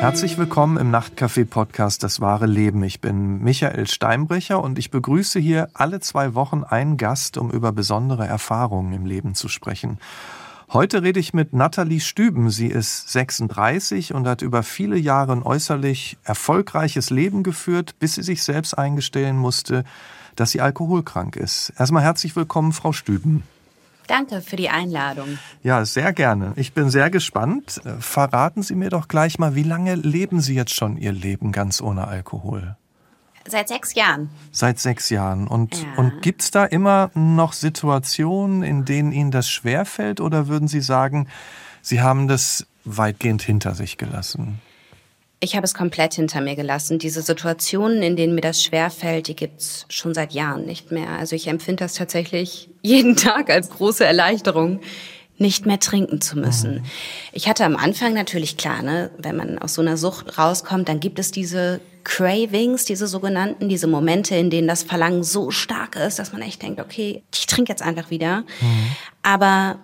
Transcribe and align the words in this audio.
Herzlich 0.00 0.38
willkommen 0.38 0.78
im 0.78 0.90
Nachtcafé-Podcast 0.90 2.02
Das 2.02 2.22
wahre 2.22 2.46
Leben. 2.46 2.82
Ich 2.84 3.02
bin 3.02 3.42
Michael 3.42 3.86
Steinbrecher 3.86 4.62
und 4.62 4.78
ich 4.78 4.90
begrüße 4.90 5.38
hier 5.38 5.68
alle 5.74 6.00
zwei 6.00 6.34
Wochen 6.34 6.64
einen 6.64 6.96
Gast, 6.96 7.36
um 7.36 7.50
über 7.50 7.70
besondere 7.70 8.26
Erfahrungen 8.26 8.94
im 8.94 9.04
Leben 9.04 9.34
zu 9.34 9.48
sprechen. 9.48 9.98
Heute 10.72 11.02
rede 11.02 11.20
ich 11.20 11.34
mit 11.34 11.52
Nathalie 11.52 12.00
Stüben. 12.00 12.48
Sie 12.48 12.68
ist 12.68 13.10
36 13.10 14.14
und 14.14 14.26
hat 14.26 14.40
über 14.40 14.62
viele 14.62 14.96
Jahre 14.96 15.32
ein 15.32 15.42
äußerlich 15.42 16.16
erfolgreiches 16.24 17.10
Leben 17.10 17.42
geführt, 17.42 17.98
bis 17.98 18.14
sie 18.14 18.22
sich 18.22 18.42
selbst 18.42 18.78
eingestehen 18.78 19.36
musste, 19.36 19.84
dass 20.34 20.50
sie 20.52 20.62
alkoholkrank 20.62 21.36
ist. 21.36 21.74
Erstmal 21.78 22.04
herzlich 22.04 22.34
willkommen, 22.36 22.72
Frau 22.72 22.92
Stüben. 22.92 23.42
Danke 24.10 24.40
für 24.40 24.56
die 24.56 24.68
Einladung. 24.68 25.38
Ja, 25.62 25.84
sehr 25.84 26.12
gerne. 26.12 26.52
Ich 26.56 26.72
bin 26.72 26.90
sehr 26.90 27.10
gespannt. 27.10 27.80
Verraten 28.00 28.64
Sie 28.64 28.74
mir 28.74 28.90
doch 28.90 29.06
gleich 29.06 29.38
mal, 29.38 29.54
wie 29.54 29.62
lange 29.62 29.94
leben 29.94 30.40
Sie 30.40 30.56
jetzt 30.56 30.74
schon 30.74 30.96
Ihr 30.96 31.12
Leben 31.12 31.52
ganz 31.52 31.80
ohne 31.80 32.08
Alkohol? 32.08 32.76
Seit 33.46 33.68
sechs 33.68 33.94
Jahren. 33.94 34.28
Seit 34.50 34.80
sechs 34.80 35.10
Jahren. 35.10 35.46
Und, 35.46 35.80
ja. 35.80 35.86
und 35.96 36.22
gibt 36.22 36.42
es 36.42 36.50
da 36.50 36.64
immer 36.64 37.12
noch 37.14 37.52
Situationen, 37.52 38.64
in 38.64 38.84
denen 38.84 39.12
Ihnen 39.12 39.30
das 39.30 39.48
schwerfällt? 39.48 40.20
Oder 40.20 40.48
würden 40.48 40.66
Sie 40.66 40.80
sagen, 40.80 41.28
Sie 41.80 42.00
haben 42.00 42.26
das 42.26 42.66
weitgehend 42.84 43.42
hinter 43.42 43.76
sich 43.76 43.96
gelassen? 43.96 44.60
Ich 45.42 45.56
habe 45.56 45.64
es 45.64 45.72
komplett 45.72 46.14
hinter 46.14 46.42
mir 46.42 46.54
gelassen. 46.54 46.98
Diese 46.98 47.22
Situationen, 47.22 48.02
in 48.02 48.14
denen 48.14 48.34
mir 48.34 48.42
das 48.42 48.62
schwerfällt, 48.62 49.26
die 49.26 49.36
gibt's 49.36 49.86
schon 49.88 50.12
seit 50.12 50.32
Jahren 50.32 50.66
nicht 50.66 50.92
mehr. 50.92 51.08
Also 51.10 51.34
ich 51.34 51.46
empfinde 51.46 51.84
das 51.84 51.94
tatsächlich 51.94 52.68
jeden 52.82 53.16
Tag 53.16 53.48
als 53.48 53.70
große 53.70 54.04
Erleichterung, 54.04 54.80
nicht 55.38 55.64
mehr 55.64 55.80
trinken 55.80 56.20
zu 56.20 56.38
müssen. 56.38 56.74
Mhm. 56.74 56.82
Ich 57.32 57.48
hatte 57.48 57.64
am 57.64 57.74
Anfang 57.74 58.12
natürlich 58.12 58.58
klar, 58.58 58.82
ne, 58.82 59.10
wenn 59.16 59.36
man 59.36 59.58
aus 59.58 59.72
so 59.72 59.80
einer 59.80 59.96
Sucht 59.96 60.36
rauskommt, 60.36 60.86
dann 60.86 61.00
gibt 61.00 61.18
es 61.18 61.30
diese 61.30 61.80
Cravings, 62.04 62.84
diese 62.84 63.06
sogenannten, 63.06 63.70
diese 63.70 63.86
Momente, 63.86 64.34
in 64.34 64.50
denen 64.50 64.68
das 64.68 64.82
Verlangen 64.82 65.22
so 65.22 65.50
stark 65.50 65.96
ist, 65.96 66.18
dass 66.18 66.32
man 66.34 66.42
echt 66.42 66.60
denkt, 66.60 66.78
okay, 66.78 67.22
ich 67.34 67.46
trinke 67.46 67.72
jetzt 67.72 67.82
einfach 67.82 68.10
wieder. 68.10 68.40
Mhm. 68.60 68.90
Aber 69.22 69.78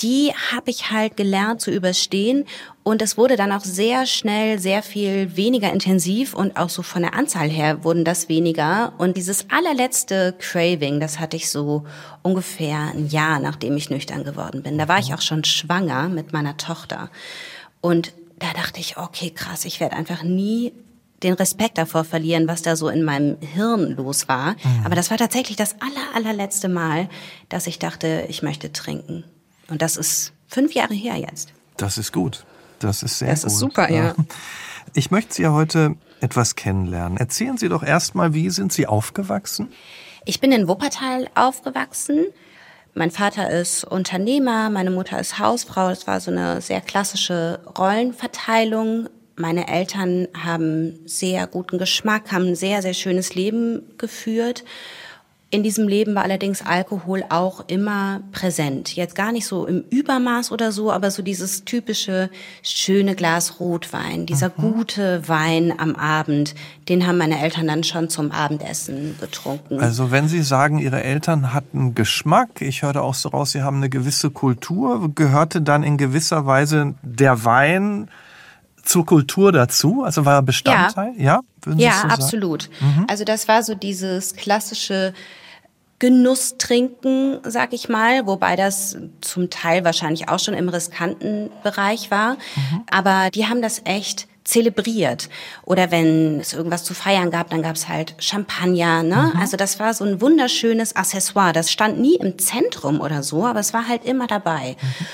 die 0.00 0.32
habe 0.50 0.70
ich 0.70 0.90
halt 0.90 1.16
gelernt 1.16 1.60
zu 1.60 1.70
überstehen 1.70 2.46
und 2.90 3.02
es 3.02 3.16
wurde 3.16 3.36
dann 3.36 3.52
auch 3.52 3.62
sehr 3.62 4.04
schnell 4.04 4.58
sehr 4.58 4.82
viel 4.82 5.36
weniger 5.36 5.72
intensiv 5.72 6.34
und 6.34 6.56
auch 6.56 6.68
so 6.68 6.82
von 6.82 7.02
der 7.02 7.14
Anzahl 7.14 7.48
her 7.48 7.84
wurden 7.84 8.04
das 8.04 8.28
weniger 8.28 8.94
und 8.98 9.16
dieses 9.16 9.46
allerletzte 9.48 10.34
Craving, 10.40 10.98
das 10.98 11.20
hatte 11.20 11.36
ich 11.36 11.50
so 11.50 11.84
ungefähr 12.22 12.90
ein 12.92 13.06
Jahr, 13.06 13.38
nachdem 13.38 13.76
ich 13.76 13.90
nüchtern 13.90 14.24
geworden 14.24 14.64
bin. 14.64 14.76
Da 14.76 14.88
war 14.88 14.98
ich 14.98 15.14
auch 15.14 15.20
schon 15.20 15.44
schwanger 15.44 16.08
mit 16.08 16.32
meiner 16.32 16.56
Tochter 16.56 17.10
und 17.80 18.12
da 18.40 18.48
dachte 18.54 18.80
ich, 18.80 18.96
okay, 18.96 19.30
krass, 19.30 19.64
ich 19.64 19.78
werde 19.78 19.94
einfach 19.94 20.24
nie 20.24 20.72
den 21.22 21.34
Respekt 21.34 21.78
davor 21.78 22.02
verlieren, 22.02 22.48
was 22.48 22.62
da 22.62 22.74
so 22.74 22.88
in 22.88 23.04
meinem 23.04 23.36
Hirn 23.40 23.94
los 23.94 24.26
war. 24.26 24.54
Mhm. 24.54 24.84
Aber 24.84 24.96
das 24.96 25.10
war 25.10 25.18
tatsächlich 25.18 25.56
das 25.56 25.76
aller, 25.80 26.16
allerletzte 26.16 26.68
Mal, 26.68 27.08
dass 27.50 27.68
ich 27.68 27.78
dachte, 27.78 28.24
ich 28.28 28.42
möchte 28.42 28.72
trinken. 28.72 29.22
Und 29.68 29.80
das 29.80 29.96
ist 29.96 30.32
fünf 30.48 30.72
Jahre 30.72 30.94
her 30.94 31.16
jetzt. 31.16 31.52
Das 31.76 31.96
ist 31.96 32.12
gut. 32.12 32.44
Das 32.80 33.02
ist 33.02 33.18
sehr 33.18 33.30
das 33.30 33.42
gut. 33.42 33.46
Das 33.46 33.52
ist 33.52 33.58
super, 33.58 33.90
ja. 33.90 34.14
Ich 34.94 35.10
möchte 35.10 35.34
Sie 35.34 35.42
ja 35.42 35.52
heute 35.52 35.94
etwas 36.20 36.56
kennenlernen. 36.56 37.16
Erzählen 37.16 37.56
Sie 37.56 37.68
doch 37.68 37.82
erstmal, 37.82 38.34
wie 38.34 38.50
sind 38.50 38.72
Sie 38.72 38.86
aufgewachsen? 38.86 39.72
Ich 40.24 40.40
bin 40.40 40.52
in 40.52 40.68
Wuppertal 40.68 41.28
aufgewachsen. 41.34 42.26
Mein 42.94 43.10
Vater 43.10 43.50
ist 43.50 43.84
Unternehmer, 43.84 44.68
meine 44.68 44.90
Mutter 44.90 45.20
ist 45.20 45.38
Hausfrau. 45.38 45.88
Das 45.90 46.06
war 46.06 46.20
so 46.20 46.30
eine 46.30 46.60
sehr 46.60 46.80
klassische 46.80 47.60
Rollenverteilung. 47.78 49.08
Meine 49.36 49.68
Eltern 49.68 50.28
haben 50.36 50.98
sehr 51.06 51.46
guten 51.46 51.78
Geschmack, 51.78 52.32
haben 52.32 52.48
ein 52.48 52.56
sehr, 52.56 52.82
sehr 52.82 52.94
schönes 52.94 53.34
Leben 53.34 53.82
geführt. 53.96 54.64
In 55.52 55.64
diesem 55.64 55.88
Leben 55.88 56.14
war 56.14 56.22
allerdings 56.22 56.64
Alkohol 56.64 57.24
auch 57.28 57.64
immer 57.66 58.20
präsent. 58.30 58.94
Jetzt 58.94 59.16
gar 59.16 59.32
nicht 59.32 59.46
so 59.46 59.66
im 59.66 59.82
Übermaß 59.90 60.52
oder 60.52 60.70
so, 60.70 60.92
aber 60.92 61.10
so 61.10 61.24
dieses 61.24 61.64
typische 61.64 62.30
schöne 62.62 63.16
Glas 63.16 63.58
Rotwein, 63.58 64.26
dieser 64.26 64.52
mhm. 64.56 64.62
gute 64.62 65.28
Wein 65.28 65.74
am 65.76 65.96
Abend, 65.96 66.54
den 66.88 67.04
haben 67.04 67.18
meine 67.18 67.40
Eltern 67.40 67.66
dann 67.66 67.82
schon 67.82 68.08
zum 68.08 68.30
Abendessen 68.30 69.16
getrunken. 69.20 69.80
Also 69.80 70.12
wenn 70.12 70.28
Sie 70.28 70.42
sagen, 70.42 70.78
Ihre 70.78 71.02
Eltern 71.02 71.52
hatten 71.52 71.96
Geschmack, 71.96 72.60
ich 72.60 72.82
hörte 72.82 73.02
auch 73.02 73.14
so 73.14 73.30
raus, 73.30 73.50
Sie 73.50 73.62
haben 73.62 73.78
eine 73.78 73.90
gewisse 73.90 74.30
Kultur, 74.30 75.12
gehörte 75.16 75.62
dann 75.62 75.82
in 75.82 75.96
gewisser 75.96 76.46
Weise 76.46 76.94
der 77.02 77.44
Wein 77.44 78.08
zur 78.84 79.04
Kultur 79.04 79.50
dazu? 79.50 80.04
Also 80.04 80.24
war 80.24 80.34
er 80.34 80.42
Bestandteil? 80.42 81.12
Ja, 81.16 81.40
ja, 81.66 81.74
ja 81.74 81.92
so 82.02 82.08
absolut. 82.08 82.70
Mhm. 82.80 83.06
Also 83.08 83.24
das 83.24 83.48
war 83.48 83.62
so 83.62 83.74
dieses 83.74 84.36
klassische 84.36 85.12
Genuss 86.00 86.56
trinken, 86.58 87.38
sag 87.44 87.72
ich 87.72 87.88
mal, 87.88 88.26
wobei 88.26 88.56
das 88.56 88.96
zum 89.20 89.50
Teil 89.50 89.84
wahrscheinlich 89.84 90.28
auch 90.28 90.38
schon 90.38 90.54
im 90.54 90.68
riskanten 90.68 91.50
Bereich 91.62 92.10
war. 92.10 92.32
Mhm. 92.34 92.82
Aber 92.90 93.30
die 93.30 93.46
haben 93.46 93.62
das 93.62 93.82
echt 93.84 94.26
zelebriert. 94.44 95.28
Oder 95.64 95.90
wenn 95.90 96.40
es 96.40 96.54
irgendwas 96.54 96.84
zu 96.84 96.94
feiern 96.94 97.30
gab, 97.30 97.50
dann 97.50 97.62
gab 97.62 97.76
es 97.76 97.86
halt 97.86 98.14
Champagner. 98.18 99.02
Ne? 99.02 99.30
Mhm. 99.34 99.40
Also 99.40 99.58
das 99.58 99.78
war 99.78 99.92
so 99.92 100.04
ein 100.04 100.22
wunderschönes 100.22 100.96
Accessoire. 100.96 101.52
Das 101.52 101.70
stand 101.70 102.00
nie 102.00 102.16
im 102.16 102.38
Zentrum 102.38 103.00
oder 103.00 103.22
so, 103.22 103.44
aber 103.44 103.60
es 103.60 103.74
war 103.74 103.86
halt 103.86 104.04
immer 104.06 104.26
dabei. 104.26 104.76
Mhm. 104.80 105.06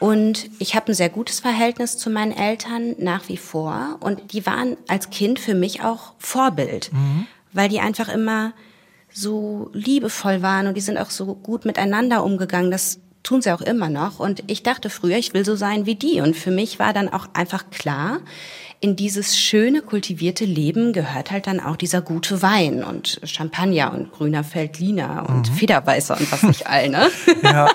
Und 0.00 0.50
ich 0.60 0.76
habe 0.76 0.92
ein 0.92 0.94
sehr 0.94 1.08
gutes 1.08 1.40
Verhältnis 1.40 1.98
zu 1.98 2.10
meinen 2.10 2.30
Eltern 2.30 2.94
nach 2.98 3.28
wie 3.28 3.36
vor. 3.36 3.96
Und 3.98 4.32
die 4.32 4.46
waren 4.46 4.76
als 4.86 5.10
Kind 5.10 5.40
für 5.40 5.54
mich 5.54 5.82
auch 5.82 6.12
Vorbild, 6.18 6.92
mhm. 6.92 7.26
weil 7.52 7.68
die 7.68 7.80
einfach 7.80 8.08
immer 8.08 8.52
so 9.18 9.70
liebevoll 9.72 10.42
waren 10.42 10.66
und 10.66 10.76
die 10.76 10.80
sind 10.80 10.98
auch 10.98 11.10
so 11.10 11.34
gut 11.34 11.64
miteinander 11.64 12.24
umgegangen. 12.24 12.70
Das 12.70 13.00
tun 13.22 13.42
sie 13.42 13.52
auch 13.52 13.60
immer 13.60 13.90
noch. 13.90 14.20
Und 14.20 14.42
ich 14.46 14.62
dachte 14.62 14.90
früher, 14.90 15.18
ich 15.18 15.34
will 15.34 15.44
so 15.44 15.56
sein 15.56 15.86
wie 15.86 15.96
die. 15.96 16.20
Und 16.20 16.36
für 16.36 16.50
mich 16.50 16.78
war 16.78 16.92
dann 16.92 17.08
auch 17.08 17.26
einfach 17.34 17.70
klar, 17.70 18.20
in 18.80 18.94
dieses 18.94 19.36
schöne, 19.36 19.82
kultivierte 19.82 20.44
Leben 20.44 20.92
gehört 20.92 21.32
halt 21.32 21.48
dann 21.48 21.58
auch 21.58 21.74
dieser 21.74 22.00
gute 22.00 22.42
Wein 22.42 22.84
und 22.84 23.20
Champagner 23.24 23.92
und 23.92 24.12
grüner 24.12 24.44
Feldliner 24.44 25.26
und 25.28 25.50
mhm. 25.50 25.54
Federweißer 25.54 26.16
und 26.16 26.30
was 26.30 26.44
nicht 26.44 26.68
all, 26.68 26.88
ne? 26.88 27.08
Ja, 27.42 27.68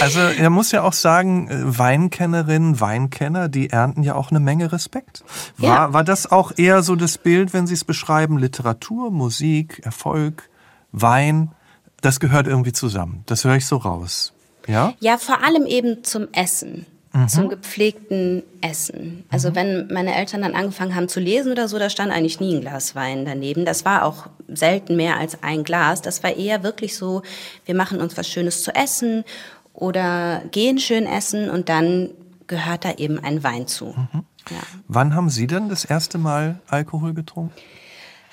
also 0.00 0.18
er 0.18 0.50
muss 0.50 0.72
ja 0.72 0.82
auch 0.82 0.92
sagen, 0.92 1.48
äh, 1.48 1.78
Weinkennerinnen, 1.78 2.80
Weinkenner, 2.80 3.48
die 3.48 3.70
ernten 3.70 4.02
ja 4.02 4.16
auch 4.16 4.30
eine 4.30 4.40
Menge 4.40 4.72
Respekt. 4.72 5.22
War, 5.58 5.68
ja. 5.68 5.92
war 5.92 6.02
das 6.02 6.30
auch 6.30 6.50
eher 6.56 6.82
so 6.82 6.96
das 6.96 7.18
Bild, 7.18 7.52
wenn 7.52 7.68
Sie 7.68 7.74
es 7.74 7.84
beschreiben, 7.84 8.36
Literatur, 8.36 9.12
Musik, 9.12 9.80
Erfolg? 9.84 10.47
Wein, 10.92 11.52
das 12.00 12.20
gehört 12.20 12.46
irgendwie 12.46 12.72
zusammen. 12.72 13.22
Das 13.26 13.44
höre 13.44 13.56
ich 13.56 13.66
so 13.66 13.76
raus. 13.76 14.32
Ja? 14.66 14.94
Ja, 15.00 15.18
vor 15.18 15.42
allem 15.42 15.66
eben 15.66 16.04
zum 16.04 16.28
Essen. 16.32 16.86
Mhm. 17.12 17.28
Zum 17.28 17.48
gepflegten 17.48 18.42
Essen. 18.60 19.24
Also 19.30 19.50
mhm. 19.50 19.54
wenn 19.54 19.88
meine 19.88 20.14
Eltern 20.14 20.42
dann 20.42 20.54
angefangen 20.54 20.94
haben 20.94 21.08
zu 21.08 21.20
lesen 21.20 21.52
oder 21.52 21.66
so, 21.66 21.78
da 21.78 21.88
stand 21.88 22.12
eigentlich 22.12 22.38
nie 22.38 22.54
ein 22.54 22.60
Glas 22.60 22.94
Wein 22.94 23.24
daneben. 23.24 23.64
Das 23.64 23.84
war 23.84 24.04
auch 24.04 24.26
selten 24.46 24.96
mehr 24.96 25.16
als 25.16 25.42
ein 25.42 25.64
Glas. 25.64 26.02
Das 26.02 26.22
war 26.22 26.36
eher 26.36 26.62
wirklich 26.62 26.96
so, 26.96 27.22
wir 27.64 27.74
machen 27.74 28.00
uns 28.00 28.16
was 28.16 28.28
Schönes 28.28 28.62
zu 28.62 28.74
essen 28.74 29.24
oder 29.72 30.42
gehen 30.50 30.78
schön 30.78 31.06
essen 31.06 31.48
und 31.48 31.68
dann 31.68 32.10
gehört 32.46 32.84
da 32.84 32.92
eben 32.94 33.18
ein 33.18 33.42
Wein 33.42 33.66
zu. 33.66 33.86
Mhm. 33.86 34.24
Ja. 34.50 34.56
Wann 34.86 35.14
haben 35.14 35.30
Sie 35.30 35.46
denn 35.46 35.68
das 35.68 35.84
erste 35.84 36.18
Mal 36.18 36.60
Alkohol 36.68 37.14
getrunken? 37.14 37.54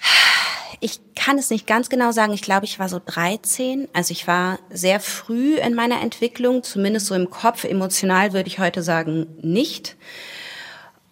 Ich 0.80 1.00
kann 1.16 1.38
es 1.38 1.50
nicht 1.50 1.68
ganz 1.68 1.90
genau 1.90 2.12
sagen. 2.12 2.34
Ich 2.34 2.41
glaube, 2.41 2.66
ich 2.66 2.80
war 2.80 2.90
so 2.90 3.02
13. 3.03 3.88
Also 3.94 4.12
ich 4.12 4.28
war 4.28 4.59
sehr 4.69 5.00
früh 5.00 5.56
in 5.58 5.74
meiner 5.74 6.02
Entwicklung, 6.02 6.63
zumindest 6.63 7.07
so 7.07 7.16
im 7.16 7.30
Kopf. 7.30 7.63
Emotional 7.63 8.33
würde 8.33 8.48
ich 8.48 8.60
heute 8.60 8.83
sagen, 8.83 9.27
nicht. 9.42 9.95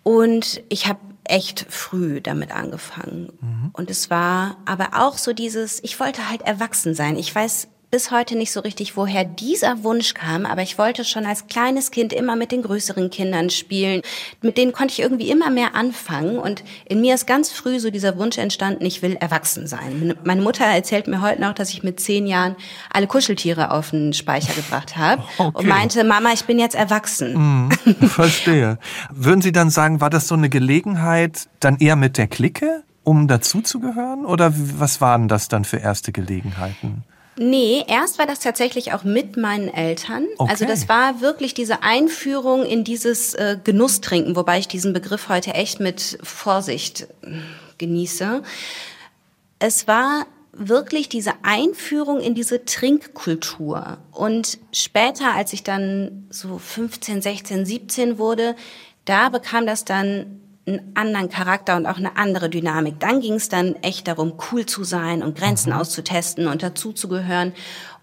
Und 0.04 0.62
ich 0.70 0.88
habe 0.88 1.00
echt 1.24 1.66
früh 1.70 2.22
damit 2.22 2.52
angefangen. 2.52 3.32
Mhm. 3.40 3.70
Und 3.74 3.90
es 3.90 4.10
war 4.10 4.58
aber 4.66 4.90
auch 4.94 5.18
so 5.18 5.34
dieses, 5.34 5.82
ich 5.84 6.00
wollte 6.00 6.30
halt 6.30 6.42
erwachsen 6.42 6.94
sein. 6.96 7.16
Ich 7.18 7.34
weiß 7.34 7.70
bis 7.94 8.10
heute 8.10 8.36
nicht 8.36 8.52
so 8.52 8.62
richtig, 8.62 8.98
woher 8.98 9.24
dieser 9.24 9.84
Wunsch 9.84 10.16
kam, 10.16 10.48
aber 10.48 10.64
ich 10.64 10.80
wollte 10.80 11.06
schon 11.06 11.28
als 11.28 11.46
kleines 11.46 11.92
Kind 11.92 12.12
immer 12.12 12.36
mit 12.36 12.52
den 12.52 12.64
größeren 12.64 13.12
Kindern 13.12 13.52
spielen. 13.52 14.02
Mit 14.42 14.58
denen 14.58 14.74
konnte 14.74 14.94
ich 14.94 15.00
irgendwie 15.00 15.30
immer 15.30 15.52
mehr 15.52 15.76
anfangen 15.76 16.40
und 16.40 16.64
in 16.86 17.02
mir 17.02 17.14
ist 17.14 17.28
ganz 17.28 17.52
früh 17.52 17.80
so 17.80 17.92
dieser 17.92 18.18
Wunsch 18.18 18.40
entstanden, 18.40 18.84
ich 18.84 19.04
will 19.04 19.16
erwachsen 19.20 19.68
sein. 19.68 20.16
Meine 20.24 20.42
Mutter 20.42 20.66
erzählt 20.66 21.06
mir 21.06 21.22
heute 21.22 21.40
noch, 21.40 21.54
dass 21.54 21.70
ich 21.70 21.84
mit 21.84 22.00
zehn 22.00 22.26
Jahren 22.26 22.56
alle 22.92 23.06
Kuscheltiere 23.06 23.70
auf 23.70 23.92
den 23.92 24.14
Speicher 24.14 24.56
gebracht 24.56 24.98
habe 24.98 25.22
okay. 25.38 25.52
und 25.54 25.68
meinte, 25.68 26.04
Mama, 26.04 26.32
ich 26.34 26.46
bin 26.46 26.58
jetzt 26.58 26.74
erwachsen. 26.74 27.68
Mhm, 27.68 27.70
verstehe. 28.08 28.80
Würden 29.12 29.44
Sie 29.44 29.52
dann 29.52 29.70
sagen, 29.70 30.02
war 30.02 30.10
das 30.10 30.28
so 30.28 30.34
eine 30.34 30.50
Gelegenheit 30.50 31.48
dann 31.60 31.78
eher 31.78 31.96
mit 31.96 32.18
der 32.18 32.26
Clique? 32.26 32.82
um 33.06 33.28
dazuzugehören? 33.28 34.26
Oder 34.26 34.54
was 34.56 35.02
waren 35.02 35.28
das 35.28 35.50
dann 35.50 35.66
für 35.66 35.76
erste 35.76 36.14
Gelegenheiten? 36.14 37.04
Nee, 37.38 37.84
erst 37.88 38.20
war 38.20 38.28
das 38.28 38.40
tatsächlich 38.40 38.94
auch 38.94 39.04
mit 39.04 39.38
meinen 39.38 39.68
Eltern. 39.68 40.28
Okay. 40.38 40.52
Also 40.52 40.66
das 40.66 40.88
war 40.88 41.22
wirklich 41.22 41.54
diese 41.54 41.82
Einführung 41.82 42.64
in 42.66 42.84
dieses 42.84 43.34
äh, 43.34 43.58
Genusstrinken, 43.64 44.36
wobei 44.36 44.60
ich 44.60 44.68
diesen 44.68 44.94
Begriff 44.94 45.30
heute 45.30 45.54
echt 45.54 45.80
mit 45.80 46.20
Vorsicht 46.22 47.08
äh, 47.24 47.40
genieße. 47.78 48.44
Es 49.60 49.88
war 49.88 50.28
wirklich 50.52 51.10
diese 51.10 51.34
Einführung 51.42 52.20
in 52.20 52.36
diese 52.36 52.64
Trinkkultur. 52.66 53.98
Und 54.12 54.60
später, 54.72 55.34
als 55.34 55.54
ich 55.54 55.64
dann 55.64 56.28
so 56.30 56.60
15, 56.60 57.22
16, 57.22 57.66
17 57.66 58.18
wurde, 58.20 58.56
da 59.06 59.30
bekam 59.30 59.66
das 59.66 59.84
dann 59.86 60.43
einen 60.66 60.92
anderen 60.96 61.30
Charakter 61.30 61.76
und 61.76 61.86
auch 61.86 61.98
eine 61.98 62.16
andere 62.16 62.50
Dynamik. 62.50 63.00
Dann 63.00 63.20
ging 63.20 63.34
es 63.34 63.50
dann 63.50 63.76
echt 63.82 64.08
darum, 64.08 64.34
cool 64.52 64.66
zu 64.66 64.84
sein 64.84 65.22
und 65.22 65.38
Grenzen 65.38 65.72
mhm. 65.74 65.80
auszutesten 65.80 66.48
und 66.48 66.64
dazuzugehören. 66.64 67.54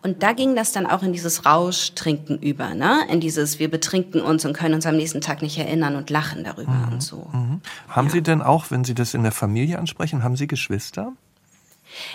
Und 0.03 0.23
da 0.23 0.33
ging 0.33 0.57
das 0.57 0.73
dann 0.73 0.87
auch 0.87 1.03
in 1.03 1.12
dieses 1.12 1.45
Rauschtrinken 1.45 2.39
über, 2.39 2.75
ne? 2.75 3.01
In 3.11 3.21
dieses, 3.21 3.59
wir 3.59 3.71
betrinken 3.71 4.23
uns 4.23 4.47
und 4.47 4.55
können 4.55 4.75
uns 4.75 4.87
am 4.87 4.97
nächsten 4.97 5.21
Tag 5.21 5.43
nicht 5.43 5.59
erinnern 5.59 5.97
und 5.97 6.09
lachen 6.09 6.43
darüber 6.45 6.73
mhm. 6.73 6.93
und 6.93 7.03
so. 7.03 7.29
Mhm. 7.33 7.61
Haben 7.89 8.07
ja. 8.07 8.12
Sie 8.12 8.23
denn 8.23 8.41
auch, 8.41 8.71
wenn 8.71 8.85
Sie 8.85 8.95
das 8.95 9.12
in 9.12 9.23
der 9.23 9.33
Familie 9.33 9.79
ansprechen, 9.79 10.23
haben 10.23 10.37
Sie 10.37 10.47
Geschwister? 10.47 11.12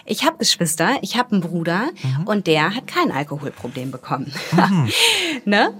Ich 0.06 0.25
habe 0.25 0.38
Geschwister, 0.38 0.97
ich 1.01 1.18
habe 1.18 1.33
einen 1.33 1.42
Bruder 1.42 1.89
mhm. 2.01 2.27
und 2.27 2.47
der 2.47 2.75
hat 2.75 2.88
kein 2.88 3.12
Alkoholproblem 3.12 3.92
bekommen. 3.92 4.33
Mhm. 4.51 4.89
ne? 5.45 5.74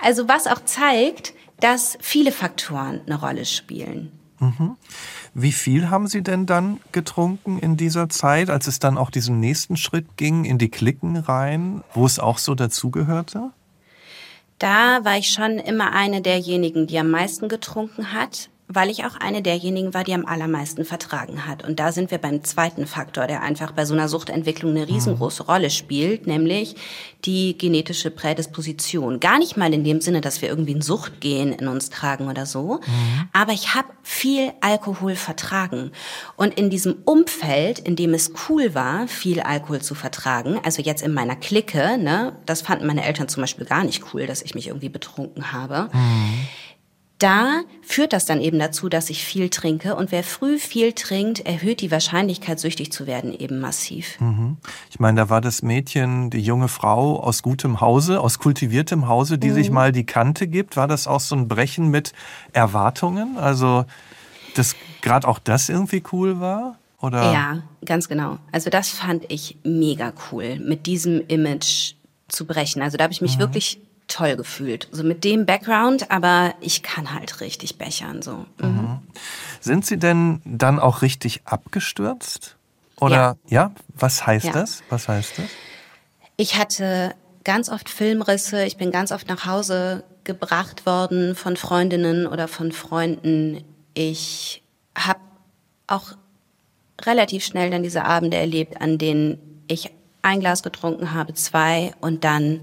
Also 0.00 0.26
was 0.26 0.46
auch 0.46 0.64
zeigt, 0.64 1.34
dass 1.62 1.96
viele 2.00 2.32
Faktoren 2.32 3.00
eine 3.06 3.20
Rolle 3.20 3.44
spielen. 3.44 4.10
Mhm. 4.40 4.76
Wie 5.34 5.52
viel 5.52 5.88
haben 5.88 6.08
Sie 6.08 6.22
denn 6.22 6.46
dann 6.46 6.80
getrunken 6.90 7.58
in 7.58 7.76
dieser 7.76 8.08
Zeit, 8.08 8.50
als 8.50 8.66
es 8.66 8.80
dann 8.80 8.98
auch 8.98 9.10
diesen 9.10 9.38
nächsten 9.38 9.76
Schritt 9.76 10.16
ging 10.16 10.44
in 10.44 10.58
die 10.58 10.68
Klicken 10.68 11.16
rein, 11.16 11.84
wo 11.94 12.04
es 12.04 12.18
auch 12.18 12.38
so 12.38 12.56
dazugehörte? 12.56 13.50
Da 14.58 15.04
war 15.04 15.16
ich 15.16 15.30
schon 15.30 15.58
immer 15.58 15.92
eine 15.92 16.20
derjenigen, 16.20 16.88
die 16.88 16.98
am 16.98 17.10
meisten 17.10 17.48
getrunken 17.48 18.12
hat 18.12 18.50
weil 18.74 18.90
ich 18.90 19.04
auch 19.04 19.16
eine 19.16 19.42
derjenigen 19.42 19.94
war, 19.94 20.04
die 20.04 20.14
am 20.14 20.26
allermeisten 20.26 20.84
vertragen 20.84 21.46
hat. 21.46 21.64
Und 21.64 21.78
da 21.78 21.92
sind 21.92 22.10
wir 22.10 22.18
beim 22.18 22.44
zweiten 22.44 22.86
Faktor, 22.86 23.26
der 23.26 23.42
einfach 23.42 23.72
bei 23.72 23.84
so 23.84 23.94
einer 23.94 24.08
Suchtentwicklung 24.08 24.72
eine 24.72 24.88
riesengroße 24.88 25.44
Rolle 25.44 25.70
spielt, 25.70 26.26
nämlich 26.26 26.76
die 27.24 27.56
genetische 27.56 28.10
Prädisposition. 28.10 29.20
Gar 29.20 29.38
nicht 29.38 29.56
mal 29.56 29.72
in 29.72 29.84
dem 29.84 30.00
Sinne, 30.00 30.20
dass 30.20 30.42
wir 30.42 30.48
irgendwie 30.48 30.74
ein 30.74 30.82
Suchtgen 30.82 31.52
in 31.52 31.68
uns 31.68 31.90
tragen 31.90 32.28
oder 32.28 32.46
so, 32.46 32.80
mhm. 32.84 33.28
aber 33.32 33.52
ich 33.52 33.74
habe 33.74 33.88
viel 34.02 34.52
Alkohol 34.60 35.14
vertragen. 35.14 35.92
Und 36.36 36.54
in 36.54 36.70
diesem 36.70 36.96
Umfeld, 37.04 37.78
in 37.78 37.96
dem 37.96 38.14
es 38.14 38.32
cool 38.48 38.74
war, 38.74 39.06
viel 39.06 39.40
Alkohol 39.40 39.80
zu 39.80 39.94
vertragen, 39.94 40.58
also 40.64 40.82
jetzt 40.82 41.02
in 41.02 41.14
meiner 41.14 41.36
Clique, 41.36 41.98
ne, 41.98 42.36
das 42.46 42.62
fanden 42.62 42.86
meine 42.86 43.04
Eltern 43.04 43.28
zum 43.28 43.42
Beispiel 43.42 43.66
gar 43.66 43.84
nicht 43.84 44.02
cool, 44.12 44.26
dass 44.26 44.42
ich 44.42 44.54
mich 44.54 44.68
irgendwie 44.68 44.88
betrunken 44.88 45.52
habe. 45.52 45.90
Mhm 45.92 46.46
da 47.22 47.62
führt 47.82 48.12
das 48.12 48.24
dann 48.24 48.40
eben 48.40 48.58
dazu, 48.58 48.88
dass 48.88 49.10
ich 49.10 49.24
viel 49.24 49.48
trinke. 49.48 49.94
Und 49.94 50.12
wer 50.12 50.24
früh 50.24 50.58
viel 50.58 50.92
trinkt, 50.92 51.40
erhöht 51.40 51.80
die 51.80 51.90
Wahrscheinlichkeit, 51.90 52.58
süchtig 52.58 52.92
zu 52.92 53.06
werden, 53.06 53.32
eben 53.32 53.60
massiv. 53.60 54.20
Mhm. 54.20 54.56
Ich 54.90 54.98
meine, 54.98 55.20
da 55.22 55.30
war 55.30 55.40
das 55.40 55.62
Mädchen, 55.62 56.30
die 56.30 56.40
junge 56.40 56.68
Frau 56.68 57.20
aus 57.20 57.42
gutem 57.42 57.80
Hause, 57.80 58.20
aus 58.20 58.38
kultiviertem 58.38 59.08
Hause, 59.08 59.38
die 59.38 59.50
mhm. 59.50 59.54
sich 59.54 59.70
mal 59.70 59.92
die 59.92 60.04
Kante 60.04 60.48
gibt. 60.48 60.76
War 60.76 60.88
das 60.88 61.06
auch 61.06 61.20
so 61.20 61.36
ein 61.36 61.48
Brechen 61.48 61.88
mit 61.88 62.12
Erwartungen? 62.52 63.36
Also, 63.36 63.84
dass 64.54 64.74
gerade 65.00 65.28
auch 65.28 65.38
das 65.38 65.68
irgendwie 65.68 66.02
cool 66.12 66.40
war? 66.40 66.78
Oder? 67.00 67.32
Ja, 67.32 67.62
ganz 67.84 68.08
genau. 68.08 68.38
Also 68.52 68.70
das 68.70 68.88
fand 68.88 69.24
ich 69.30 69.58
mega 69.64 70.12
cool, 70.30 70.58
mit 70.60 70.86
diesem 70.86 71.20
Image 71.26 71.94
zu 72.28 72.46
brechen. 72.46 72.80
Also 72.80 72.96
da 72.96 73.04
habe 73.04 73.12
ich 73.12 73.20
mich 73.20 73.36
mhm. 73.36 73.40
wirklich 73.40 73.80
toll 74.08 74.36
gefühlt. 74.36 74.88
So 74.92 75.02
mit 75.02 75.24
dem 75.24 75.46
Background, 75.46 76.10
aber 76.10 76.54
ich 76.60 76.82
kann 76.82 77.14
halt 77.14 77.40
richtig 77.40 77.78
bechern 77.78 78.22
so. 78.22 78.46
Mhm. 78.60 78.68
Mhm. 78.68 78.98
Sind 79.60 79.86
Sie 79.86 79.98
denn 79.98 80.40
dann 80.44 80.78
auch 80.78 81.02
richtig 81.02 81.42
abgestürzt? 81.44 82.56
Oder 83.00 83.36
ja, 83.48 83.66
ja? 83.66 83.72
was 83.94 84.26
heißt 84.26 84.46
ja. 84.46 84.52
das? 84.52 84.82
Was 84.88 85.08
heißt 85.08 85.38
das? 85.38 85.46
Ich 86.36 86.56
hatte 86.56 87.14
ganz 87.44 87.68
oft 87.68 87.88
Filmrisse, 87.88 88.64
ich 88.64 88.76
bin 88.76 88.90
ganz 88.90 89.12
oft 89.12 89.28
nach 89.28 89.46
Hause 89.46 90.04
gebracht 90.24 90.86
worden 90.86 91.34
von 91.34 91.56
Freundinnen 91.56 92.26
oder 92.26 92.48
von 92.48 92.72
Freunden. 92.72 93.64
Ich 93.94 94.62
habe 94.96 95.20
auch 95.86 96.12
relativ 97.00 97.44
schnell 97.44 97.70
dann 97.70 97.82
diese 97.82 98.04
Abende 98.04 98.36
erlebt, 98.36 98.80
an 98.80 98.98
denen 98.98 99.64
ich 99.66 99.90
ein 100.22 100.40
Glas 100.40 100.62
getrunken 100.62 101.12
habe, 101.12 101.34
zwei 101.34 101.92
und 102.00 102.24
dann 102.24 102.60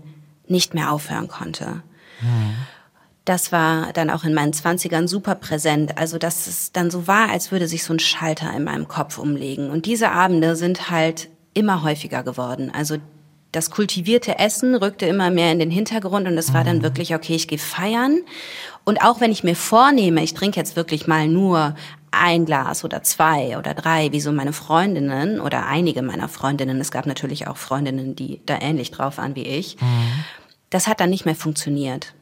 nicht 0.49 0.73
mehr 0.73 0.91
aufhören 0.91 1.27
konnte. 1.27 1.83
Mhm. 2.21 2.55
Das 3.25 3.51
war 3.51 3.93
dann 3.93 4.09
auch 4.09 4.23
in 4.23 4.33
meinen 4.33 4.53
Zwanzigern 4.53 5.07
super 5.07 5.35
präsent. 5.35 5.97
Also, 5.97 6.17
dass 6.17 6.47
es 6.47 6.71
dann 6.71 6.89
so 6.89 7.07
war, 7.07 7.29
als 7.29 7.51
würde 7.51 7.67
sich 7.67 7.83
so 7.83 7.93
ein 7.93 7.99
Schalter 7.99 8.51
in 8.55 8.63
meinem 8.63 8.87
Kopf 8.87 9.17
umlegen. 9.17 9.69
Und 9.69 9.85
diese 9.85 10.11
Abende 10.11 10.55
sind 10.55 10.89
halt 10.89 11.29
immer 11.53 11.83
häufiger 11.83 12.23
geworden. 12.23 12.71
Also, 12.73 12.97
das 13.51 13.71
kultivierte 13.71 14.37
Essen 14.37 14.75
rückte 14.75 15.05
immer 15.07 15.31
mehr 15.31 15.51
in 15.51 15.59
den 15.59 15.71
Hintergrund 15.71 16.27
und 16.27 16.37
es 16.37 16.53
war 16.53 16.63
dann 16.63 16.77
mhm. 16.77 16.83
wirklich, 16.83 17.15
okay, 17.15 17.35
ich 17.35 17.47
gehe 17.47 17.57
feiern. 17.57 18.19
Und 18.83 19.01
auch 19.01 19.21
wenn 19.21 19.31
ich 19.31 19.43
mir 19.43 19.55
vornehme, 19.55 20.23
ich 20.23 20.33
trinke 20.33 20.59
jetzt 20.59 20.75
wirklich 20.75 21.07
mal 21.07 21.27
nur 21.27 21.75
ein 22.11 22.45
Glas 22.45 22.83
oder 22.83 23.03
zwei 23.03 23.57
oder 23.57 23.73
drei, 23.73 24.11
wie 24.11 24.21
so 24.21 24.31
meine 24.31 24.53
Freundinnen 24.53 25.39
oder 25.39 25.65
einige 25.65 26.01
meiner 26.01 26.27
Freundinnen, 26.27 26.79
es 26.79 26.91
gab 26.91 27.06
natürlich 27.06 27.47
auch 27.47 27.57
Freundinnen, 27.57 28.15
die 28.15 28.41
da 28.45 28.59
ähnlich 28.59 28.91
drauf 28.91 29.17
waren 29.17 29.35
wie 29.35 29.44
ich, 29.44 29.77
mhm 29.79 30.23
das 30.69 30.88
hat 30.88 31.00
dann 31.00 31.09
nicht 31.09 31.25
mehr 31.25 31.35
funktioniert. 31.35 32.13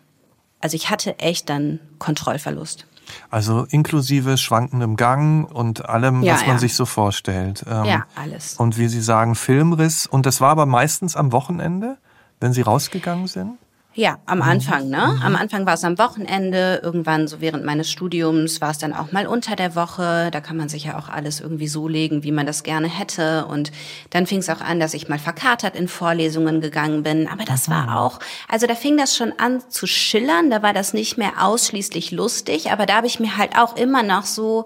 Also 0.60 0.75
ich 0.75 0.89
hatte 0.89 1.19
echt 1.19 1.50
dann 1.50 1.80
Kontrollverlust. 2.00 2.88
Also 3.30 3.66
inklusive 3.69 4.38
schwankendem 4.38 4.98
Gang 4.98 5.50
und 5.50 5.88
allem, 5.88 6.24
ja, 6.24 6.34
was 6.34 6.42
man 6.42 6.56
ja. 6.56 6.60
sich 6.60 6.75
so 6.75 6.86
vorstellt. 6.86 7.63
Ähm, 7.69 7.86
ja, 7.86 8.06
alles. 8.16 8.56
Und 8.56 8.78
wie 8.78 8.88
Sie 8.88 9.01
sagen, 9.01 9.36
Filmriss. 9.36 10.07
Und 10.07 10.25
das 10.25 10.42
war 10.42 10.50
aber 10.50 10.66
meistens 10.66 11.16
am 11.16 11.31
Wochenende, 11.31 11.98
wenn 12.42 12.51
Sie 12.51 12.62
rausgegangen 12.62 13.28
sind? 13.28 13.57
Ja, 13.98 14.20
am 14.28 14.44
Anfang, 14.44 14.90
ne? 14.90 15.16
Mhm. 15.16 15.24
Am 15.24 15.36
Anfang 15.36 15.66
war 15.66 15.74
es 15.74 15.84
am 15.84 15.98
Wochenende, 15.98 16.82
irgendwann 16.84 17.28
so 17.28 17.42
während 17.42 17.66
meines 17.66 17.90
Studiums 17.90 18.62
war 18.62 18.70
es 18.70 18.78
dann 18.78 18.94
auch 18.94 19.12
mal 19.12 19.26
unter 19.26 19.56
der 19.56 19.74
Woche. 19.74 20.30
Da 20.32 20.40
kann 20.40 20.56
man 20.56 20.70
sich 20.70 20.84
ja 20.84 21.00
auch 21.00 21.10
alles 21.10 21.40
irgendwie 21.40 21.68
so 21.68 21.88
legen, 21.88 22.22
wie 22.22 22.32
man 22.32 22.46
das 22.46 22.62
gerne 22.62 22.88
hätte. 22.88 23.48
Und 23.48 23.72
dann 24.12 24.28
fing 24.28 24.38
es 24.38 24.52
auch 24.52 24.62
an, 24.62 24.80
dass 24.80 24.94
ich 24.94 25.10
mal 25.10 25.18
verkatert 25.18 25.76
in 25.76 25.88
Vorlesungen 25.88 26.62
gegangen 26.62 27.02
bin. 27.02 27.28
Aber 27.28 27.44
das 27.44 27.72
war 27.72 28.00
auch, 28.00 28.20
also 28.48 28.68
da 28.68 28.76
fing 28.76 28.98
das 28.98 29.18
schon 29.18 29.34
an 29.40 29.64
zu 29.68 29.88
schillern. 29.88 30.51
Da 30.51 30.62
war 30.62 30.74
das 30.74 30.94
nicht 30.94 31.18
mehr 31.18 31.32
ausschließlich 31.44 32.12
lustig. 32.12 32.72
Aber 32.72 32.86
da 32.86 32.98
habe 32.98 33.08
ich 33.08 33.20
mir 33.20 33.36
halt 33.36 33.58
auch 33.58 33.77
immer 33.77 34.04
noch 34.04 34.25
so 34.25 34.66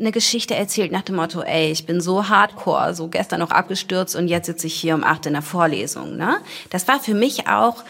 eine 0.00 0.10
Geschichte 0.10 0.56
erzählt 0.56 0.90
nach 0.90 1.02
dem 1.02 1.14
Motto, 1.14 1.42
ey, 1.42 1.70
ich 1.70 1.86
bin 1.86 2.00
so 2.00 2.28
hardcore, 2.28 2.92
so 2.96 3.06
gestern 3.06 3.38
noch 3.38 3.52
abgestürzt 3.52 4.16
und 4.16 4.26
jetzt 4.26 4.46
sitze 4.46 4.66
ich 4.66 4.74
hier 4.74 4.96
um 4.96 5.04
acht 5.04 5.26
in 5.26 5.34
der 5.34 5.42
Vorlesung. 5.42 6.16
Ne? 6.16 6.38
Das 6.70 6.88
war 6.88 6.98
für 6.98 7.14
mich 7.14 7.46
auch 7.46 7.84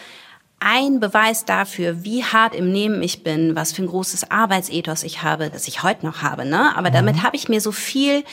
ein 0.59 0.99
Beweis 0.99 1.45
dafür, 1.45 2.03
wie 2.03 2.23
hart 2.23 2.53
im 2.53 2.71
Nehmen 2.71 3.01
ich 3.01 3.23
bin, 3.23 3.55
was 3.55 3.71
für 3.71 3.83
ein 3.83 3.87
großes 3.87 4.29
Arbeitsethos 4.31 5.03
ich 5.03 5.23
habe, 5.23 5.49
das 5.49 5.67
ich 5.67 5.83
heute 5.83 6.05
noch 6.05 6.21
habe. 6.21 6.45
Ne? 6.45 6.75
Aber 6.75 6.89
mhm. 6.89 6.93
damit 6.93 7.23
habe 7.23 7.35
ich 7.35 7.49
mir 7.49 7.61
so 7.61 7.71
viel 7.71 8.23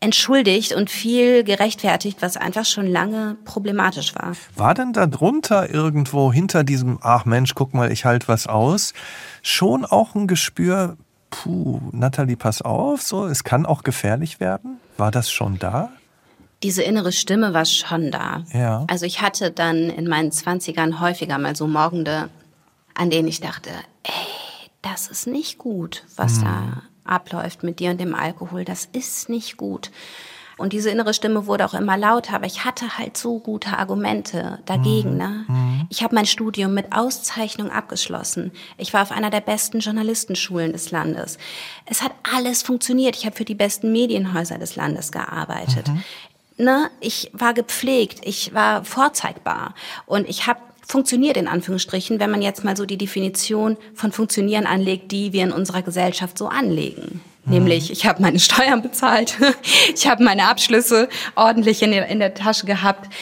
entschuldigt 0.00 0.72
und 0.72 0.90
viel 0.90 1.44
gerechtfertigt, 1.44 2.22
was 2.22 2.36
einfach 2.36 2.64
schon 2.64 2.86
lange 2.86 3.36
problematisch 3.44 4.14
war. 4.16 4.32
War 4.56 4.74
denn 4.74 4.92
da 4.92 5.06
drunter 5.06 5.70
irgendwo 5.70 6.32
hinter 6.32 6.64
diesem, 6.64 6.98
ach 7.02 7.24
Mensch, 7.24 7.54
guck 7.54 7.72
mal, 7.72 7.92
ich 7.92 8.04
halte 8.04 8.26
was 8.26 8.48
aus, 8.48 8.94
schon 9.42 9.84
auch 9.84 10.16
ein 10.16 10.26
Gespür, 10.26 10.96
puh, 11.30 11.80
Natalie, 11.92 12.36
pass 12.36 12.62
auf, 12.62 13.00
so, 13.02 13.26
es 13.26 13.44
kann 13.44 13.64
auch 13.64 13.84
gefährlich 13.84 14.40
werden? 14.40 14.80
War 14.96 15.12
das 15.12 15.30
schon 15.30 15.60
da? 15.60 15.90
Diese 16.62 16.82
innere 16.82 17.12
Stimme 17.12 17.54
war 17.54 17.64
schon 17.64 18.10
da. 18.10 18.44
Ja. 18.52 18.84
Also 18.88 19.06
ich 19.06 19.20
hatte 19.20 19.50
dann 19.50 19.90
in 19.90 20.08
meinen 20.08 20.32
Zwanzigern 20.32 21.00
häufiger 21.00 21.38
mal 21.38 21.56
so 21.56 21.66
Morgende, 21.66 22.28
an 22.94 23.10
denen 23.10 23.28
ich 23.28 23.40
dachte, 23.40 23.70
ey, 24.04 24.68
das 24.82 25.08
ist 25.08 25.26
nicht 25.26 25.58
gut, 25.58 26.04
was 26.16 26.36
hm. 26.36 26.44
da 26.44 26.82
abläuft 27.04 27.62
mit 27.62 27.80
dir 27.80 27.90
und 27.90 28.00
dem 28.00 28.14
Alkohol. 28.14 28.64
Das 28.64 28.88
ist 28.92 29.28
nicht 29.28 29.56
gut. 29.56 29.90
Und 30.58 30.72
diese 30.72 30.90
innere 30.90 31.14
Stimme 31.14 31.46
wurde 31.46 31.64
auch 31.64 31.74
immer 31.74 31.96
lauter, 31.96 32.34
aber 32.36 32.46
ich 32.46 32.64
hatte 32.64 32.98
halt 32.98 33.16
so 33.16 33.38
gute 33.38 33.78
Argumente 33.78 34.60
dagegen. 34.66 35.12
Mhm. 35.12 35.16
Ne? 35.16 35.44
Mhm. 35.48 35.86
Ich 35.88 36.02
habe 36.02 36.14
mein 36.14 36.26
Studium 36.26 36.74
mit 36.74 36.92
Auszeichnung 36.92 37.70
abgeschlossen. 37.70 38.52
Ich 38.76 38.92
war 38.92 39.02
auf 39.02 39.10
einer 39.10 39.30
der 39.30 39.40
besten 39.40 39.80
Journalistenschulen 39.80 40.72
des 40.72 40.90
Landes. 40.90 41.38
Es 41.86 42.02
hat 42.02 42.12
alles 42.36 42.62
funktioniert. 42.62 43.16
Ich 43.16 43.24
habe 43.24 43.34
für 43.34 43.44
die 43.44 43.54
besten 43.54 43.92
Medienhäuser 43.92 44.58
des 44.58 44.76
Landes 44.76 45.10
gearbeitet. 45.10 45.88
Mhm 45.88 46.02
ne, 46.62 46.90
ich 47.00 47.30
war 47.32 47.54
gepflegt, 47.54 48.20
ich 48.24 48.54
war 48.54 48.84
vorzeigbar 48.84 49.74
und 50.06 50.28
ich 50.28 50.46
habe 50.46 50.60
funktioniert 50.86 51.36
in 51.36 51.48
Anführungsstrichen, 51.48 52.20
wenn 52.20 52.30
man 52.30 52.42
jetzt 52.42 52.64
mal 52.64 52.76
so 52.76 52.84
die 52.84 52.98
Definition 52.98 53.76
von 53.94 54.12
funktionieren 54.12 54.66
anlegt, 54.66 55.12
die 55.12 55.32
wir 55.32 55.44
in 55.44 55.52
unserer 55.52 55.82
Gesellschaft 55.82 56.36
so 56.36 56.48
anlegen. 56.48 57.20
Nämlich, 57.44 57.90
ich 57.90 58.06
habe 58.06 58.22
meine 58.22 58.38
Steuern 58.38 58.82
bezahlt, 58.82 59.36
ich 59.94 60.06
habe 60.06 60.22
meine 60.22 60.48
Abschlüsse 60.48 61.08
ordentlich 61.34 61.82
in 61.82 61.90
der, 61.90 62.06
in 62.08 62.20
der 62.20 62.34
Tasche 62.34 62.66
gehabt. 62.66 63.12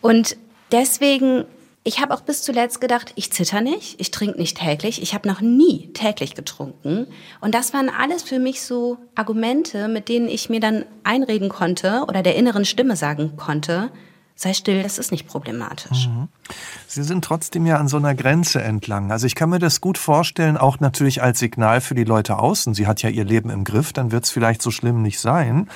Und 0.00 0.36
deswegen, 0.70 1.44
ich 1.82 2.00
habe 2.00 2.12
auch 2.12 2.20
bis 2.20 2.42
zuletzt 2.42 2.80
gedacht, 2.80 3.12
ich 3.16 3.32
zitter 3.32 3.62
nicht, 3.62 4.00
ich 4.00 4.10
trinke 4.10 4.38
nicht 4.38 4.58
täglich, 4.58 5.00
ich 5.00 5.14
habe 5.14 5.26
noch 5.26 5.40
nie 5.40 5.90
täglich 5.94 6.34
getrunken. 6.34 7.06
Und 7.40 7.54
das 7.54 7.72
waren 7.72 7.88
alles 7.88 8.22
für 8.22 8.38
mich 8.38 8.62
so 8.62 8.98
Argumente, 9.14 9.88
mit 9.88 10.08
denen 10.08 10.28
ich 10.28 10.50
mir 10.50 10.60
dann 10.60 10.84
einreden 11.04 11.48
konnte 11.48 12.04
oder 12.06 12.22
der 12.22 12.36
inneren 12.36 12.66
Stimme 12.66 12.96
sagen 12.96 13.36
konnte, 13.36 13.90
sei 14.34 14.52
still, 14.52 14.82
das 14.82 14.98
ist 14.98 15.10
nicht 15.10 15.26
problematisch. 15.26 16.08
Mhm. 16.08 16.28
Sie 16.86 17.02
sind 17.02 17.24
trotzdem 17.24 17.64
ja 17.64 17.76
an 17.76 17.88
so 17.88 17.96
einer 17.96 18.14
Grenze 18.14 18.62
entlang. 18.62 19.10
Also 19.10 19.26
ich 19.26 19.34
kann 19.34 19.48
mir 19.48 19.58
das 19.58 19.80
gut 19.80 19.96
vorstellen, 19.96 20.58
auch 20.58 20.80
natürlich 20.80 21.22
als 21.22 21.38
Signal 21.38 21.80
für 21.80 21.94
die 21.94 22.04
Leute 22.04 22.38
außen. 22.38 22.74
Sie 22.74 22.86
hat 22.86 23.02
ja 23.02 23.08
ihr 23.08 23.24
Leben 23.24 23.48
im 23.48 23.64
Griff, 23.64 23.92
dann 23.92 24.12
wird 24.12 24.24
es 24.24 24.30
vielleicht 24.30 24.60
so 24.60 24.70
schlimm 24.70 25.00
nicht 25.00 25.18
sein. 25.18 25.68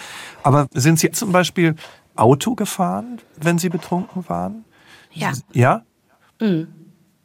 Aber 0.43 0.69
sind 0.73 0.99
Sie 0.99 1.11
zum 1.11 1.33
Beispiel 1.33 1.77
Auto 2.15 2.55
gefahren, 2.55 3.21
wenn 3.37 3.59
Sie 3.59 3.71
betrunken 3.71 4.29
waren? 4.29 4.65
Ja. 5.13 5.33
Ja? 5.53 5.83
Mhm. 6.41 6.69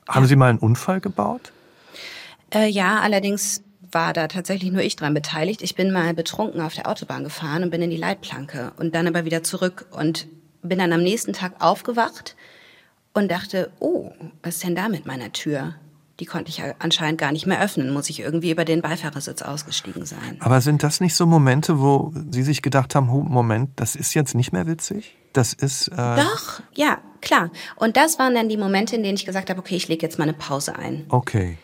Haben. 0.08 0.26
Sie 0.26 0.36
mal 0.36 0.50
einen 0.50 0.60
Unfall 0.60 1.02
gebaut? 1.02 1.52
Äh, 2.54 2.68
ja, 2.68 3.00
allerdings 3.00 3.64
war 3.92 4.14
da 4.14 4.28
tatsächlich 4.28 4.72
nur 4.72 4.82
ich 4.82 4.96
dran 4.96 5.14
beteiligt. 5.14 5.62
Ich 5.62 5.76
bin 5.76 5.92
mal 5.92 6.14
betrunken 6.14 6.62
auf 6.62 6.74
der 6.74 6.88
Autobahn 6.88 7.24
gefahren 7.24 7.64
und 7.64 7.70
bin 7.70 7.82
in 7.82 7.90
die 7.90 7.98
Leitplanke 7.98 8.72
und 8.78 8.96
dann 8.96 9.08
aber 9.08 9.26
wieder 9.26 9.44
zurück. 9.44 9.88
Und 9.92 10.28
bin 10.62 10.80
dann 10.80 10.94
am 10.94 11.04
nächsten 11.04 11.34
Tag 11.34 11.54
aufgewacht 11.60 12.36
und 13.14 13.32
dachte, 13.32 13.72
oh, 13.80 14.12
was 14.44 14.56
ist 14.56 14.64
denn 14.64 14.76
da 14.76 14.90
mit 14.90 15.06
meiner 15.06 15.32
Tür? 15.32 15.76
Die 16.20 16.26
konnte 16.26 16.50
ich 16.50 16.62
anscheinend 16.80 17.20
gar 17.20 17.32
nicht 17.32 17.46
mehr 17.46 17.62
öffnen, 17.62 17.92
muss 17.92 18.10
ich 18.10 18.20
irgendwie 18.20 18.52
über 18.52 18.66
den 18.66 18.82
Beifahrersitz 18.82 19.42
ausgestiegen 19.42 20.06
sein. 20.06 20.38
Aber 20.40 20.60
sind 20.60 20.84
das 20.84 21.00
nicht 21.00 21.16
so 21.16 21.26
Momente, 21.26 21.80
wo 21.80 22.14
Sie 22.32 22.44
sich 22.44 22.62
gedacht 22.62 22.94
haben, 22.96 23.08
Moment, 23.08 23.72
das 23.78 23.96
ist 23.96 24.14
jetzt 24.14 24.36
nicht 24.36 24.52
mehr 24.52 24.68
witzig? 24.68 25.16
Das 25.34 25.54
ist. 25.54 25.88
Äh 25.90 25.96
Doch, 25.96 26.62
ja, 26.74 26.98
klar. 27.22 27.52
Und 27.78 27.96
das 27.96 28.20
waren 28.20 28.36
dann 28.36 28.50
die 28.50 28.58
Momente, 28.58 28.96
in 28.96 29.04
denen 29.04 29.16
ich 29.16 29.26
gesagt 29.26 29.50
habe, 29.50 29.60
okay, 29.60 29.76
ich 29.76 29.88
lege 29.88 30.06
jetzt 30.06 30.20
mal 30.20 30.26
eine 30.26 30.34
Pause 30.34 30.76
ein. 30.76 31.06
Okay. 31.10 31.58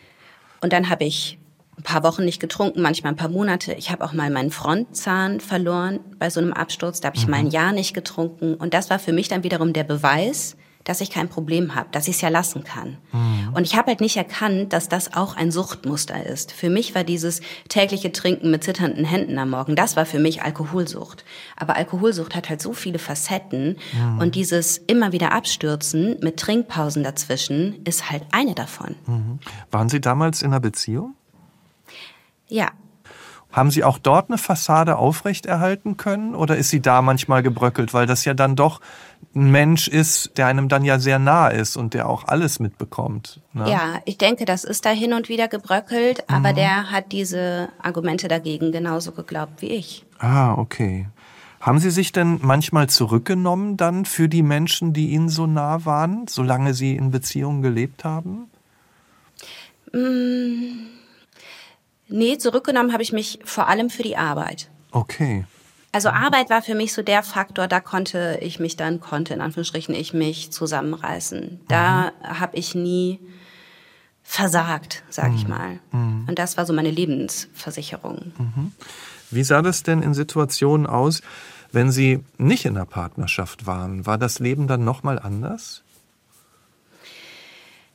Und 0.60 0.72
dann 0.72 0.88
habe 0.88 1.04
ich 1.04 1.38
ein 1.78 1.82
paar 1.82 2.02
Wochen 2.02 2.24
nicht 2.24 2.40
getrunken, 2.40 2.80
manchmal 2.80 3.12
ein 3.12 3.16
paar 3.16 3.28
Monate. 3.28 3.74
Ich 3.74 3.90
habe 3.90 4.04
auch 4.04 4.14
mal 4.14 4.30
meinen 4.30 4.50
Frontzahn 4.50 5.40
verloren 5.40 6.00
bei 6.18 6.30
so 6.30 6.40
einem 6.40 6.54
Absturz. 6.54 7.00
Da 7.00 7.08
habe 7.08 7.18
ich 7.18 7.26
mhm. 7.26 7.30
mal 7.30 7.38
ein 7.38 7.48
Jahr 7.48 7.72
nicht 7.72 7.92
getrunken. 7.92 8.54
Und 8.54 8.72
das 8.72 8.88
war 8.88 8.98
für 8.98 9.12
mich 9.12 9.28
dann 9.28 9.44
wiederum 9.44 9.72
der 9.74 9.84
Beweis, 9.84 10.56
dass 10.86 11.00
ich 11.00 11.10
kein 11.10 11.28
Problem 11.28 11.74
habe, 11.74 11.88
dass 11.90 12.06
ich 12.08 12.14
es 12.14 12.20
ja 12.20 12.28
lassen 12.28 12.62
kann. 12.64 12.96
Mhm. 13.12 13.52
Und 13.54 13.66
ich 13.66 13.76
habe 13.76 13.88
halt 13.88 14.00
nicht 14.00 14.16
erkannt, 14.16 14.72
dass 14.72 14.88
das 14.88 15.14
auch 15.14 15.36
ein 15.36 15.50
Suchtmuster 15.50 16.24
ist. 16.24 16.52
Für 16.52 16.70
mich 16.70 16.94
war 16.94 17.02
dieses 17.02 17.40
tägliche 17.68 18.12
Trinken 18.12 18.52
mit 18.52 18.62
zitternden 18.62 19.04
Händen 19.04 19.38
am 19.38 19.50
Morgen, 19.50 19.74
das 19.76 19.96
war 19.96 20.06
für 20.06 20.20
mich 20.20 20.42
Alkoholsucht. 20.42 21.24
Aber 21.56 21.74
Alkoholsucht 21.76 22.36
hat 22.36 22.48
halt 22.48 22.62
so 22.62 22.72
viele 22.72 23.00
Facetten 23.00 23.78
mhm. 23.92 24.18
und 24.20 24.36
dieses 24.36 24.78
immer 24.78 25.10
wieder 25.12 25.32
Abstürzen 25.32 26.16
mit 26.22 26.38
Trinkpausen 26.38 27.02
dazwischen 27.02 27.82
ist 27.84 28.10
halt 28.10 28.22
eine 28.30 28.54
davon. 28.54 28.94
Mhm. 29.06 29.40
Waren 29.72 29.88
Sie 29.88 30.00
damals 30.00 30.40
in 30.40 30.48
einer 30.48 30.60
Beziehung? 30.60 31.14
Ja. 32.48 32.70
Haben 33.50 33.70
Sie 33.70 33.82
auch 33.82 33.98
dort 33.98 34.28
eine 34.28 34.38
Fassade 34.38 34.98
aufrechterhalten 34.98 35.96
können 35.96 36.34
oder 36.34 36.56
ist 36.56 36.68
sie 36.68 36.80
da 36.80 37.00
manchmal 37.00 37.42
gebröckelt, 37.42 37.94
weil 37.94 38.06
das 38.06 38.24
ja 38.24 38.34
dann 38.34 38.54
doch 38.54 38.80
ein 39.36 39.50
Mensch 39.50 39.86
ist, 39.86 40.38
der 40.38 40.46
einem 40.46 40.68
dann 40.68 40.84
ja 40.84 40.98
sehr 40.98 41.18
nah 41.18 41.48
ist 41.48 41.76
und 41.76 41.94
der 41.94 42.08
auch 42.08 42.26
alles 42.26 42.58
mitbekommt? 42.58 43.40
Ne? 43.52 43.70
Ja, 43.70 44.00
ich 44.06 44.16
denke, 44.18 44.46
das 44.46 44.64
ist 44.64 44.86
da 44.86 44.90
hin 44.90 45.12
und 45.12 45.28
wieder 45.28 45.46
gebröckelt, 45.46 46.24
mhm. 46.28 46.34
aber 46.34 46.52
der 46.54 46.90
hat 46.90 47.12
diese 47.12 47.68
Argumente 47.80 48.28
dagegen 48.28 48.72
genauso 48.72 49.12
geglaubt 49.12 49.60
wie 49.60 49.66
ich. 49.66 50.04
Ah, 50.18 50.54
okay. 50.54 51.06
Haben 51.60 51.78
Sie 51.78 51.90
sich 51.90 52.12
denn 52.12 52.38
manchmal 52.42 52.88
zurückgenommen 52.88 53.76
dann 53.76 54.04
für 54.04 54.28
die 54.28 54.42
Menschen, 54.42 54.92
die 54.92 55.10
Ihnen 55.10 55.28
so 55.28 55.46
nah 55.46 55.84
waren, 55.84 56.26
solange 56.28 56.74
Sie 56.74 56.96
in 56.96 57.10
Beziehungen 57.10 57.60
gelebt 57.60 58.04
haben? 58.04 58.50
Mmh. 59.92 60.96
Nee, 62.08 62.38
zurückgenommen 62.38 62.92
habe 62.92 63.02
ich 63.02 63.12
mich 63.12 63.40
vor 63.44 63.68
allem 63.68 63.90
für 63.90 64.02
die 64.02 64.16
Arbeit. 64.16 64.70
Okay. 64.92 65.44
Also 65.96 66.10
Arbeit 66.10 66.50
war 66.50 66.60
für 66.60 66.74
mich 66.74 66.92
so 66.92 67.00
der 67.00 67.22
Faktor, 67.22 67.68
da 67.68 67.80
konnte 67.80 68.38
ich 68.42 68.60
mich 68.60 68.76
dann, 68.76 69.00
konnte 69.00 69.32
in 69.32 69.40
Anführungsstrichen 69.40 69.94
ich 69.94 70.12
mich 70.12 70.52
zusammenreißen. 70.52 71.60
Da 71.68 72.12
mhm. 72.20 72.38
habe 72.38 72.54
ich 72.58 72.74
nie 72.74 73.18
versagt, 74.22 75.04
sage 75.08 75.30
mhm. 75.30 75.36
ich 75.36 75.48
mal. 75.48 75.78
Mhm. 75.92 76.26
Und 76.28 76.38
das 76.38 76.58
war 76.58 76.66
so 76.66 76.74
meine 76.74 76.90
Lebensversicherung. 76.90 78.34
Mhm. 78.36 78.72
Wie 79.30 79.42
sah 79.42 79.62
das 79.62 79.84
denn 79.84 80.02
in 80.02 80.12
Situationen 80.12 80.86
aus, 80.86 81.22
wenn 81.72 81.90
Sie 81.90 82.22
nicht 82.36 82.66
in 82.66 82.74
der 82.74 82.84
Partnerschaft 82.84 83.66
waren? 83.66 84.04
War 84.04 84.18
das 84.18 84.38
Leben 84.38 84.66
dann 84.66 84.84
nochmal 84.84 85.18
anders? 85.18 85.82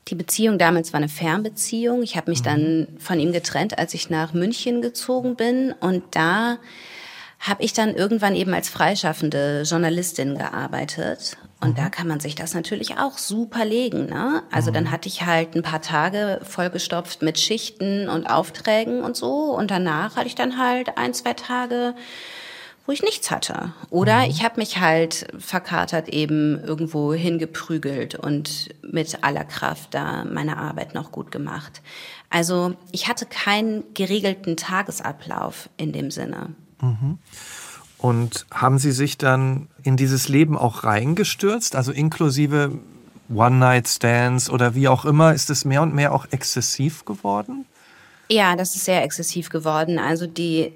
Die 0.08 0.16
Beziehung 0.16 0.58
damals 0.58 0.92
war 0.92 0.98
eine 0.98 1.08
Fernbeziehung. 1.08 2.02
Ich 2.02 2.18
habe 2.18 2.32
mich 2.32 2.40
mhm. 2.40 2.46
dann 2.46 2.88
von 2.98 3.20
ihm 3.20 3.32
getrennt, 3.32 3.78
als 3.78 3.94
ich 3.94 4.10
nach 4.10 4.34
München 4.34 4.82
gezogen 4.82 5.36
bin. 5.36 5.76
Und 5.80 6.04
da 6.16 6.58
habe 7.42 7.64
ich 7.64 7.74
dann 7.74 7.96
irgendwann 7.96 8.36
eben 8.36 8.54
als 8.54 8.70
freischaffende 8.70 9.64
Journalistin 9.64 10.38
gearbeitet. 10.38 11.38
Und 11.60 11.72
mhm. 11.72 11.76
da 11.76 11.90
kann 11.90 12.08
man 12.08 12.20
sich 12.20 12.36
das 12.36 12.54
natürlich 12.54 12.98
auch 12.98 13.18
super 13.18 13.66
legen. 13.66 14.06
Ne? 14.06 14.44
Also 14.52 14.70
mhm. 14.70 14.76
dann 14.76 14.92
hatte 14.92 15.10
ich 15.10 15.26
halt 15.26 15.56
ein 15.56 15.64
paar 15.64 15.82
Tage 15.82 16.40
vollgestopft 16.44 17.24
mit 17.24 17.40
Schichten 17.40 18.08
und 18.10 18.28
Aufträgen 18.28 19.02
und 19.02 19.18
so. 19.18 19.56
Und 19.56 19.72
danach 19.72 20.16
hatte 20.16 20.28
ich 20.28 20.36
dann 20.36 20.58
halt 20.58 20.98
ein, 20.98 21.14
zwei 21.14 21.34
Tage 21.34 21.96
wo 22.88 22.92
ich 22.92 23.04
nichts 23.04 23.30
hatte. 23.30 23.74
Oder 23.90 24.20
mhm. 24.20 24.32
ich 24.32 24.44
habe 24.44 24.60
mich 24.60 24.80
halt 24.80 25.28
verkatert 25.38 26.10
eben 26.10 26.60
irgendwo 26.64 27.14
hingeprügelt 27.14 28.16
und 28.16 28.70
mit 28.82 29.24
aller 29.24 29.46
Kraft 29.46 29.94
da 29.94 30.26
meine 30.26 30.58
Arbeit 30.58 30.94
noch 30.94 31.12
gut 31.12 31.32
gemacht. 31.32 31.82
Also 32.30 32.74
ich 32.92 33.08
hatte 33.08 33.26
keinen 33.26 33.94
geregelten 33.94 34.58
Tagesablauf 34.58 35.70
in 35.78 35.92
dem 35.92 36.12
Sinne. 36.12 36.56
Mhm. 36.82 37.18
Und 37.98 38.48
haben 38.52 38.80
Sie 38.80 38.92
sich 38.92 39.18
dann 39.18 39.68
in 39.84 39.96
dieses 39.96 40.28
Leben 40.28 40.58
auch 40.58 40.84
reingestürzt, 40.84 41.76
also 41.76 41.92
inklusive 41.92 42.72
One-Night-Stands 43.34 44.50
oder 44.50 44.76
wie 44.76 44.88
auch 44.88 45.06
immer, 45.06 45.34
ist 45.34 45.50
es 45.50 45.66
mehr 45.66 45.82
und 45.82 45.94
mehr 45.94 46.14
auch 46.14 46.26
exzessiv 46.32 47.06
geworden? 47.06 47.66
Ja, 48.30 48.56
das 48.56 48.76
ist 48.76 48.86
sehr 48.86 49.04
exzessiv 49.04 49.50
geworden. 49.50 50.00
Also 50.00 50.26
die 50.26 50.74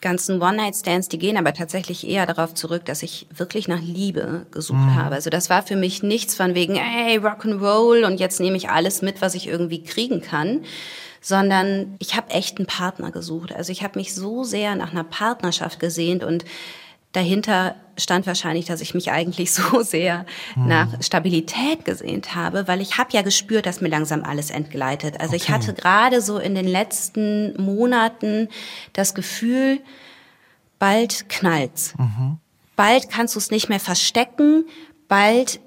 ganzen 0.00 0.40
One-Night-Stands, 0.40 1.08
die 1.08 1.18
gehen 1.18 1.36
aber 1.36 1.54
tatsächlich 1.54 2.06
eher 2.06 2.26
darauf 2.26 2.54
zurück, 2.54 2.84
dass 2.84 3.02
ich 3.02 3.26
wirklich 3.34 3.68
nach 3.68 3.80
Liebe 3.80 4.46
gesucht 4.50 4.78
mhm. 4.78 4.94
habe. 4.96 5.14
Also 5.14 5.30
das 5.30 5.50
war 5.50 5.62
für 5.62 5.76
mich 5.76 6.02
nichts 6.02 6.34
von 6.34 6.54
wegen, 6.54 6.76
ey, 6.76 7.18
Rock'n'Roll 7.18 8.04
und 8.04 8.20
jetzt 8.20 8.38
nehme 8.38 8.56
ich 8.56 8.68
alles 8.68 9.00
mit, 9.00 9.22
was 9.22 9.34
ich 9.34 9.46
irgendwie 9.48 9.82
kriegen 9.82 10.20
kann, 10.20 10.60
sondern 11.24 11.96
ich 12.00 12.16
habe 12.16 12.30
echt 12.30 12.58
einen 12.58 12.66
Partner 12.66 13.10
gesucht. 13.10 13.54
Also 13.54 13.72
ich 13.72 13.82
habe 13.82 13.98
mich 13.98 14.14
so 14.14 14.44
sehr 14.44 14.76
nach 14.76 14.92
einer 14.92 15.04
Partnerschaft 15.04 15.80
gesehnt 15.80 16.22
und 16.22 16.44
dahinter 17.12 17.76
stand 17.96 18.26
wahrscheinlich, 18.26 18.66
dass 18.66 18.82
ich 18.82 18.92
mich 18.92 19.10
eigentlich 19.10 19.52
so 19.54 19.80
sehr 19.80 20.26
mhm. 20.54 20.68
nach 20.68 21.02
Stabilität 21.02 21.86
gesehnt 21.86 22.34
habe, 22.34 22.68
weil 22.68 22.82
ich 22.82 22.98
habe 22.98 23.08
ja 23.12 23.22
gespürt, 23.22 23.64
dass 23.64 23.80
mir 23.80 23.88
langsam 23.88 24.22
alles 24.22 24.50
entgleitet. 24.50 25.18
Also 25.18 25.34
okay. 25.34 25.42
ich 25.42 25.48
hatte 25.48 25.72
gerade 25.72 26.20
so 26.20 26.38
in 26.38 26.54
den 26.54 26.68
letzten 26.68 27.56
Monaten 27.56 28.50
das 28.92 29.14
Gefühl, 29.14 29.80
bald 30.78 31.30
knallt's. 31.30 31.94
Mhm. 31.96 32.36
Bald 32.76 33.08
kannst 33.08 33.34
du 33.34 33.38
es 33.38 33.50
nicht 33.50 33.70
mehr 33.70 33.80
verstecken, 33.80 34.66
bald 35.08 35.58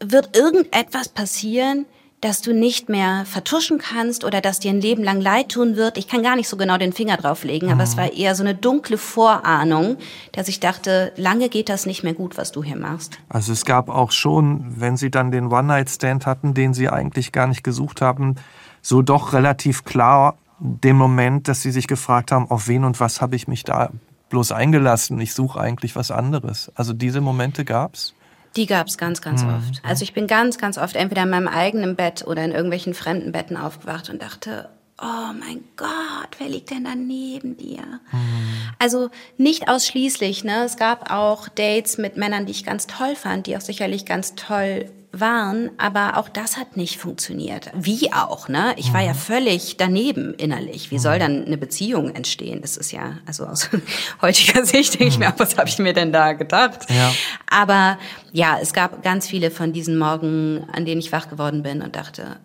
wird 0.00 0.36
irgendetwas 0.36 1.10
passieren, 1.10 1.86
dass 2.24 2.40
du 2.40 2.54
nicht 2.54 2.88
mehr 2.88 3.26
vertuschen 3.26 3.76
kannst 3.76 4.24
oder 4.24 4.40
dass 4.40 4.58
dir 4.58 4.70
ein 4.70 4.80
Leben 4.80 5.04
lang 5.04 5.20
leid 5.20 5.50
tun 5.50 5.76
wird. 5.76 5.98
Ich 5.98 6.08
kann 6.08 6.22
gar 6.22 6.36
nicht 6.36 6.48
so 6.48 6.56
genau 6.56 6.78
den 6.78 6.94
Finger 6.94 7.18
drauflegen, 7.18 7.68
aber 7.68 7.82
mhm. 7.82 7.82
es 7.82 7.96
war 7.98 8.14
eher 8.14 8.34
so 8.34 8.42
eine 8.42 8.54
dunkle 8.54 8.96
Vorahnung, 8.96 9.98
dass 10.32 10.48
ich 10.48 10.58
dachte, 10.58 11.12
lange 11.16 11.50
geht 11.50 11.68
das 11.68 11.84
nicht 11.84 12.02
mehr 12.02 12.14
gut, 12.14 12.38
was 12.38 12.50
du 12.50 12.64
hier 12.64 12.78
machst. 12.78 13.18
Also 13.28 13.52
es 13.52 13.66
gab 13.66 13.90
auch 13.90 14.10
schon, 14.10 14.64
wenn 14.80 14.96
Sie 14.96 15.10
dann 15.10 15.32
den 15.32 15.52
One-Night-Stand 15.52 16.24
hatten, 16.24 16.54
den 16.54 16.72
Sie 16.72 16.88
eigentlich 16.88 17.30
gar 17.30 17.46
nicht 17.46 17.62
gesucht 17.62 18.00
haben, 18.00 18.36
so 18.80 19.02
doch 19.02 19.34
relativ 19.34 19.84
klar 19.84 20.38
den 20.58 20.96
Moment, 20.96 21.46
dass 21.46 21.60
Sie 21.60 21.72
sich 21.72 21.86
gefragt 21.86 22.32
haben, 22.32 22.50
auf 22.50 22.68
wen 22.68 22.84
und 22.84 23.00
was 23.00 23.20
habe 23.20 23.36
ich 23.36 23.48
mich 23.48 23.64
da 23.64 23.90
bloß 24.30 24.52
eingelassen? 24.52 25.20
Ich 25.20 25.34
suche 25.34 25.60
eigentlich 25.60 25.94
was 25.94 26.10
anderes. 26.10 26.72
Also 26.74 26.94
diese 26.94 27.20
Momente 27.20 27.66
gab's? 27.66 28.14
Die 28.56 28.66
gab's 28.66 28.98
ganz, 28.98 29.20
ganz 29.20 29.42
mhm. 29.42 29.54
oft. 29.54 29.82
Also 29.82 30.02
ich 30.02 30.12
bin 30.12 30.26
ganz, 30.26 30.58
ganz 30.58 30.78
oft 30.78 30.96
entweder 30.96 31.22
in 31.22 31.30
meinem 31.30 31.48
eigenen 31.48 31.96
Bett 31.96 32.24
oder 32.26 32.44
in 32.44 32.52
irgendwelchen 32.52 32.94
fremden 32.94 33.32
Betten 33.32 33.56
aufgewacht 33.56 34.10
und 34.10 34.22
dachte, 34.22 34.68
oh 35.00 35.32
mein 35.38 35.64
Gott, 35.76 36.38
wer 36.38 36.48
liegt 36.48 36.70
denn 36.70 36.84
da 36.84 36.94
neben 36.94 37.56
dir? 37.56 37.82
Mhm. 38.12 38.70
Also 38.78 39.10
nicht 39.36 39.68
ausschließlich, 39.68 40.44
ne? 40.44 40.64
Es 40.64 40.76
gab 40.76 41.10
auch 41.10 41.48
Dates 41.48 41.98
mit 41.98 42.16
Männern, 42.16 42.46
die 42.46 42.52
ich 42.52 42.64
ganz 42.64 42.86
toll 42.86 43.16
fand, 43.16 43.46
die 43.46 43.56
auch 43.56 43.60
sicherlich 43.60 44.06
ganz 44.06 44.34
toll 44.34 44.90
waren, 45.20 45.70
aber 45.78 46.16
auch 46.16 46.28
das 46.28 46.56
hat 46.56 46.76
nicht 46.76 46.98
funktioniert. 46.98 47.70
Wie 47.74 48.12
auch, 48.12 48.48
ne? 48.48 48.74
Ich 48.76 48.92
war 48.92 49.02
ja 49.02 49.12
mhm. 49.12 49.18
völlig 49.18 49.76
daneben 49.76 50.34
innerlich. 50.34 50.90
Wie 50.90 50.98
soll 50.98 51.16
mhm. 51.16 51.20
dann 51.20 51.44
eine 51.46 51.58
Beziehung 51.58 52.14
entstehen? 52.14 52.60
Das 52.62 52.76
ist 52.76 52.92
ja, 52.92 53.18
also 53.26 53.46
aus 53.46 53.70
heutiger 54.22 54.64
Sicht 54.64 54.94
denke 54.94 55.08
ich 55.08 55.18
mir, 55.18 55.30
mhm. 55.30 55.34
was 55.38 55.56
habe 55.56 55.68
ich 55.68 55.78
mir 55.78 55.92
denn 55.92 56.12
da 56.12 56.32
gedacht? 56.32 56.90
Ja. 56.90 57.12
Aber 57.48 57.98
ja, 58.32 58.58
es 58.60 58.72
gab 58.72 59.02
ganz 59.02 59.26
viele 59.26 59.50
von 59.50 59.72
diesen 59.72 59.98
Morgen, 59.98 60.66
an 60.72 60.84
denen 60.84 61.00
ich 61.00 61.12
wach 61.12 61.28
geworden 61.28 61.62
bin 61.62 61.82
und 61.82 61.96
dachte, 61.96 62.36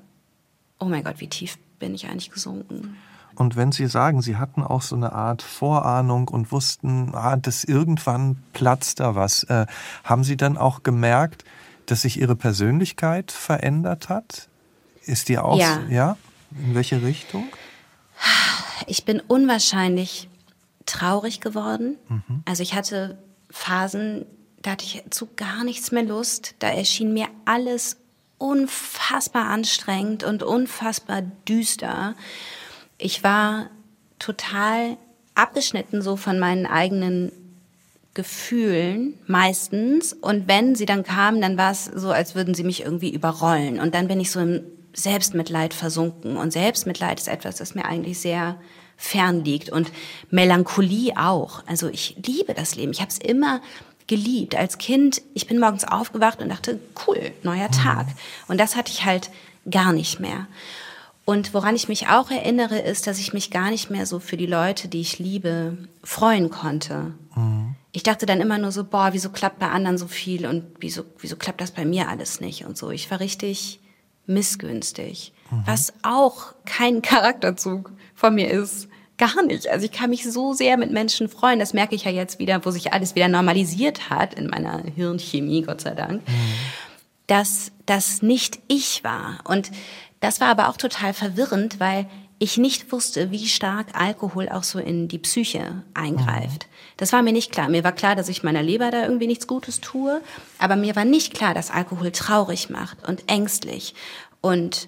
oh 0.79 0.85
mein 0.85 1.03
Gott, 1.03 1.15
wie 1.19 1.27
tief 1.27 1.57
bin 1.79 1.93
ich 1.93 2.07
eigentlich 2.07 2.31
gesunken? 2.31 2.97
Und 3.35 3.55
wenn 3.55 3.71
Sie 3.71 3.87
sagen, 3.87 4.21
Sie 4.21 4.35
hatten 4.35 4.63
auch 4.63 4.81
so 4.81 4.97
eine 4.97 5.13
Art 5.13 5.41
Vorahnung 5.41 6.27
und 6.27 6.51
wussten, 6.51 7.15
ah, 7.15 7.37
dass 7.37 7.63
irgendwann 7.63 8.37
platzt 8.51 8.99
da 8.99 9.15
was, 9.15 9.43
äh, 9.43 9.65
haben 10.03 10.25
Sie 10.25 10.35
dann 10.35 10.57
auch 10.57 10.83
gemerkt, 10.83 11.45
dass 11.91 12.03
sich 12.03 12.19
Ihre 12.19 12.35
Persönlichkeit 12.35 13.31
verändert 13.31 14.09
hat? 14.09 14.49
Ist 15.05 15.29
die 15.29 15.37
auch, 15.37 15.57
ja. 15.57 15.81
ja? 15.89 16.17
In 16.51 16.75
welche 16.75 17.01
Richtung? 17.01 17.47
Ich 18.87 19.05
bin 19.05 19.19
unwahrscheinlich 19.19 20.29
traurig 20.85 21.41
geworden. 21.41 21.97
Mhm. 22.07 22.43
Also 22.45 22.63
ich 22.63 22.73
hatte 22.73 23.17
Phasen, 23.49 24.25
da 24.61 24.71
hatte 24.71 24.85
ich 24.85 25.03
zu 25.09 25.27
gar 25.35 25.63
nichts 25.63 25.91
mehr 25.91 26.03
Lust. 26.03 26.55
Da 26.59 26.69
erschien 26.69 27.13
mir 27.13 27.27
alles 27.45 27.97
unfassbar 28.37 29.47
anstrengend 29.47 30.23
und 30.23 30.43
unfassbar 30.43 31.21
düster 31.47 32.15
ich 32.99 33.23
war 33.23 33.69
total 34.19 34.97
abgeschnitten 35.33 36.01
so 36.01 36.17
von 36.17 36.37
meinen 36.37 36.67
eigenen 36.67 37.31
Gefühlen 38.13 39.13
meistens. 39.27 40.13
Und 40.13 40.47
wenn 40.47 40.75
sie 40.75 40.85
dann 40.85 41.03
kamen, 41.03 41.41
dann 41.41 41.57
war 41.57 41.71
es 41.71 41.85
so, 41.85 42.11
als 42.11 42.35
würden 42.35 42.53
sie 42.53 42.63
mich 42.63 42.81
irgendwie 42.83 43.13
überrollen. 43.13 43.79
Und 43.79 43.95
dann 43.95 44.07
bin 44.07 44.19
ich 44.19 44.31
so 44.31 44.39
im 44.39 44.61
Selbstmitleid 44.93 45.73
versunken. 45.73 46.37
Und 46.37 46.51
Selbstmitleid 46.51 47.19
ist 47.19 47.27
etwas, 47.27 47.55
das 47.57 47.75
mir 47.75 47.85
eigentlich 47.85 48.19
sehr 48.19 48.55
fern 48.97 49.43
liegt. 49.45 49.69
Und 49.69 49.91
Melancholie 50.29 51.13
auch. 51.17 51.63
Also 51.67 51.87
ich 51.87 52.17
liebe 52.25 52.53
das 52.53 52.75
Leben. 52.75 52.91
Ich 52.91 53.01
habe 53.01 53.11
es 53.11 53.17
immer 53.17 53.61
geliebt. 54.07 54.55
Als 54.55 54.77
Kind, 54.77 55.21
ich 55.33 55.47
bin 55.47 55.59
morgens 55.59 55.85
aufgewacht 55.85 56.41
und 56.41 56.49
dachte, 56.49 56.79
cool, 57.07 57.31
neuer 57.43 57.69
Tag. 57.71 58.07
Und 58.47 58.59
das 58.59 58.75
hatte 58.75 58.91
ich 58.91 59.05
halt 59.05 59.29
gar 59.69 59.93
nicht 59.93 60.19
mehr. 60.19 60.47
Und 61.25 61.53
woran 61.53 61.75
ich 61.75 61.87
mich 61.87 62.07
auch 62.07 62.31
erinnere, 62.31 62.79
ist, 62.79 63.05
dass 63.05 63.19
ich 63.19 63.33
mich 63.33 63.51
gar 63.51 63.69
nicht 63.69 63.91
mehr 63.91 64.07
so 64.07 64.19
für 64.19 64.35
die 64.35 64.47
Leute, 64.47 64.87
die 64.87 64.99
ich 64.99 65.19
liebe, 65.19 65.77
freuen 66.03 66.49
konnte. 66.49 67.13
Mhm. 67.35 67.75
Ich 67.91 68.03
dachte 68.03 68.25
dann 68.25 68.41
immer 68.41 68.57
nur 68.57 68.71
so, 68.71 68.83
boah, 68.83 69.09
wieso 69.13 69.29
klappt 69.29 69.59
bei 69.59 69.69
anderen 69.69 69.97
so 69.97 70.07
viel 70.07 70.45
und 70.45 70.65
wieso, 70.79 71.03
wieso 71.19 71.35
klappt 71.35 71.61
das 71.61 71.71
bei 71.71 71.85
mir 71.85 72.07
alles 72.07 72.39
nicht 72.39 72.65
und 72.65 72.77
so. 72.77 72.91
Ich 72.91 73.09
war 73.09 73.19
richtig 73.19 73.79
missgünstig, 74.27 75.33
mhm. 75.49 75.63
was 75.65 75.93
auch 76.03 76.53
kein 76.65 77.01
Charakterzug 77.01 77.91
von 78.13 78.35
mir 78.35 78.49
ist. 78.49 78.87
Gar 79.17 79.43
nicht. 79.43 79.67
Also 79.67 79.85
ich 79.85 79.91
kann 79.91 80.11
mich 80.11 80.23
so 80.31 80.53
sehr 80.53 80.77
mit 80.77 80.91
Menschen 80.91 81.27
freuen. 81.27 81.59
Das 81.59 81.73
merke 81.73 81.93
ich 81.93 82.05
ja 82.05 82.11
jetzt 82.11 82.39
wieder, 82.39 82.63
wo 82.63 82.71
sich 82.71 82.93
alles 82.93 83.15
wieder 83.15 83.27
normalisiert 83.27 84.09
hat 84.09 84.33
in 84.33 84.47
meiner 84.47 84.81
Hirnchemie, 84.95 85.63
Gott 85.63 85.81
sei 85.81 85.93
Dank, 85.93 86.25
mhm. 86.25 86.33
dass 87.27 87.73
das 87.85 88.21
nicht 88.21 88.59
ich 88.67 89.03
war. 89.03 89.39
Und 89.43 89.71
das 90.21 90.39
war 90.39 90.47
aber 90.47 90.69
auch 90.69 90.77
total 90.77 91.13
verwirrend, 91.13 91.79
weil 91.79 92.07
ich 92.39 92.57
nicht 92.57 92.91
wusste, 92.91 93.31
wie 93.31 93.47
stark 93.47 93.87
Alkohol 93.93 94.49
auch 94.49 94.63
so 94.63 94.79
in 94.79 95.09
die 95.09 95.19
Psyche 95.19 95.83
eingreift. 95.93 96.67
Das 96.95 97.11
war 97.11 97.21
mir 97.21 97.33
nicht 97.33 97.51
klar. 97.51 97.69
Mir 97.69 97.83
war 97.83 97.91
klar, 97.91 98.15
dass 98.15 98.29
ich 98.29 98.43
meiner 98.43 98.63
Leber 98.63 98.91
da 98.91 99.03
irgendwie 99.03 99.27
nichts 99.27 99.45
Gutes 99.45 99.81
tue, 99.81 100.21
aber 100.57 100.77
mir 100.77 100.95
war 100.95 101.05
nicht 101.05 101.33
klar, 101.33 101.53
dass 101.53 101.69
Alkohol 101.69 102.11
traurig 102.11 102.69
macht 102.69 103.07
und 103.07 103.29
ängstlich 103.29 103.93
und 104.41 104.87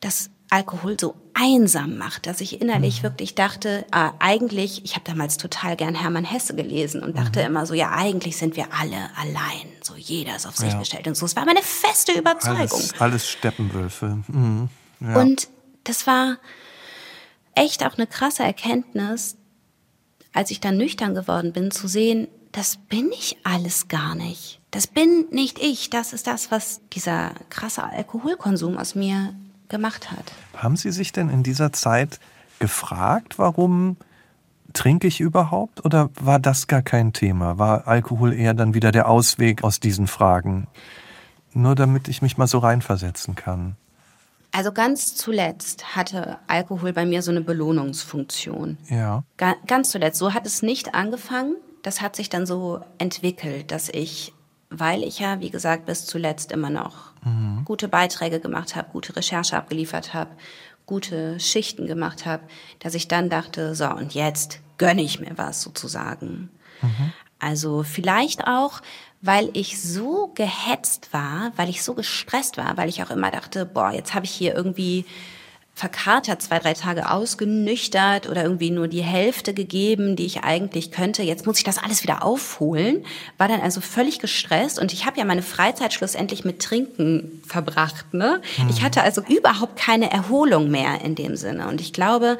dass 0.00 0.30
Alkohol 0.50 0.96
so 0.98 1.14
einsam 1.34 1.98
macht, 1.98 2.26
dass 2.26 2.40
ich 2.40 2.60
innerlich 2.60 3.00
mhm. 3.00 3.02
wirklich 3.04 3.34
dachte, 3.34 3.84
äh, 3.92 4.10
eigentlich, 4.18 4.84
ich 4.84 4.94
habe 4.94 5.04
damals 5.04 5.36
total 5.36 5.76
gern 5.76 5.94
Hermann 5.94 6.24
Hesse 6.24 6.54
gelesen 6.54 7.02
und 7.02 7.16
dachte 7.16 7.40
mhm. 7.40 7.46
immer 7.46 7.66
so, 7.66 7.74
ja, 7.74 7.90
eigentlich 7.92 8.36
sind 8.36 8.56
wir 8.56 8.72
alle 8.72 9.10
allein, 9.16 9.68
so 9.82 9.94
jeder 9.94 10.36
ist 10.36 10.46
auf 10.46 10.56
sich 10.56 10.72
ja. 10.72 10.78
gestellt 10.78 11.06
und 11.06 11.16
so. 11.16 11.26
Es 11.26 11.36
war 11.36 11.44
meine 11.44 11.62
feste 11.62 12.12
Überzeugung. 12.12 12.58
Alles, 12.58 13.00
alles 13.00 13.28
Steppenwölfe. 13.28 14.18
Mhm. 14.28 14.68
Ja. 15.00 15.20
Und 15.20 15.48
das 15.84 16.06
war 16.06 16.38
echt 17.58 17.84
auch 17.84 17.96
eine 17.96 18.06
krasse 18.06 18.42
Erkenntnis, 18.42 19.36
als 20.32 20.50
ich 20.50 20.60
dann 20.60 20.76
nüchtern 20.76 21.14
geworden 21.14 21.52
bin, 21.52 21.70
zu 21.70 21.88
sehen, 21.88 22.28
das 22.52 22.76
bin 22.76 23.10
ich 23.12 23.36
alles 23.44 23.88
gar 23.88 24.14
nicht. 24.14 24.60
Das 24.70 24.86
bin 24.86 25.26
nicht 25.30 25.58
ich. 25.58 25.90
Das 25.90 26.12
ist 26.12 26.26
das, 26.26 26.50
was 26.50 26.80
dieser 26.92 27.32
krasse 27.50 27.84
Alkoholkonsum 27.84 28.76
aus 28.76 28.94
mir 28.94 29.34
gemacht 29.68 30.10
hat. 30.10 30.32
Haben 30.56 30.76
Sie 30.76 30.90
sich 30.92 31.12
denn 31.12 31.28
in 31.28 31.42
dieser 31.42 31.72
Zeit 31.72 32.20
gefragt, 32.58 33.38
warum 33.38 33.96
trinke 34.72 35.06
ich 35.06 35.20
überhaupt? 35.20 35.84
Oder 35.84 36.10
war 36.20 36.38
das 36.38 36.66
gar 36.66 36.82
kein 36.82 37.12
Thema? 37.12 37.58
War 37.58 37.86
Alkohol 37.86 38.32
eher 38.32 38.54
dann 38.54 38.74
wieder 38.74 38.92
der 38.92 39.08
Ausweg 39.08 39.64
aus 39.64 39.80
diesen 39.80 40.06
Fragen? 40.06 40.66
Nur 41.54 41.74
damit 41.74 42.08
ich 42.08 42.22
mich 42.22 42.36
mal 42.36 42.46
so 42.46 42.58
reinversetzen 42.58 43.34
kann. 43.34 43.76
Also 44.50 44.72
ganz 44.72 45.14
zuletzt 45.14 45.96
hatte 45.96 46.38
Alkohol 46.46 46.92
bei 46.92 47.04
mir 47.04 47.22
so 47.22 47.30
eine 47.30 47.42
Belohnungsfunktion. 47.42 48.78
Ja. 48.88 49.24
Ga 49.36 49.54
ganz 49.66 49.90
zuletzt. 49.90 50.18
So 50.18 50.32
hat 50.34 50.46
es 50.46 50.62
nicht 50.62 50.94
angefangen. 50.94 51.56
Das 51.82 52.00
hat 52.00 52.16
sich 52.16 52.28
dann 52.28 52.46
so 52.46 52.80
entwickelt, 52.98 53.70
dass 53.70 53.88
ich, 53.88 54.32
weil 54.70 55.02
ich 55.02 55.18
ja, 55.18 55.40
wie 55.40 55.50
gesagt, 55.50 55.86
bis 55.86 56.06
zuletzt 56.06 56.50
immer 56.50 56.70
noch 56.70 57.12
mhm. 57.24 57.64
gute 57.64 57.88
Beiträge 57.88 58.40
gemacht 58.40 58.74
habe, 58.74 58.88
gute 58.90 59.14
Recherche 59.14 59.56
abgeliefert 59.56 60.14
habe, 60.14 60.30
gute 60.86 61.38
Schichten 61.38 61.86
gemacht 61.86 62.26
habe, 62.26 62.42
dass 62.78 62.94
ich 62.94 63.06
dann 63.08 63.28
dachte, 63.28 63.74
so, 63.74 63.88
und 63.90 64.14
jetzt 64.14 64.60
gönne 64.78 65.02
ich 65.02 65.20
mir 65.20 65.36
was 65.36 65.62
sozusagen. 65.62 66.50
Mhm. 66.80 67.12
Also 67.38 67.82
vielleicht 67.84 68.46
auch, 68.46 68.80
weil 69.20 69.50
ich 69.52 69.80
so 69.80 70.30
gehetzt 70.34 71.08
war, 71.12 71.52
weil 71.56 71.68
ich 71.68 71.82
so 71.82 71.94
gestresst 71.94 72.56
war, 72.56 72.76
weil 72.76 72.88
ich 72.88 73.02
auch 73.02 73.10
immer 73.10 73.30
dachte, 73.30 73.66
boah, 73.66 73.90
jetzt 73.90 74.14
habe 74.14 74.26
ich 74.26 74.30
hier 74.30 74.54
irgendwie 74.54 75.04
verkatert, 75.78 76.42
zwei, 76.42 76.58
drei 76.58 76.74
Tage 76.74 77.08
ausgenüchtert 77.08 78.28
oder 78.28 78.42
irgendwie 78.42 78.70
nur 78.70 78.88
die 78.88 79.02
Hälfte 79.02 79.54
gegeben, 79.54 80.16
die 80.16 80.26
ich 80.26 80.42
eigentlich 80.42 80.90
könnte. 80.90 81.22
Jetzt 81.22 81.46
muss 81.46 81.58
ich 81.58 81.64
das 81.64 81.78
alles 81.78 82.02
wieder 82.02 82.24
aufholen. 82.24 83.04
War 83.38 83.46
dann 83.46 83.60
also 83.60 83.80
völlig 83.80 84.18
gestresst 84.18 84.80
und 84.80 84.92
ich 84.92 85.06
habe 85.06 85.18
ja 85.18 85.24
meine 85.24 85.42
Freizeit 85.42 85.92
schlussendlich 85.92 86.44
mit 86.44 86.60
Trinken 86.60 87.42
verbracht. 87.46 88.12
Ne? 88.12 88.40
Mhm. 88.58 88.70
Ich 88.70 88.82
hatte 88.82 89.02
also 89.02 89.22
überhaupt 89.22 89.76
keine 89.76 90.10
Erholung 90.10 90.68
mehr 90.68 91.00
in 91.04 91.14
dem 91.14 91.36
Sinne. 91.36 91.68
Und 91.68 91.80
ich 91.80 91.92
glaube, 91.92 92.38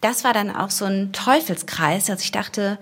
das 0.00 0.22
war 0.22 0.32
dann 0.32 0.54
auch 0.54 0.70
so 0.70 0.84
ein 0.84 1.12
Teufelskreis, 1.12 2.04
dass 2.06 2.22
ich 2.22 2.30
dachte, 2.30 2.78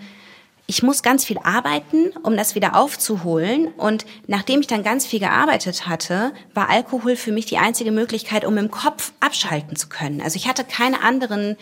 ich 0.67 0.83
muss 0.83 1.03
ganz 1.03 1.25
viel 1.25 1.39
arbeiten, 1.39 2.11
um 2.23 2.37
das 2.37 2.57
wieder 2.57 2.77
aufzuholen. 2.77 3.69
Und 3.77 4.05
nachdem 4.27 4.61
ich 4.61 4.67
dann 4.67 4.83
ganz 4.83 5.07
viel 5.07 5.21
gearbeitet 5.21 5.87
hatte, 5.87 6.33
war 6.55 6.69
Alkohol 6.69 7.17
für 7.17 7.33
mich 7.33 7.47
die 7.47 7.57
einzige 7.59 7.93
Möglichkeit, 7.93 8.45
um 8.45 8.59
im 8.59 8.71
Kopf 8.71 9.13
abschalten 9.21 9.77
zu 9.77 9.89
können. 9.89 10.21
Also 10.21 10.37
ich 10.37 10.47
hatte 10.49 10.65
keine 10.65 11.03
anderen 11.03 11.57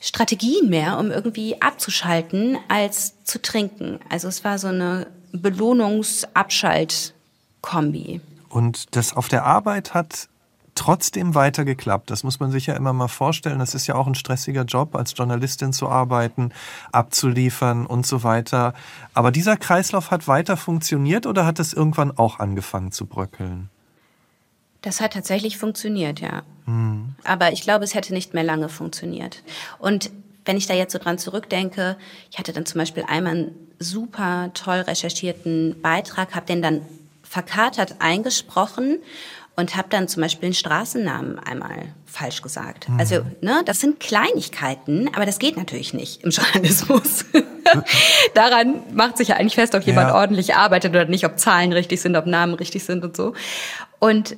Strategien 0.00 0.68
mehr, 0.68 0.98
um 0.98 1.10
irgendwie 1.10 1.62
abzuschalten, 1.62 2.58
als 2.68 3.14
zu 3.24 3.40
trinken. 3.40 4.00
Also 4.10 4.28
es 4.28 4.44
war 4.44 4.58
so 4.58 4.68
eine 4.68 5.06
Belohnungsabschalt-Kombi. 5.32 8.20
Und 8.50 8.96
das 8.96 9.16
auf 9.16 9.28
der 9.28 9.44
Arbeit 9.44 9.94
hat 9.94 10.28
trotzdem 10.76 11.34
weiter 11.34 11.64
geklappt. 11.64 12.10
Das 12.10 12.22
muss 12.22 12.38
man 12.38 12.52
sich 12.52 12.66
ja 12.66 12.74
immer 12.74 12.92
mal 12.92 13.08
vorstellen. 13.08 13.58
Das 13.58 13.74
ist 13.74 13.86
ja 13.86 13.96
auch 13.96 14.06
ein 14.06 14.14
stressiger 14.14 14.62
Job, 14.62 14.94
als 14.94 15.14
Journalistin 15.16 15.72
zu 15.72 15.88
arbeiten, 15.88 16.52
abzuliefern 16.92 17.86
und 17.86 18.06
so 18.06 18.22
weiter. 18.22 18.74
Aber 19.14 19.32
dieser 19.32 19.56
Kreislauf 19.56 20.10
hat 20.10 20.28
weiter 20.28 20.56
funktioniert 20.56 21.26
oder 21.26 21.44
hat 21.44 21.58
es 21.58 21.72
irgendwann 21.72 22.16
auch 22.16 22.38
angefangen 22.38 22.92
zu 22.92 23.06
bröckeln? 23.06 23.68
Das 24.82 25.00
hat 25.00 25.14
tatsächlich 25.14 25.58
funktioniert, 25.58 26.20
ja. 26.20 26.42
Hm. 26.66 27.16
Aber 27.24 27.52
ich 27.52 27.62
glaube, 27.62 27.84
es 27.84 27.94
hätte 27.94 28.14
nicht 28.14 28.34
mehr 28.34 28.44
lange 28.44 28.68
funktioniert. 28.68 29.42
Und 29.78 30.10
wenn 30.44 30.56
ich 30.56 30.66
da 30.66 30.74
jetzt 30.74 30.92
so 30.92 30.98
dran 30.98 31.18
zurückdenke, 31.18 31.96
ich 32.30 32.38
hatte 32.38 32.52
dann 32.52 32.66
zum 32.66 32.78
Beispiel 32.78 33.04
einmal 33.08 33.32
einen 33.32 33.54
super 33.78 34.50
toll 34.54 34.78
recherchierten 34.78 35.80
Beitrag, 35.82 36.34
habe 36.34 36.46
den 36.46 36.62
dann 36.62 36.82
verkatert 37.22 37.96
eingesprochen 37.98 38.98
und 39.56 39.74
habe 39.74 39.88
dann 39.88 40.06
zum 40.06 40.22
Beispiel 40.22 40.50
den 40.50 40.54
Straßennamen 40.54 41.38
einmal 41.38 41.94
falsch 42.04 42.42
gesagt. 42.42 42.88
Mhm. 42.88 43.00
Also, 43.00 43.22
ne, 43.40 43.62
das 43.64 43.80
sind 43.80 43.98
Kleinigkeiten, 44.00 45.10
aber 45.14 45.24
das 45.24 45.38
geht 45.38 45.56
natürlich 45.56 45.94
nicht 45.94 46.22
im 46.22 46.30
Journalismus. 46.30 47.24
Daran 48.34 48.82
macht 48.92 49.16
sich 49.16 49.28
ja 49.28 49.36
eigentlich 49.36 49.54
fest, 49.54 49.74
ob 49.74 49.82
jemand 49.82 50.10
ja. 50.10 50.14
ordentlich 50.14 50.54
arbeitet 50.54 50.90
oder 50.90 51.06
nicht, 51.06 51.24
ob 51.24 51.38
Zahlen 51.38 51.72
richtig 51.72 52.00
sind, 52.00 52.16
ob 52.16 52.26
Namen 52.26 52.54
richtig 52.54 52.84
sind 52.84 53.02
und 53.02 53.16
so. 53.16 53.32
Und 53.98 54.36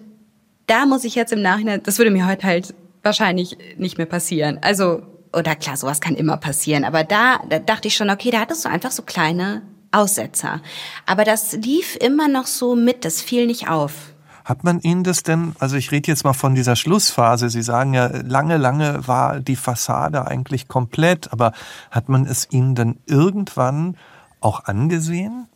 da 0.67 0.87
muss 0.87 1.05
ich 1.05 1.17
jetzt 1.17 1.33
im 1.33 1.43
Nachhinein, 1.43 1.83
das 1.83 1.99
würde 1.99 2.11
mir 2.13 2.27
heute 2.27 2.47
halt 2.47 2.75
wahrscheinlich 3.03 3.59
nicht 3.77 3.99
mehr 3.99 4.07
passieren. 4.07 4.59
Also, 4.63 5.03
oder 5.33 5.57
klar, 5.57 5.77
sowas 5.77 6.01
kann 6.01 6.15
immer 6.15 6.37
passieren, 6.37 6.85
aber 6.85 7.03
da, 7.05 7.41
da 7.49 7.59
dachte 7.59 7.89
ich 7.89 7.97
schon, 7.97 8.11
okay, 8.11 8.31
da 8.31 8.41
hattest 8.41 8.65
du 8.65 8.69
einfach 8.69 8.93
so 8.93 9.03
kleine 9.03 9.63
Aussetzer. 9.91 10.61
Aber 11.07 11.25
das 11.25 11.55
lief 11.55 11.97
immer 11.97 12.29
noch 12.29 12.47
so 12.47 12.77
mit, 12.77 13.05
das 13.05 13.21
fiel 13.21 13.47
nicht 13.47 13.69
auf. 13.69 14.13
Hat 14.49 14.65
man 14.65 14.81
Ihnen 14.81 15.05
das 15.05 15.23
denn, 15.25 15.55
also 15.59 15.77
ich 15.77 15.93
rede 15.93 16.11
jetzt 16.11 16.25
mal 16.25 16.33
von 16.33 16.55
dieser 16.55 16.75
Schlussphase, 16.75 17.51
Sie 17.51 17.61
sagen 17.61 17.93
ja, 17.93 18.07
lange, 18.07 18.57
lange 18.57 19.07
war 19.07 19.41
die 19.41 19.57
Fassade 19.57 20.27
eigentlich 20.27 20.69
komplett, 20.69 21.31
aber 21.35 21.53
hat 21.91 22.09
man 22.09 22.25
es 22.25 22.49
Ihnen 22.51 22.75
dann 22.75 22.97
irgendwann 23.05 23.99
auch 24.41 24.65
angesehen? 24.65 25.49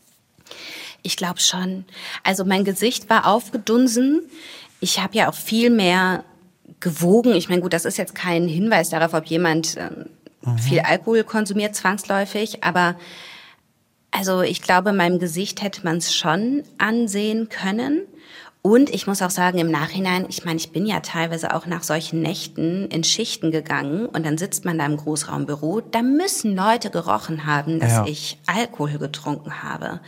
Ich 1.03 1.17
glaube 1.17 1.41
schon. 1.41 1.87
Also 2.23 2.45
mein 2.45 2.65
Gesicht 2.65 3.09
war 3.09 3.27
aufgedunsen. 3.27 4.21
Ich 4.79 5.01
habe 5.01 5.17
ja 5.17 5.31
auch 5.31 5.35
viel 5.35 5.71
mehr 5.71 6.23
gewogen. 6.81 7.33
Ich 7.33 7.49
meine, 7.49 7.63
gut, 7.63 7.73
das 7.73 7.87
ist 7.87 7.97
jetzt 7.97 8.15
kein 8.15 8.47
Hinweis 8.47 8.91
darauf, 8.91 9.15
ob 9.15 9.25
jemand 9.25 9.79
äh, 9.79 9.89
mhm. 10.43 10.59
viel 10.59 10.81
Alkohol 10.81 11.25
konsumiert 11.25 11.75
zwangsläufig, 11.75 12.63
aber 12.63 12.97
also 14.11 14.43
ich 14.43 14.61
glaube, 14.61 14.93
meinem 14.93 15.19
Gesicht 15.19 15.63
hätte 15.63 15.83
man 15.83 15.97
es 15.97 16.15
schon 16.15 16.63
ansehen 16.77 17.49
können. 17.49 18.03
Und 18.65 18.91
ich 18.91 19.09
muss 19.09 19.21
auch 19.23 19.31
sagen, 19.31 19.59
im 19.59 19.73
Nachhinein, 19.73 20.27
ich 20.29 20.45
meine, 20.45 20.59
ich 20.59 20.71
bin 20.71 20.87
ja 20.87 21.01
teilweise 21.01 21.53
auch 21.53 21.67
nach 21.67 21.83
solchen 21.83 22.23
Nächten 22.23 22.87
in 22.87 23.03
Schichten 23.03 23.51
gegangen 23.51 24.07
und 24.07 24.25
dann 24.25 24.39
sitzt 24.39 24.65
man 24.65 24.79
da 24.79 24.87
im 24.87 24.97
Großraumbüro. 24.97 25.81
Da 25.81 26.03
müssen 26.03 26.55
Leute 26.55 26.91
gerochen 26.91 27.45
haben, 27.45 27.81
dass 27.81 27.93
ja. 27.93 28.07
ich 28.07 28.39
Alkohol 28.47 28.99
getrunken 28.99 29.65
habe. 29.65 30.01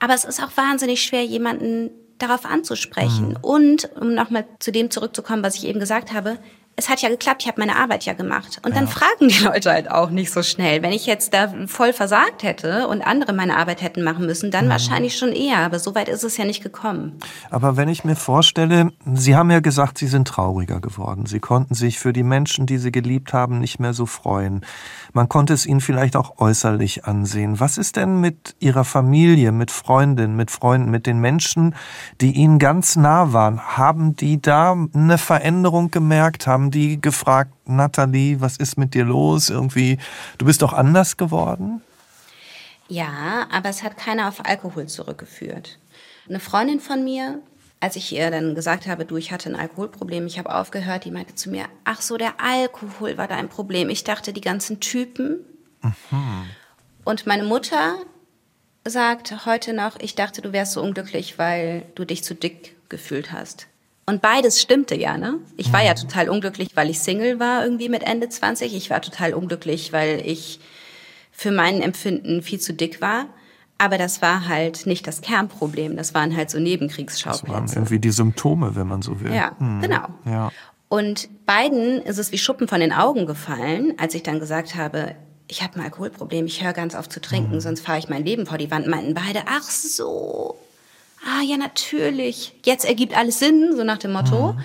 Aber 0.00 0.14
es 0.14 0.24
ist 0.24 0.42
auch 0.42 0.50
wahnsinnig 0.56 1.00
schwer, 1.00 1.24
jemanden 1.24 1.90
darauf 2.18 2.44
anzusprechen. 2.44 3.28
Mhm. 3.28 3.38
Und 3.42 3.90
um 4.00 4.14
nochmal 4.14 4.46
zu 4.58 4.72
dem 4.72 4.90
zurückzukommen, 4.90 5.44
was 5.44 5.54
ich 5.54 5.66
eben 5.66 5.78
gesagt 5.78 6.12
habe, 6.12 6.38
es 6.78 6.90
hat 6.90 7.00
ja 7.00 7.08
geklappt, 7.08 7.42
ich 7.42 7.48
habe 7.48 7.58
meine 7.58 7.76
Arbeit 7.76 8.04
ja 8.04 8.12
gemacht. 8.12 8.60
Und 8.62 8.74
ja. 8.74 8.80
dann 8.80 8.88
fragen 8.88 9.28
die 9.28 9.42
Leute 9.42 9.70
halt 9.70 9.90
auch 9.90 10.10
nicht 10.10 10.30
so 10.30 10.42
schnell. 10.42 10.82
Wenn 10.82 10.92
ich 10.92 11.06
jetzt 11.06 11.32
da 11.32 11.52
voll 11.66 11.94
versagt 11.94 12.42
hätte 12.42 12.86
und 12.88 13.00
andere 13.00 13.32
meine 13.32 13.56
Arbeit 13.56 13.80
hätten 13.80 14.02
machen 14.02 14.26
müssen, 14.26 14.50
dann 14.50 14.66
mhm. 14.66 14.70
wahrscheinlich 14.70 15.16
schon 15.16 15.32
eher. 15.32 15.58
Aber 15.58 15.78
so 15.78 15.94
weit 15.94 16.10
ist 16.10 16.22
es 16.22 16.36
ja 16.36 16.44
nicht 16.44 16.62
gekommen. 16.62 17.18
Aber 17.50 17.78
wenn 17.78 17.88
ich 17.88 18.04
mir 18.04 18.14
vorstelle, 18.14 18.92
Sie 19.14 19.34
haben 19.34 19.50
ja 19.50 19.60
gesagt, 19.60 19.96
Sie 19.96 20.06
sind 20.06 20.28
trauriger 20.28 20.80
geworden. 20.80 21.24
Sie 21.24 21.40
konnten 21.40 21.74
sich 21.74 21.98
für 21.98 22.12
die 22.12 22.22
Menschen, 22.22 22.66
die 22.66 22.76
Sie 22.76 22.92
geliebt 22.92 23.32
haben, 23.32 23.58
nicht 23.58 23.80
mehr 23.80 23.94
so 23.94 24.04
freuen. 24.04 24.60
Man 25.14 25.30
konnte 25.30 25.54
es 25.54 25.64
Ihnen 25.64 25.80
vielleicht 25.80 26.14
auch 26.14 26.40
äußerlich 26.40 27.06
ansehen. 27.06 27.58
Was 27.58 27.78
ist 27.78 27.96
denn 27.96 28.20
mit 28.20 28.54
Ihrer 28.58 28.84
Familie, 28.84 29.50
mit 29.50 29.70
Freundinnen, 29.70 30.36
mit 30.36 30.50
Freunden, 30.50 30.90
mit 30.90 31.06
den 31.06 31.20
Menschen, 31.20 31.74
die 32.20 32.32
Ihnen 32.32 32.58
ganz 32.58 32.96
nah 32.96 33.32
waren? 33.32 33.78
Haben 33.78 34.14
die 34.14 34.42
da 34.42 34.76
eine 34.92 35.16
Veränderung 35.16 35.90
gemerkt? 35.90 36.46
Haben 36.46 36.65
haben 36.66 36.70
die 36.72 37.00
gefragt, 37.00 37.52
Nathalie, 37.64 38.40
was 38.40 38.56
ist 38.56 38.76
mit 38.76 38.94
dir 38.94 39.04
los? 39.04 39.50
Irgendwie, 39.50 39.98
du 40.38 40.46
bist 40.46 40.62
doch 40.62 40.72
anders 40.72 41.16
geworden? 41.16 41.80
Ja, 42.88 43.46
aber 43.52 43.68
es 43.68 43.84
hat 43.84 43.96
keiner 43.96 44.28
auf 44.28 44.44
Alkohol 44.44 44.86
zurückgeführt. 44.86 45.78
Eine 46.28 46.40
Freundin 46.40 46.80
von 46.80 47.04
mir, 47.04 47.40
als 47.78 47.94
ich 47.94 48.12
ihr 48.12 48.30
dann 48.32 48.56
gesagt 48.56 48.88
habe, 48.88 49.04
du, 49.04 49.16
ich 49.16 49.30
hatte 49.30 49.48
ein 49.48 49.54
Alkoholproblem, 49.54 50.26
ich 50.26 50.40
habe 50.40 50.52
aufgehört, 50.52 51.04
die 51.04 51.12
meinte 51.12 51.36
zu 51.36 51.50
mir, 51.50 51.66
ach 51.84 52.00
so, 52.00 52.16
der 52.16 52.40
Alkohol 52.40 53.16
war 53.16 53.28
dein 53.28 53.48
Problem. 53.48 53.88
Ich 53.88 54.02
dachte, 54.02 54.32
die 54.32 54.40
ganzen 54.40 54.80
Typen. 54.80 55.44
Mhm. 55.82 56.46
Und 57.04 57.26
meine 57.26 57.44
Mutter 57.44 57.96
sagt 58.84 59.46
heute 59.46 59.72
noch, 59.72 60.00
ich 60.00 60.16
dachte, 60.16 60.42
du 60.42 60.52
wärst 60.52 60.72
so 60.72 60.82
unglücklich, 60.82 61.38
weil 61.38 61.84
du 61.94 62.04
dich 62.04 62.24
zu 62.24 62.34
dick 62.34 62.74
gefühlt 62.88 63.30
hast. 63.30 63.68
Und 64.08 64.22
beides 64.22 64.62
stimmte 64.62 64.94
ja, 64.94 65.18
ne? 65.18 65.40
Ich 65.56 65.72
war 65.72 65.82
ja 65.82 65.92
mhm. 65.92 65.96
total 65.96 66.28
unglücklich, 66.28 66.68
weil 66.74 66.90
ich 66.90 67.00
Single 67.00 67.40
war 67.40 67.64
irgendwie 67.64 67.88
mit 67.88 68.04
Ende 68.04 68.28
20. 68.28 68.74
Ich 68.74 68.88
war 68.88 69.02
total 69.02 69.34
unglücklich, 69.34 69.92
weil 69.92 70.22
ich 70.24 70.60
für 71.32 71.50
mein 71.50 71.82
Empfinden 71.82 72.40
viel 72.40 72.60
zu 72.60 72.72
dick 72.72 73.00
war. 73.00 73.26
Aber 73.78 73.98
das 73.98 74.22
war 74.22 74.48
halt 74.48 74.86
nicht 74.86 75.06
das 75.06 75.20
Kernproblem. 75.20 75.96
Das 75.96 76.14
waren 76.14 76.34
halt 76.34 76.50
so 76.50 76.58
Nebenkriegsschauplätze. 76.58 77.46
Das 77.46 77.52
waren 77.52 77.68
irgendwie 77.68 77.98
die 77.98 78.10
Symptome, 78.10 78.74
wenn 78.76 78.86
man 78.86 79.02
so 79.02 79.20
will. 79.20 79.34
Ja, 79.34 79.52
mhm. 79.58 79.82
genau. 79.82 80.08
Ja. 80.24 80.50
Und 80.88 81.28
beiden 81.44 82.00
ist 82.02 82.18
es 82.18 82.30
wie 82.30 82.38
Schuppen 82.38 82.68
von 82.68 82.80
den 82.80 82.92
Augen 82.92 83.26
gefallen, 83.26 83.94
als 83.98 84.14
ich 84.14 84.22
dann 84.22 84.38
gesagt 84.38 84.76
habe, 84.76 85.16
ich 85.48 85.62
habe 85.62 85.76
ein 85.76 85.82
Alkoholproblem, 85.82 86.46
ich 86.46 86.64
höre 86.64 86.72
ganz 86.72 86.94
auf 86.94 87.08
zu 87.08 87.20
trinken, 87.20 87.56
mhm. 87.56 87.60
sonst 87.60 87.84
fahre 87.84 87.98
ich 87.98 88.08
mein 88.08 88.24
Leben 88.24 88.46
vor 88.46 88.56
die 88.56 88.70
Wand. 88.70 88.86
Meinten 88.86 89.14
beide, 89.14 89.42
ach 89.46 89.62
so, 89.62 90.56
ah 91.26 91.42
ja, 91.42 91.56
natürlich, 91.56 92.54
jetzt 92.64 92.84
ergibt 92.84 93.16
alles 93.16 93.40
Sinn, 93.40 93.74
so 93.76 93.84
nach 93.84 93.98
dem 93.98 94.12
Motto. 94.12 94.52
Mhm. 94.52 94.60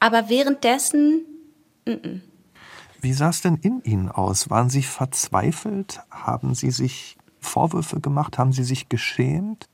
Aber 0.00 0.28
währenddessen, 0.28 1.24
n 1.84 2.00
-n. 2.00 2.20
Wie 3.00 3.12
sah 3.12 3.28
es 3.28 3.42
denn 3.42 3.56
in 3.56 3.82
Ihnen 3.84 4.08
aus? 4.08 4.50
Waren 4.50 4.70
Sie 4.70 4.82
verzweifelt? 4.82 6.00
Haben 6.10 6.54
Sie 6.54 6.70
sich 6.70 7.16
Vorwürfe 7.40 8.00
gemacht? 8.00 8.38
Haben 8.38 8.52
Sie 8.52 8.64
sich 8.64 8.88
geschämt? 8.88 9.68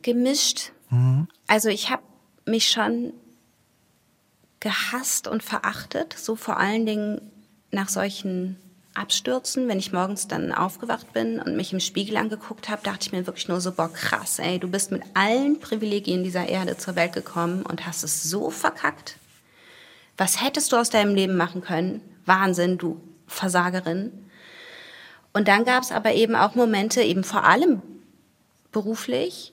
Gemischt. 0.00 0.72
Mhm. 0.90 1.28
Also 1.46 1.68
ich 1.68 1.90
habe 1.90 2.02
mich 2.46 2.68
schon 2.70 3.12
gehasst 4.60 5.28
und 5.28 5.42
verachtet, 5.42 6.14
so 6.14 6.34
vor 6.34 6.56
allen 6.56 6.86
Dingen 6.86 7.20
nach 7.70 7.88
solchen 7.88 8.56
abstürzen. 8.98 9.68
Wenn 9.68 9.78
ich 9.78 9.92
morgens 9.92 10.28
dann 10.28 10.52
aufgewacht 10.52 11.12
bin 11.12 11.40
und 11.40 11.56
mich 11.56 11.72
im 11.72 11.80
Spiegel 11.80 12.16
angeguckt 12.16 12.68
habe, 12.68 12.82
dachte 12.82 13.06
ich 13.06 13.12
mir 13.12 13.26
wirklich 13.26 13.48
nur 13.48 13.60
so, 13.60 13.72
boah, 13.72 13.92
krass, 13.92 14.38
ey, 14.38 14.58
du 14.58 14.68
bist 14.68 14.90
mit 14.90 15.02
allen 15.14 15.60
Privilegien 15.60 16.24
dieser 16.24 16.48
Erde 16.48 16.76
zur 16.76 16.96
Welt 16.96 17.12
gekommen 17.12 17.64
und 17.64 17.86
hast 17.86 18.04
es 18.04 18.24
so 18.24 18.50
verkackt. 18.50 19.16
Was 20.16 20.42
hättest 20.42 20.72
du 20.72 20.76
aus 20.76 20.90
deinem 20.90 21.14
Leben 21.14 21.36
machen 21.36 21.62
können? 21.62 22.00
Wahnsinn, 22.26 22.76
du 22.76 23.00
Versagerin. 23.26 24.12
Und 25.32 25.48
dann 25.48 25.64
gab 25.64 25.82
es 25.82 25.92
aber 25.92 26.14
eben 26.14 26.34
auch 26.34 26.54
Momente, 26.54 27.02
eben 27.02 27.22
vor 27.22 27.44
allem 27.44 27.82
beruflich, 28.72 29.52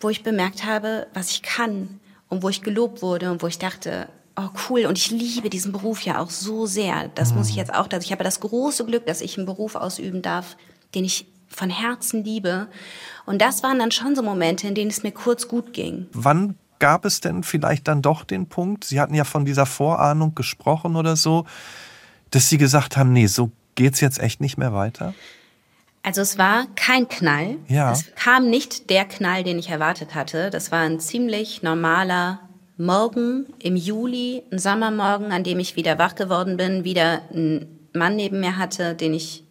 wo 0.00 0.08
ich 0.08 0.22
bemerkt 0.22 0.64
habe, 0.64 1.06
was 1.12 1.30
ich 1.30 1.42
kann 1.42 2.00
und 2.28 2.42
wo 2.42 2.48
ich 2.48 2.62
gelobt 2.62 3.02
wurde 3.02 3.30
und 3.30 3.42
wo 3.42 3.46
ich 3.46 3.58
dachte, 3.58 4.08
oh 4.38 4.50
cool, 4.68 4.86
und 4.86 4.96
ich 4.96 5.10
liebe 5.10 5.50
diesen 5.50 5.72
Beruf 5.72 6.02
ja 6.02 6.20
auch 6.20 6.30
so 6.30 6.66
sehr. 6.66 7.08
Das 7.14 7.34
muss 7.34 7.48
ich 7.48 7.54
mhm. 7.54 7.58
jetzt 7.58 7.74
auch, 7.74 7.88
dass 7.88 8.04
ich 8.04 8.12
habe 8.12 8.24
das 8.24 8.40
große 8.40 8.84
Glück, 8.86 9.06
dass 9.06 9.20
ich 9.20 9.36
einen 9.36 9.46
Beruf 9.46 9.74
ausüben 9.74 10.22
darf, 10.22 10.56
den 10.94 11.04
ich 11.04 11.26
von 11.48 11.70
Herzen 11.70 12.24
liebe. 12.24 12.68
Und 13.26 13.42
das 13.42 13.62
waren 13.62 13.78
dann 13.78 13.90
schon 13.90 14.14
so 14.14 14.22
Momente, 14.22 14.68
in 14.68 14.74
denen 14.74 14.90
es 14.90 15.02
mir 15.02 15.12
kurz 15.12 15.48
gut 15.48 15.72
ging. 15.72 16.06
Wann 16.12 16.56
gab 16.78 17.04
es 17.04 17.20
denn 17.20 17.42
vielleicht 17.42 17.88
dann 17.88 18.02
doch 18.02 18.24
den 18.24 18.46
Punkt, 18.46 18.84
Sie 18.84 19.00
hatten 19.00 19.14
ja 19.14 19.24
von 19.24 19.44
dieser 19.44 19.66
Vorahnung 19.66 20.34
gesprochen 20.34 20.96
oder 20.96 21.16
so, 21.16 21.44
dass 22.30 22.48
Sie 22.48 22.58
gesagt 22.58 22.96
haben, 22.96 23.12
nee, 23.12 23.26
so 23.26 23.50
geht's 23.74 24.00
jetzt 24.00 24.20
echt 24.20 24.40
nicht 24.40 24.58
mehr 24.58 24.72
weiter? 24.72 25.14
Also 26.02 26.20
es 26.20 26.38
war 26.38 26.66
kein 26.76 27.08
Knall. 27.08 27.56
Ja. 27.66 27.92
Es 27.92 28.14
kam 28.14 28.48
nicht 28.48 28.88
der 28.88 29.04
Knall, 29.04 29.42
den 29.42 29.58
ich 29.58 29.68
erwartet 29.68 30.14
hatte. 30.14 30.50
Das 30.50 30.70
war 30.70 30.80
ein 30.80 31.00
ziemlich 31.00 31.62
normaler 31.62 32.47
Morgen 32.80 33.52
im 33.58 33.74
Juli, 33.74 34.44
ein 34.52 34.60
Sommermorgen, 34.60 35.32
an 35.32 35.42
dem 35.42 35.58
ich 35.58 35.74
wieder 35.74 35.98
wach 35.98 36.14
geworden 36.14 36.56
bin, 36.56 36.84
wieder 36.84 37.22
einen 37.32 37.88
Mann 37.92 38.14
neben 38.14 38.38
mir 38.38 38.56
hatte, 38.56 38.94
den 38.94 39.14
ich 39.14 39.42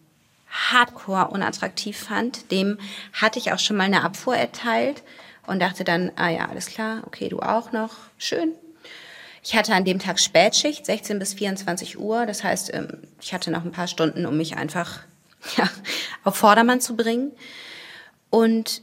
hardcore 0.48 1.28
unattraktiv 1.28 1.98
fand. 1.98 2.50
Dem 2.50 2.78
hatte 3.12 3.38
ich 3.38 3.52
auch 3.52 3.58
schon 3.58 3.76
mal 3.76 3.84
eine 3.84 4.02
Abfuhr 4.02 4.34
erteilt 4.34 5.02
und 5.46 5.60
dachte 5.60 5.84
dann, 5.84 6.10
ah 6.16 6.30
ja, 6.30 6.48
alles 6.48 6.68
klar, 6.68 7.02
okay, 7.04 7.28
du 7.28 7.40
auch 7.40 7.70
noch, 7.70 7.90
schön. 8.16 8.52
Ich 9.42 9.54
hatte 9.54 9.74
an 9.74 9.84
dem 9.84 9.98
Tag 9.98 10.20
Spätschicht, 10.20 10.86
16 10.86 11.18
bis 11.18 11.34
24 11.34 11.98
Uhr. 11.98 12.24
Das 12.24 12.42
heißt, 12.42 12.72
ähm, 12.72 12.88
ich 13.20 13.34
hatte 13.34 13.50
noch 13.50 13.62
ein 13.62 13.72
paar 13.72 13.88
Stunden, 13.88 14.24
um 14.24 14.38
mich 14.38 14.56
einfach 14.56 15.00
ja, 15.58 15.68
auf 16.24 16.36
Vordermann 16.36 16.80
zu 16.80 16.96
bringen. 16.96 17.32
Und 18.30 18.80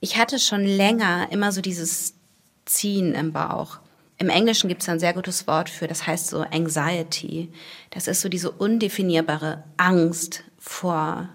ich 0.00 0.18
hatte 0.18 0.38
schon 0.38 0.66
länger 0.66 1.28
immer 1.30 1.50
so 1.50 1.62
dieses 1.62 2.19
Ziehen 2.64 3.14
im 3.14 3.32
Bauch. 3.32 3.78
Im 4.18 4.28
Englischen 4.28 4.68
gibt 4.68 4.82
es 4.82 4.88
ein 4.88 5.00
sehr 5.00 5.14
gutes 5.14 5.46
Wort 5.46 5.70
für, 5.70 5.86
das 5.88 6.06
heißt 6.06 6.28
so 6.28 6.40
Anxiety. 6.40 7.50
Das 7.90 8.06
ist 8.06 8.20
so 8.20 8.28
diese 8.28 8.50
undefinierbare 8.50 9.64
Angst 9.78 10.44
vor 10.58 11.28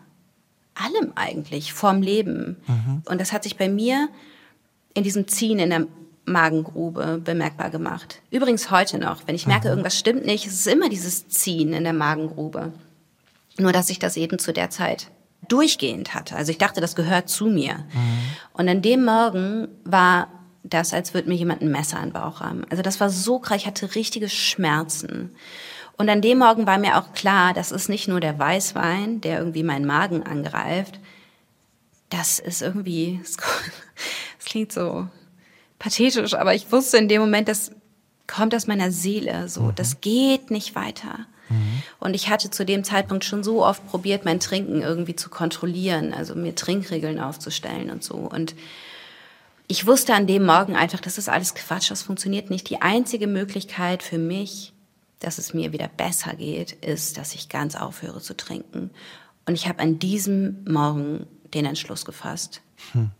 allem 0.76 1.14
eigentlich, 1.16 1.74
vorm 1.74 2.02
Leben. 2.02 2.58
Mhm. 2.68 3.02
Und 3.06 3.20
das 3.20 3.34
hat 3.34 3.44
sich 3.44 3.58
bei 3.58 3.70
mir 3.70 4.10
in 4.94 5.04
diesem 5.04 5.28
Ziehen 5.28 5.58
in 5.58 5.72
der 5.72 5.88
Magengrube 6.26 7.22
bemerkbar 7.24 7.70
gemacht. 7.70 8.22
Übrigens 8.32 8.72
heute 8.72 9.00
noch, 9.00 9.28
wenn 9.28 9.36
ich 9.36 9.48
merke, 9.48 9.68
mhm. 9.68 9.72
irgendwas 9.72 9.98
stimmt 9.98 10.26
nicht, 10.26 10.46
es 10.46 10.54
ist 10.54 10.68
immer 10.68 10.90
dieses 10.90 11.28
Ziehen 11.28 11.74
in 11.74 11.84
der 11.84 11.94
Magengrube. 11.94 12.74
Nur, 13.58 13.72
dass 13.72 13.90
ich 13.90 14.00
das 14.00 14.18
eben 14.18 14.38
zu 14.38 14.52
der 14.54 14.70
Zeit 14.70 15.08
durchgehend 15.48 16.14
hatte. 16.14 16.36
Also 16.36 16.52
ich 16.52 16.58
dachte, 16.58 16.82
das 16.82 16.96
gehört 16.96 17.30
zu 17.30 17.46
mir. 17.46 17.76
Mhm. 17.76 18.20
Und 18.54 18.70
an 18.70 18.82
dem 18.82 19.06
Morgen 19.06 19.68
war 19.84 20.28
das, 20.70 20.94
als 20.94 21.14
würde 21.14 21.30
mir 21.30 21.36
jemand 21.36 21.62
ein 21.62 21.72
Messer 21.72 21.98
in 21.98 22.10
den 22.10 22.14
Bauch 22.14 22.42
haben. 22.42 22.64
Also 22.70 22.82
das 22.82 23.00
war 23.00 23.10
so 23.10 23.40
krass, 23.40 23.58
ich 23.58 23.68
hatte 23.68 23.96
richtige 23.96 24.30
Schmerzen. 24.30 25.36
Und 25.98 26.10
an 26.10 26.22
dem 26.22 26.40
Morgen 26.40 26.68
war 26.68 26.78
mir 26.78 26.98
auch 26.98 27.14
klar, 27.14 27.54
das 27.54 27.72
ist 27.72 27.88
nicht 27.88 28.08
nur 28.08 28.20
der 28.20 28.38
Weißwein, 28.38 29.22
der 29.22 29.40
irgendwie 29.40 29.64
meinen 29.64 29.86
Magen 29.86 30.24
angreift. 30.24 31.00
Das 32.10 32.40
ist 32.40 32.62
irgendwie, 32.62 33.20
es 33.24 33.38
klingt 34.46 34.72
so 34.72 35.08
pathetisch, 35.80 36.34
aber 36.34 36.54
ich 36.56 36.72
wusste 36.72 36.98
in 36.98 37.08
dem 37.08 37.22
Moment, 37.22 37.48
das 37.48 37.72
kommt 38.28 38.56
aus 38.56 38.68
meiner 38.68 38.92
Seele, 38.92 39.48
so, 39.48 39.62
mhm. 39.62 39.76
das 39.76 40.02
geht 40.02 40.50
nicht 40.50 40.76
weiter. 40.76 41.28
Mhm. 41.50 41.84
Und 42.00 42.16
ich 42.16 42.30
hatte 42.30 42.50
zu 42.50 42.66
dem 42.66 42.84
Zeitpunkt 42.84 43.24
schon 43.24 43.44
so 43.44 43.64
oft 43.64 43.86
probiert, 43.88 44.26
mein 44.26 44.40
Trinken 44.40 44.82
irgendwie 44.82 45.16
zu 45.16 45.30
kontrollieren, 45.30 46.14
also 46.14 46.34
mir 46.34 46.56
Trinkregeln 46.56 47.20
aufzustellen 47.20 47.92
und 47.92 48.04
so. 48.04 48.16
Und 48.16 48.56
ich 49.68 49.88
wusste 49.88 50.14
an 50.14 50.28
dem 50.28 50.46
Morgen 50.46 50.76
einfach, 50.76 51.00
das 51.00 51.18
ist 51.18 51.30
alles 51.30 51.56
Quatsch, 51.56 51.90
das 51.92 52.04
funktioniert 52.04 52.50
nicht. 52.50 52.70
Die 52.70 52.82
einzige 52.82 53.28
Möglichkeit 53.28 54.04
für 54.04 54.18
mich, 54.18 54.74
dass 55.20 55.38
es 55.38 55.54
mir 55.54 55.72
wieder 55.72 55.88
besser 55.88 56.36
geht, 56.36 56.72
ist, 56.72 57.18
dass 57.18 57.34
ich 57.34 57.50
ganz 57.50 57.76
aufhöre 57.76 58.22
zu 58.22 58.36
trinken. 58.36 58.92
Und 59.48 59.56
ich 59.56 59.68
habe 59.68 59.80
an 59.80 60.00
diesem 60.00 60.64
Morgen 60.68 61.28
den 61.54 61.66
Entschluss 61.66 62.06
gefasst. 62.06 62.62
Hm. 62.92 63.12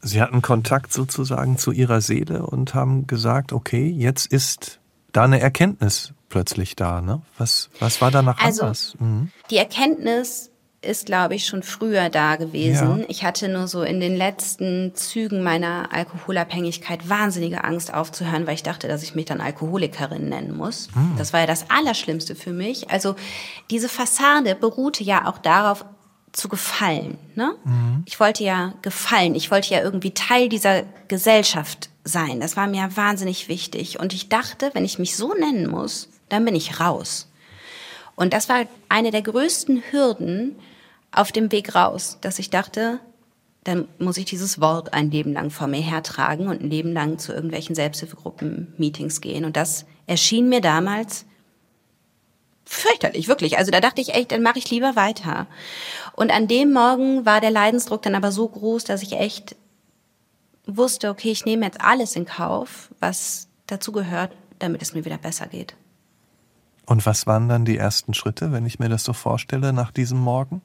Sie 0.00 0.22
hatten 0.22 0.42
Kontakt 0.42 0.92
sozusagen 0.92 1.58
zu 1.58 1.72
Ihrer 1.72 2.00
Seele 2.00 2.46
und 2.46 2.74
haben 2.74 3.06
gesagt, 3.06 3.52
okay, 3.52 3.88
jetzt 3.88 4.26
ist 4.26 4.78
da 5.12 5.24
eine 5.24 5.40
Erkenntnis 5.40 6.12
plötzlich 6.28 6.76
da. 6.76 7.00
Ne? 7.00 7.22
Was, 7.36 7.70
was 7.80 8.00
war 8.00 8.10
danach 8.10 8.38
also, 8.38 8.62
anders? 8.62 8.94
Mhm. 9.00 9.32
Die 9.50 9.56
Erkenntnis 9.56 10.50
ist, 10.80 11.06
glaube 11.06 11.34
ich, 11.34 11.46
schon 11.46 11.62
früher 11.62 12.08
da 12.08 12.36
gewesen. 12.36 13.00
Ja. 13.00 13.04
Ich 13.08 13.24
hatte 13.24 13.48
nur 13.48 13.66
so 13.66 13.82
in 13.82 13.98
den 13.98 14.16
letzten 14.16 14.94
Zügen 14.94 15.42
meiner 15.42 15.92
Alkoholabhängigkeit 15.92 17.08
wahnsinnige 17.08 17.64
Angst 17.64 17.92
aufzuhören, 17.92 18.46
weil 18.46 18.54
ich 18.54 18.62
dachte, 18.62 18.86
dass 18.86 19.02
ich 19.02 19.14
mich 19.14 19.24
dann 19.24 19.40
Alkoholikerin 19.40 20.28
nennen 20.28 20.56
muss. 20.56 20.88
Mhm. 20.94 21.16
Das 21.18 21.32
war 21.32 21.40
ja 21.40 21.46
das 21.46 21.68
Allerschlimmste 21.68 22.36
für 22.36 22.52
mich. 22.52 22.90
Also 22.90 23.16
diese 23.70 23.88
Fassade 23.88 24.54
beruhte 24.54 25.02
ja 25.02 25.26
auch 25.26 25.38
darauf, 25.38 25.84
zu 26.32 26.48
gefallen. 26.48 27.18
Ne? 27.34 27.54
Mhm. 27.64 28.04
Ich 28.06 28.20
wollte 28.20 28.44
ja 28.44 28.74
gefallen. 28.82 29.34
Ich 29.34 29.50
wollte 29.50 29.74
ja 29.74 29.80
irgendwie 29.80 30.12
Teil 30.12 30.48
dieser 30.48 30.82
Gesellschaft 31.08 31.88
sein. 32.04 32.38
Das 32.38 32.56
war 32.56 32.66
mir 32.66 32.88
wahnsinnig 32.94 33.48
wichtig. 33.48 33.98
Und 33.98 34.12
ich 34.12 34.28
dachte, 34.28 34.70
wenn 34.74 34.84
ich 34.84 34.98
mich 34.98 35.16
so 35.16 35.34
nennen 35.34 35.68
muss, 35.68 36.08
dann 36.28 36.44
bin 36.44 36.54
ich 36.54 36.80
raus. 36.80 37.28
Und 38.14 38.32
das 38.32 38.48
war 38.48 38.66
eine 38.88 39.10
der 39.10 39.22
größten 39.22 39.82
Hürden 39.90 40.56
auf 41.12 41.32
dem 41.32 41.52
Weg 41.52 41.74
raus, 41.74 42.18
dass 42.20 42.38
ich 42.38 42.50
dachte, 42.50 43.00
dann 43.64 43.88
muss 43.98 44.16
ich 44.16 44.24
dieses 44.24 44.60
Wort 44.60 44.94
ein 44.94 45.10
Leben 45.10 45.32
lang 45.32 45.50
vor 45.50 45.66
mir 45.66 45.80
hertragen 45.80 46.48
und 46.48 46.62
ein 46.62 46.70
Leben 46.70 46.92
lang 46.92 47.18
zu 47.18 47.32
irgendwelchen 47.32 47.74
Selbsthilfegruppen-Meetings 47.74 49.20
gehen. 49.20 49.44
Und 49.44 49.56
das 49.56 49.84
erschien 50.06 50.48
mir 50.48 50.60
damals 50.60 51.26
fürchterlich, 52.64 53.28
wirklich. 53.28 53.58
Also 53.58 53.70
da 53.70 53.80
dachte 53.80 54.00
ich 54.00 54.14
echt, 54.14 54.32
dann 54.32 54.42
mache 54.42 54.58
ich 54.58 54.70
lieber 54.70 54.96
weiter. 54.96 55.46
Und 56.14 56.30
an 56.30 56.48
dem 56.48 56.72
Morgen 56.72 57.26
war 57.26 57.40
der 57.40 57.50
Leidensdruck 57.50 58.02
dann 58.02 58.14
aber 58.14 58.32
so 58.32 58.48
groß, 58.48 58.84
dass 58.84 59.02
ich 59.02 59.12
echt 59.12 59.56
wusste, 60.66 61.10
okay, 61.10 61.30
ich 61.30 61.44
nehme 61.44 61.64
jetzt 61.64 61.80
alles 61.80 62.14
in 62.14 62.26
Kauf, 62.26 62.90
was 63.00 63.48
dazu 63.66 63.92
gehört, 63.92 64.36
damit 64.58 64.82
es 64.82 64.94
mir 64.94 65.04
wieder 65.04 65.18
besser 65.18 65.46
geht. 65.46 65.76
Und 66.86 67.04
was 67.04 67.26
waren 67.26 67.48
dann 67.48 67.64
die 67.64 67.76
ersten 67.76 68.14
Schritte, 68.14 68.52
wenn 68.52 68.66
ich 68.66 68.78
mir 68.78 68.88
das 68.88 69.04
so 69.04 69.12
vorstelle, 69.12 69.72
nach 69.72 69.90
diesem 69.90 70.18
Morgen? 70.18 70.62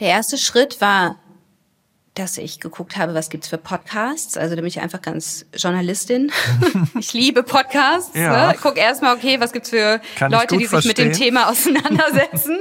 Der 0.00 0.08
erste 0.08 0.38
Schritt 0.38 0.80
war 0.80 1.16
dass 2.18 2.36
ich 2.36 2.58
geguckt 2.58 2.96
habe, 2.96 3.14
was 3.14 3.30
gibt's 3.30 3.48
für 3.48 3.58
Podcasts. 3.58 4.36
Also 4.36 4.56
da 4.56 4.60
bin 4.60 4.66
ich 4.68 4.80
einfach 4.80 5.00
ganz 5.00 5.46
Journalistin. 5.54 6.32
ich 6.98 7.12
liebe 7.12 7.42
Podcasts. 7.42 8.16
Ja. 8.16 8.48
Ne? 8.48 8.58
Guck 8.60 8.76
erstmal, 8.76 9.16
okay, 9.16 9.38
was 9.40 9.52
gibt's 9.52 9.70
für 9.70 10.00
Kann 10.16 10.32
Leute, 10.32 10.56
die 10.56 10.64
sich 10.64 10.70
verstehen. 10.70 10.88
mit 10.88 10.98
dem 10.98 11.12
Thema 11.12 11.48
auseinandersetzen. 11.48 12.58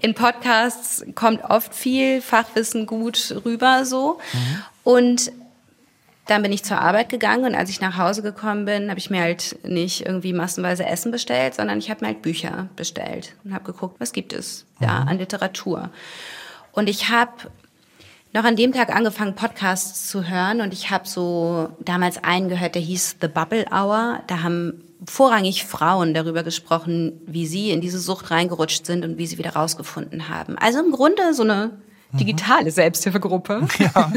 In 0.00 0.14
Podcasts 0.14 1.04
kommt 1.14 1.44
oft 1.44 1.74
viel 1.74 2.20
Fachwissen 2.20 2.84
gut 2.86 3.34
rüber 3.44 3.86
so. 3.86 4.18
Mhm. 4.32 4.62
Und 4.84 5.32
dann 6.28 6.42
bin 6.42 6.52
ich 6.52 6.62
zur 6.62 6.78
Arbeit 6.78 7.08
gegangen 7.08 7.44
und 7.44 7.54
als 7.54 7.70
ich 7.70 7.80
nach 7.80 7.96
Hause 7.96 8.22
gekommen 8.22 8.66
bin, 8.66 8.90
habe 8.90 8.98
ich 8.98 9.08
mir 9.08 9.22
halt 9.22 9.58
nicht 9.64 10.04
irgendwie 10.04 10.34
massenweise 10.34 10.84
Essen 10.84 11.10
bestellt, 11.10 11.54
sondern 11.54 11.78
ich 11.78 11.90
habe 11.90 12.02
mir 12.02 12.08
halt 12.08 12.22
Bücher 12.22 12.68
bestellt 12.76 13.34
und 13.44 13.54
habe 13.54 13.64
geguckt, 13.64 13.98
was 13.98 14.12
gibt 14.12 14.34
es 14.34 14.66
da 14.78 15.00
mhm. 15.00 15.08
an 15.08 15.18
Literatur. 15.18 15.90
Und 16.72 16.90
ich 16.90 17.08
habe 17.08 17.32
noch 18.34 18.44
an 18.44 18.56
dem 18.56 18.72
Tag 18.72 18.94
angefangen, 18.94 19.36
Podcasts 19.36 20.10
zu 20.10 20.28
hören 20.28 20.60
und 20.60 20.74
ich 20.74 20.90
habe 20.90 21.08
so 21.08 21.70
damals 21.80 22.22
einen 22.22 22.50
gehört, 22.50 22.74
der 22.74 22.82
hieß 22.82 23.16
The 23.22 23.28
Bubble 23.28 23.64
Hour. 23.72 24.20
Da 24.26 24.42
haben 24.42 24.84
vorrangig 25.06 25.64
Frauen 25.64 26.12
darüber 26.12 26.42
gesprochen, 26.42 27.22
wie 27.26 27.46
sie 27.46 27.70
in 27.70 27.80
diese 27.80 27.98
Sucht 27.98 28.30
reingerutscht 28.30 28.84
sind 28.84 29.02
und 29.02 29.16
wie 29.16 29.26
sie 29.26 29.38
wieder 29.38 29.54
rausgefunden 29.54 30.28
haben. 30.28 30.58
Also 30.58 30.80
im 30.80 30.90
Grunde 30.90 31.32
so 31.32 31.42
eine 31.42 31.70
digitale 32.12 32.70
Selbsthilfegruppe. 32.70 33.66
Ja. 33.78 34.12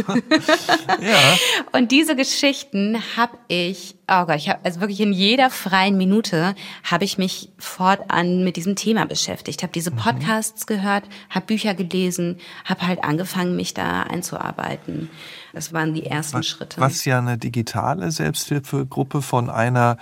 ja. 1.01 1.37
Und 1.71 1.91
diese 1.91 2.15
Geschichten 2.15 2.97
habe 3.15 3.37
ich, 3.47 3.95
oh 4.07 4.25
Gott, 4.25 4.37
ich 4.37 4.49
habe 4.49 4.59
also 4.63 4.79
wirklich 4.79 4.99
in 5.01 5.13
jeder 5.13 5.49
freien 5.49 5.97
Minute 5.97 6.55
habe 6.83 7.03
ich 7.03 7.17
mich 7.17 7.49
fortan 7.57 8.43
mit 8.43 8.55
diesem 8.55 8.75
Thema 8.75 9.05
beschäftigt, 9.05 9.61
habe 9.61 9.73
diese 9.73 9.91
mhm. 9.91 9.97
Podcasts 9.97 10.63
mhm. 10.63 10.75
gehört, 10.75 11.03
habe 11.29 11.45
Bücher 11.45 11.75
gelesen, 11.75 12.39
habe 12.65 12.87
halt 12.87 13.03
angefangen, 13.03 13.55
mich 13.55 13.73
da 13.73 14.03
einzuarbeiten. 14.03 15.09
Das 15.53 15.73
waren 15.73 15.93
die 15.93 16.05
ersten 16.05 16.39
was, 16.39 16.47
Schritte. 16.47 16.81
Was 16.81 17.05
ja 17.05 17.19
eine 17.19 17.37
digitale 17.37 18.11
Selbsthilfegruppe 18.11 19.21
von 19.21 19.49
einer 19.49 19.97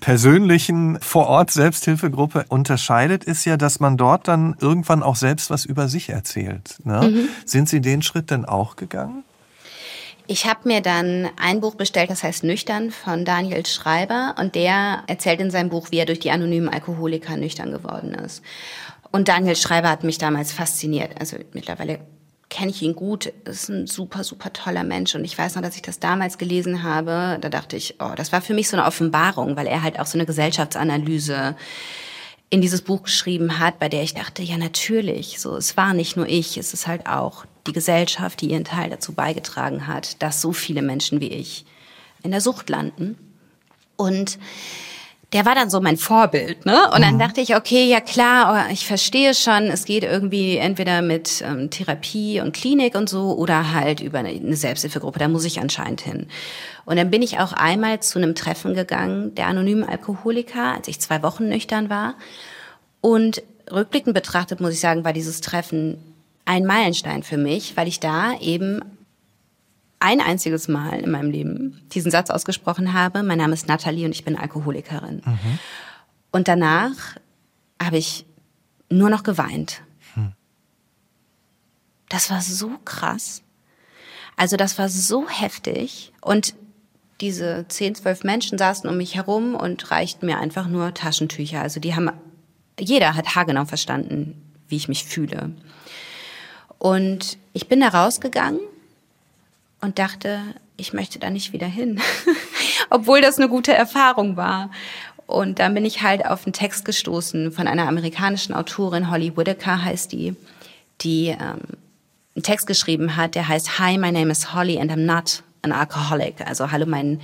persönlichen 0.00 1.00
Vor-Ort-Selbsthilfegruppe 1.00 2.44
unterscheidet, 2.48 3.24
ist 3.24 3.44
ja, 3.44 3.56
dass 3.56 3.80
man 3.80 3.96
dort 3.96 4.28
dann 4.28 4.56
irgendwann 4.60 5.02
auch 5.02 5.16
selbst 5.16 5.50
was 5.50 5.64
über 5.64 5.88
sich 5.88 6.10
erzählt. 6.10 6.78
Ne? 6.84 7.00
Mhm. 7.02 7.28
Sind 7.46 7.68
Sie 7.68 7.80
den 7.80 8.02
Schritt 8.02 8.30
denn 8.30 8.44
auch 8.44 8.76
gegangen? 8.76 9.24
Ich 10.26 10.46
habe 10.46 10.60
mir 10.64 10.80
dann 10.80 11.28
ein 11.38 11.60
Buch 11.60 11.74
bestellt, 11.74 12.10
das 12.10 12.22
heißt 12.22 12.44
Nüchtern 12.44 12.90
von 12.90 13.26
Daniel 13.26 13.66
Schreiber 13.66 14.34
und 14.38 14.54
der 14.54 15.02
erzählt 15.06 15.40
in 15.40 15.50
seinem 15.50 15.68
Buch, 15.68 15.88
wie 15.90 15.98
er 15.98 16.06
durch 16.06 16.20
die 16.20 16.30
anonymen 16.30 16.70
Alkoholiker 16.70 17.36
nüchtern 17.36 17.70
geworden 17.70 18.14
ist. 18.14 18.42
Und 19.12 19.28
Daniel 19.28 19.54
Schreiber 19.54 19.90
hat 19.90 20.02
mich 20.02 20.16
damals 20.16 20.50
fasziniert. 20.50 21.12
Also 21.20 21.36
mittlerweile 21.52 22.00
kenne 22.54 22.70
ich 22.70 22.82
ihn 22.82 22.94
gut, 22.94 23.26
ist 23.46 23.68
ein 23.68 23.88
super, 23.88 24.22
super 24.22 24.52
toller 24.52 24.84
Mensch. 24.84 25.16
Und 25.16 25.24
ich 25.24 25.36
weiß 25.36 25.56
noch, 25.56 25.62
dass 25.62 25.74
ich 25.74 25.82
das 25.82 25.98
damals 25.98 26.38
gelesen 26.38 26.84
habe, 26.84 27.36
da 27.40 27.48
dachte 27.48 27.76
ich, 27.76 27.96
oh, 27.98 28.12
das 28.14 28.30
war 28.30 28.42
für 28.42 28.54
mich 28.54 28.68
so 28.68 28.76
eine 28.76 28.86
Offenbarung, 28.86 29.56
weil 29.56 29.66
er 29.66 29.82
halt 29.82 29.98
auch 29.98 30.06
so 30.06 30.16
eine 30.16 30.24
Gesellschaftsanalyse 30.24 31.56
in 32.50 32.60
dieses 32.60 32.82
Buch 32.82 33.02
geschrieben 33.02 33.58
hat, 33.58 33.80
bei 33.80 33.88
der 33.88 34.04
ich 34.04 34.14
dachte, 34.14 34.44
ja 34.44 34.56
natürlich, 34.56 35.40
so 35.40 35.56
es 35.56 35.76
war 35.76 35.94
nicht 35.94 36.16
nur 36.16 36.28
ich, 36.28 36.56
es 36.56 36.72
ist 36.72 36.86
halt 36.86 37.08
auch 37.08 37.44
die 37.66 37.72
Gesellschaft, 37.72 38.40
die 38.40 38.52
ihren 38.52 38.62
Teil 38.62 38.88
dazu 38.88 39.14
beigetragen 39.14 39.88
hat, 39.88 40.22
dass 40.22 40.40
so 40.40 40.52
viele 40.52 40.82
Menschen 40.82 41.20
wie 41.20 41.30
ich 41.30 41.64
in 42.22 42.30
der 42.30 42.40
Sucht 42.40 42.70
landen. 42.70 43.18
Und 43.96 44.38
der 45.34 45.44
war 45.44 45.56
dann 45.56 45.68
so 45.68 45.80
mein 45.80 45.96
Vorbild, 45.96 46.64
ne? 46.64 46.88
Und 46.94 47.02
dann 47.02 47.14
mhm. 47.14 47.18
dachte 47.18 47.40
ich, 47.40 47.56
okay, 47.56 47.86
ja 47.86 48.00
klar, 48.00 48.70
ich 48.70 48.86
verstehe 48.86 49.34
schon, 49.34 49.64
es 49.64 49.84
geht 49.84 50.04
irgendwie 50.04 50.56
entweder 50.56 51.02
mit 51.02 51.42
ähm, 51.44 51.70
Therapie 51.70 52.40
und 52.40 52.54
Klinik 52.54 52.94
und 52.94 53.08
so 53.08 53.36
oder 53.36 53.72
halt 53.72 54.00
über 54.00 54.20
eine, 54.20 54.28
eine 54.28 54.54
Selbsthilfegruppe, 54.54 55.18
da 55.18 55.26
muss 55.26 55.44
ich 55.44 55.60
anscheinend 55.60 56.02
hin. 56.02 56.28
Und 56.84 56.96
dann 56.96 57.10
bin 57.10 57.20
ich 57.20 57.40
auch 57.40 57.52
einmal 57.52 57.98
zu 57.98 58.20
einem 58.20 58.36
Treffen 58.36 58.74
gegangen, 58.74 59.34
der 59.34 59.48
anonymen 59.48 59.82
Alkoholiker, 59.82 60.74
als 60.76 60.86
ich 60.86 61.00
zwei 61.00 61.20
Wochen 61.24 61.48
nüchtern 61.48 61.90
war. 61.90 62.14
Und 63.00 63.42
rückblickend 63.70 64.14
betrachtet, 64.14 64.60
muss 64.60 64.74
ich 64.74 64.80
sagen, 64.80 65.04
war 65.04 65.12
dieses 65.12 65.40
Treffen 65.40 65.98
ein 66.44 66.64
Meilenstein 66.64 67.24
für 67.24 67.38
mich, 67.38 67.76
weil 67.76 67.88
ich 67.88 67.98
da 67.98 68.38
eben 68.38 68.82
ein 70.00 70.20
einziges 70.20 70.68
Mal 70.68 71.00
in 71.00 71.10
meinem 71.10 71.30
Leben 71.30 71.82
diesen 71.92 72.10
Satz 72.10 72.30
ausgesprochen 72.30 72.92
habe, 72.92 73.22
mein 73.22 73.38
Name 73.38 73.54
ist 73.54 73.68
Nathalie 73.68 74.04
und 74.04 74.12
ich 74.12 74.24
bin 74.24 74.36
Alkoholikerin. 74.36 75.22
Mhm. 75.24 75.58
Und 76.30 76.48
danach 76.48 77.16
habe 77.82 77.96
ich 77.96 78.26
nur 78.90 79.10
noch 79.10 79.22
geweint. 79.22 79.82
Hm. 80.14 80.32
Das 82.08 82.30
war 82.30 82.40
so 82.40 82.70
krass. 82.84 83.42
Also 84.36 84.56
das 84.56 84.78
war 84.78 84.88
so 84.88 85.28
heftig. 85.28 86.12
Und 86.20 86.54
diese 87.20 87.66
zehn, 87.68 87.94
zwölf 87.94 88.24
Menschen 88.24 88.58
saßen 88.58 88.88
um 88.90 88.96
mich 88.96 89.14
herum 89.14 89.54
und 89.54 89.90
reichten 89.90 90.26
mir 90.26 90.38
einfach 90.38 90.66
nur 90.66 90.92
Taschentücher. 90.92 91.60
Also 91.60 91.80
die 91.80 91.94
haben, 91.94 92.10
jeder 92.78 93.14
hat 93.14 93.36
haargenau 93.36 93.64
verstanden, 93.64 94.52
wie 94.68 94.76
ich 94.76 94.88
mich 94.88 95.04
fühle. 95.04 95.52
Und 96.78 97.38
ich 97.52 97.68
bin 97.68 97.80
da 97.80 97.88
rausgegangen 97.88 98.60
und 99.84 99.98
dachte, 99.98 100.40
ich 100.76 100.92
möchte 100.92 101.18
da 101.18 101.30
nicht 101.30 101.52
wieder 101.52 101.66
hin, 101.66 102.00
obwohl 102.90 103.20
das 103.20 103.38
eine 103.38 103.48
gute 103.48 103.72
Erfahrung 103.72 104.36
war. 104.36 104.70
Und 105.26 105.58
dann 105.58 105.74
bin 105.74 105.84
ich 105.84 106.02
halt 106.02 106.26
auf 106.26 106.44
einen 106.44 106.52
Text 106.52 106.84
gestoßen 106.84 107.52
von 107.52 107.68
einer 107.68 107.86
amerikanischen 107.86 108.54
Autorin, 108.54 109.10
Holly 109.10 109.36
Whitaker 109.36 109.84
heißt 109.84 110.12
die, 110.12 110.34
die 111.00 111.28
ähm, 111.28 111.60
einen 112.34 112.42
Text 112.42 112.66
geschrieben 112.66 113.16
hat, 113.16 113.34
der 113.34 113.46
heißt 113.46 113.78
Hi, 113.78 113.96
my 113.96 114.10
name 114.10 114.30
is 114.30 114.54
Holly 114.54 114.78
and 114.78 114.90
I'm 114.90 115.04
not 115.04 115.42
an 115.62 115.72
alcoholic. 115.72 116.46
Also 116.46 116.70
hallo, 116.70 116.86
mein 116.86 117.20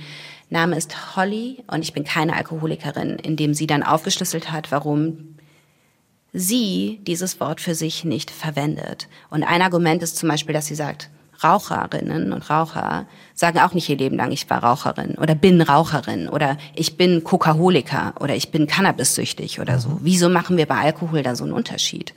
Name 0.49 0.75
ist 0.75 1.15
Holly 1.15 1.63
und 1.67 1.81
ich 1.81 1.93
bin 1.93 2.03
keine 2.03 2.35
Alkoholikerin, 2.35 3.17
indem 3.19 3.53
sie 3.53 3.67
dann 3.67 3.83
aufgeschlüsselt 3.83 4.51
hat, 4.51 4.71
warum 4.71 5.37
sie 6.33 6.99
dieses 7.03 7.39
Wort 7.39 7.61
für 7.61 7.75
sich 7.75 8.03
nicht 8.03 8.31
verwendet. 8.31 9.07
Und 9.29 9.43
ein 9.43 9.61
Argument 9.61 10.01
ist 10.01 10.17
zum 10.17 10.29
Beispiel, 10.29 10.53
dass 10.53 10.65
sie 10.65 10.75
sagt, 10.75 11.09
Raucherinnen 11.43 12.33
und 12.33 12.49
Raucher 12.49 13.05
sagen 13.33 13.59
auch 13.59 13.73
nicht 13.73 13.89
ihr 13.89 13.97
Leben 13.97 14.17
lang, 14.17 14.31
ich 14.31 14.49
war 14.49 14.63
Raucherin 14.63 15.15
oder 15.15 15.35
bin 15.35 15.61
Raucherin 15.61 16.29
oder 16.29 16.57
ich 16.75 16.97
bin 16.97 17.23
Kokaholiker 17.23 18.13
oder 18.19 18.35
ich 18.35 18.51
bin 18.51 18.67
Cannabissüchtig 18.67 19.59
oder 19.59 19.79
so. 19.79 19.89
Mhm. 19.89 19.99
Wieso 20.01 20.29
machen 20.29 20.57
wir 20.57 20.65
bei 20.65 20.77
Alkohol 20.77 21.23
da 21.23 21.35
so 21.35 21.43
einen 21.43 21.53
Unterschied? 21.53 22.13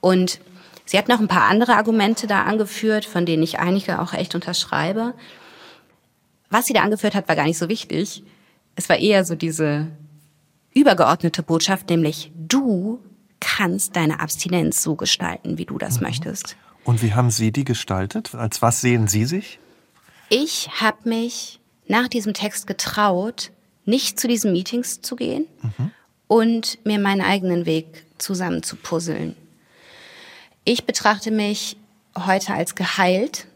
Und 0.00 0.40
Sie 0.88 0.96
hat 0.96 1.08
noch 1.08 1.20
ein 1.20 1.28
paar 1.28 1.50
andere 1.50 1.76
Argumente 1.76 2.26
da 2.26 2.44
angeführt, 2.44 3.04
von 3.04 3.26
denen 3.26 3.42
ich 3.42 3.58
einige 3.58 4.00
auch 4.00 4.14
echt 4.14 4.34
unterschreibe. 4.34 5.12
Was 6.48 6.64
sie 6.64 6.72
da 6.72 6.80
angeführt 6.80 7.14
hat, 7.14 7.28
war 7.28 7.36
gar 7.36 7.44
nicht 7.44 7.58
so 7.58 7.68
wichtig. 7.68 8.22
Es 8.74 8.88
war 8.88 8.96
eher 8.96 9.26
so 9.26 9.34
diese 9.34 9.88
übergeordnete 10.72 11.42
Botschaft, 11.42 11.90
nämlich 11.90 12.32
du 12.34 13.00
kannst 13.38 13.96
deine 13.96 14.20
Abstinenz 14.20 14.82
so 14.82 14.96
gestalten, 14.96 15.58
wie 15.58 15.66
du 15.66 15.76
das 15.76 16.00
mhm. 16.00 16.06
möchtest. 16.06 16.56
Und 16.88 17.02
wie 17.02 17.12
haben 17.12 17.30
Sie 17.30 17.52
die 17.52 17.64
gestaltet? 17.64 18.34
Als 18.34 18.62
was 18.62 18.80
sehen 18.80 19.08
Sie 19.08 19.26
sich? 19.26 19.58
Ich 20.30 20.70
habe 20.80 21.06
mich 21.06 21.60
nach 21.86 22.08
diesem 22.08 22.32
Text 22.32 22.66
getraut, 22.66 23.50
nicht 23.84 24.18
zu 24.18 24.26
diesen 24.26 24.52
Meetings 24.52 25.02
zu 25.02 25.14
gehen 25.14 25.44
mhm. 25.60 25.90
und 26.28 26.78
mir 26.86 26.98
meinen 26.98 27.20
eigenen 27.20 27.66
Weg 27.66 28.06
zusammen 28.16 28.62
zu 28.62 28.74
puzzeln. 28.76 29.36
Ich 30.64 30.86
betrachte 30.86 31.30
mich 31.30 31.76
heute 32.16 32.54
als 32.54 32.74
geheilt. 32.74 33.48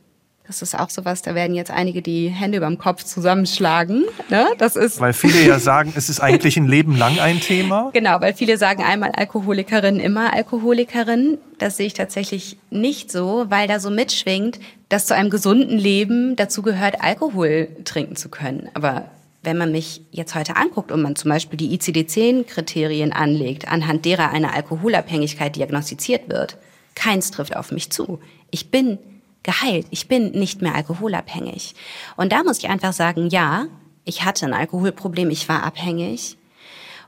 Das 0.47 0.61
ist 0.61 0.79
auch 0.79 0.91
sowas, 0.91 1.23
da 1.23 1.35
werden 1.35 1.55
jetzt 1.55 1.71
einige 1.71 2.03
die 2.03 2.29
Hände 2.29 2.59
über 2.59 2.67
dem 2.67 2.77
Kopf 2.77 3.05
zusammenschlagen. 3.05 4.05
Ne? 4.29 4.47
Das 4.59 4.75
ist 4.75 5.01
weil 5.01 5.13
viele 5.13 5.41
ja 5.47 5.61
sagen, 5.61 5.93
es 5.97 6.09
ist 6.09 6.21
eigentlich 6.21 6.57
ein 6.57 6.67
Leben 6.67 6.97
lang 6.97 7.19
ein 7.21 7.41
Thema. 7.41 7.91
Genau, 8.03 8.21
weil 8.21 8.35
viele 8.35 8.59
sagen 8.59 8.83
einmal 8.83 9.13
Alkoholikerin, 9.13 10.01
immer 10.01 10.33
Alkoholikerin. 10.33 11.39
Das 11.59 11.77
sehe 11.77 11.87
ich 11.87 11.95
tatsächlich 11.95 12.57
nicht 12.71 13.13
so, 13.13 13.47
weil 13.49 13.69
da 13.69 13.79
so 13.79 13.91
mitschwingt, 13.91 14.59
dass 14.89 15.07
zu 15.07 15.15
einem 15.15 15.31
gesunden 15.31 15.79
Leben 15.79 16.35
dazu 16.37 16.63
gehört, 16.63 17.01
Alkohol 17.01 17.69
trinken 17.85 18.17
zu 18.17 18.29
können. 18.29 18.69
Aber 18.75 19.05
wenn 19.43 19.59
man 19.59 19.71
mich 19.71 20.03
jetzt 20.11 20.35
heute 20.35 20.57
anguckt 20.57 20.91
und 20.91 21.03
man 21.03 21.17
zum 21.17 21.31
Beispiel 21.31 21.57
die 21.57 21.77
ICD-10-Kriterien 21.77 23.13
anlegt, 23.13 23.69
anhand 23.69 24.05
derer 24.05 24.31
eine 24.31 24.53
Alkoholabhängigkeit 24.55 25.55
diagnostiziert 25.55 26.29
wird, 26.29 26.57
Keins 26.95 27.31
trifft 27.31 27.57
auf 27.57 27.73
mich 27.73 27.91
zu. 27.91 28.21
Ich 28.51 28.71
bin 28.71 28.99
geheilt. 29.43 29.87
Ich 29.91 30.09
bin 30.09 30.31
nicht 30.33 30.63
mehr 30.63 30.75
alkoholabhängig. 30.75 31.75
Und 32.17 32.33
da 32.33 32.43
muss 32.43 32.59
ich 32.59 32.69
einfach 32.69 32.93
sagen, 32.93 33.29
ja, 33.29 33.67
ich 34.05 34.25
hatte 34.25 34.47
ein 34.47 34.55
Alkoholproblem, 34.55 35.31
ich 35.31 35.49
war 35.49 35.63
abhängig 35.63 36.37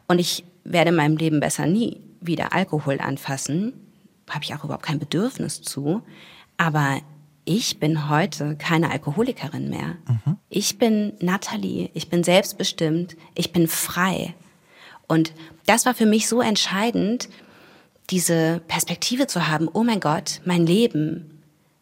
und 0.06 0.18
ich 0.18 0.44
werde 0.64 0.90
in 0.90 0.96
meinem 0.96 1.16
Leben 1.16 1.40
besser 1.40 1.66
nie 1.66 2.00
wieder 2.20 2.52
Alkohol 2.52 3.00
anfassen. 3.00 3.72
Habe 4.28 4.44
ich 4.44 4.54
auch 4.54 4.64
überhaupt 4.64 4.86
kein 4.86 4.98
Bedürfnis 4.98 5.62
zu. 5.62 6.02
Aber 6.56 7.00
ich 7.44 7.78
bin 7.78 8.08
heute 8.08 8.56
keine 8.56 8.90
Alkoholikerin 8.90 9.68
mehr. 9.68 9.96
Mhm. 10.08 10.38
Ich 10.48 10.78
bin 10.78 11.12
Natalie, 11.20 11.90
ich 11.92 12.08
bin 12.08 12.24
selbstbestimmt, 12.24 13.16
ich 13.34 13.52
bin 13.52 13.68
frei. 13.68 14.34
Und 15.06 15.34
das 15.66 15.84
war 15.84 15.94
für 15.94 16.06
mich 16.06 16.28
so 16.28 16.40
entscheidend, 16.40 17.28
diese 18.10 18.62
Perspektive 18.66 19.26
zu 19.26 19.48
haben, 19.48 19.68
oh 19.72 19.82
mein 19.82 20.00
Gott, 20.00 20.40
mein 20.44 20.66
Leben 20.66 21.33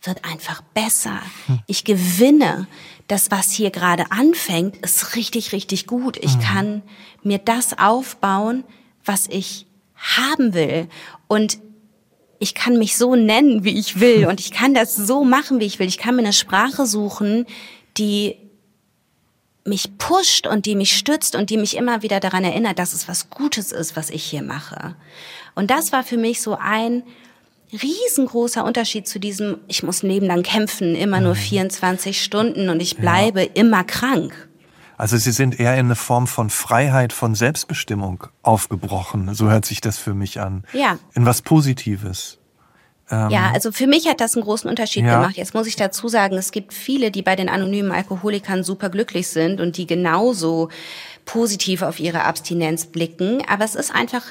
wird 0.02 0.24
einfach 0.24 0.62
besser. 0.74 1.20
Ich 1.66 1.84
gewinne. 1.84 2.66
Das, 3.08 3.30
was 3.30 3.50
hier 3.50 3.70
gerade 3.70 4.10
anfängt, 4.10 4.78
ist 4.78 5.16
richtig, 5.16 5.52
richtig 5.52 5.86
gut. 5.86 6.16
Ich 6.16 6.34
hm. 6.34 6.40
kann 6.40 6.82
mir 7.22 7.38
das 7.38 7.78
aufbauen, 7.78 8.64
was 9.04 9.26
ich 9.26 9.66
haben 9.96 10.54
will. 10.54 10.88
Und 11.28 11.58
ich 12.38 12.54
kann 12.54 12.78
mich 12.78 12.96
so 12.96 13.16
nennen, 13.16 13.64
wie 13.64 13.78
ich 13.78 14.00
will. 14.00 14.26
Und 14.28 14.40
ich 14.40 14.50
kann 14.50 14.74
das 14.74 14.96
so 14.96 15.24
machen, 15.24 15.60
wie 15.60 15.66
ich 15.66 15.78
will. 15.78 15.88
Ich 15.88 15.98
kann 15.98 16.16
mir 16.16 16.22
eine 16.22 16.32
Sprache 16.32 16.86
suchen, 16.86 17.46
die 17.96 18.36
mich 19.64 19.96
pusht 19.96 20.48
und 20.48 20.66
die 20.66 20.74
mich 20.74 20.96
stützt 20.96 21.36
und 21.36 21.48
die 21.48 21.56
mich 21.56 21.76
immer 21.76 22.02
wieder 22.02 22.18
daran 22.18 22.42
erinnert, 22.42 22.80
dass 22.80 22.94
es 22.94 23.06
was 23.06 23.30
Gutes 23.30 23.70
ist, 23.70 23.94
was 23.94 24.10
ich 24.10 24.24
hier 24.24 24.42
mache. 24.42 24.96
Und 25.54 25.70
das 25.70 25.92
war 25.92 26.02
für 26.02 26.16
mich 26.16 26.40
so 26.40 26.56
ein 26.58 27.04
riesengroßer 27.72 28.64
Unterschied 28.64 29.08
zu 29.08 29.18
diesem, 29.18 29.58
ich 29.68 29.82
muss 29.82 30.02
lang 30.02 30.42
kämpfen, 30.42 30.94
immer 30.94 31.20
nur 31.20 31.34
24 31.34 32.16
mhm. 32.16 32.20
Stunden 32.20 32.68
und 32.68 32.80
ich 32.80 32.96
bleibe 32.96 33.42
ja. 33.42 33.50
immer 33.54 33.84
krank. 33.84 34.48
Also 34.98 35.16
Sie 35.16 35.32
sind 35.32 35.58
eher 35.58 35.74
in 35.74 35.86
eine 35.86 35.96
Form 35.96 36.26
von 36.26 36.50
Freiheit, 36.50 37.12
von 37.12 37.34
Selbstbestimmung 37.34 38.24
aufgebrochen. 38.42 39.34
So 39.34 39.50
hört 39.50 39.64
sich 39.64 39.80
das 39.80 39.98
für 39.98 40.14
mich 40.14 40.38
an. 40.38 40.64
Ja. 40.72 40.98
In 41.14 41.26
was 41.26 41.42
Positives. 41.42 42.38
Ähm, 43.10 43.30
ja, 43.30 43.50
also 43.52 43.72
für 43.72 43.86
mich 43.86 44.06
hat 44.06 44.20
das 44.20 44.36
einen 44.36 44.44
großen 44.44 44.70
Unterschied 44.70 45.04
ja. 45.04 45.20
gemacht. 45.20 45.36
Jetzt 45.36 45.54
muss 45.54 45.66
ich 45.66 45.76
dazu 45.76 46.08
sagen, 46.08 46.36
es 46.36 46.52
gibt 46.52 46.72
viele, 46.72 47.10
die 47.10 47.22
bei 47.22 47.36
den 47.36 47.48
anonymen 47.48 47.90
Alkoholikern 47.90 48.62
super 48.62 48.90
glücklich 48.90 49.28
sind 49.28 49.60
und 49.60 49.76
die 49.76 49.86
genauso 49.86 50.68
positiv 51.24 51.82
auf 51.82 51.98
ihre 51.98 52.24
Abstinenz 52.24 52.86
blicken. 52.86 53.42
Aber 53.48 53.64
es 53.64 53.74
ist 53.74 53.94
einfach 53.94 54.22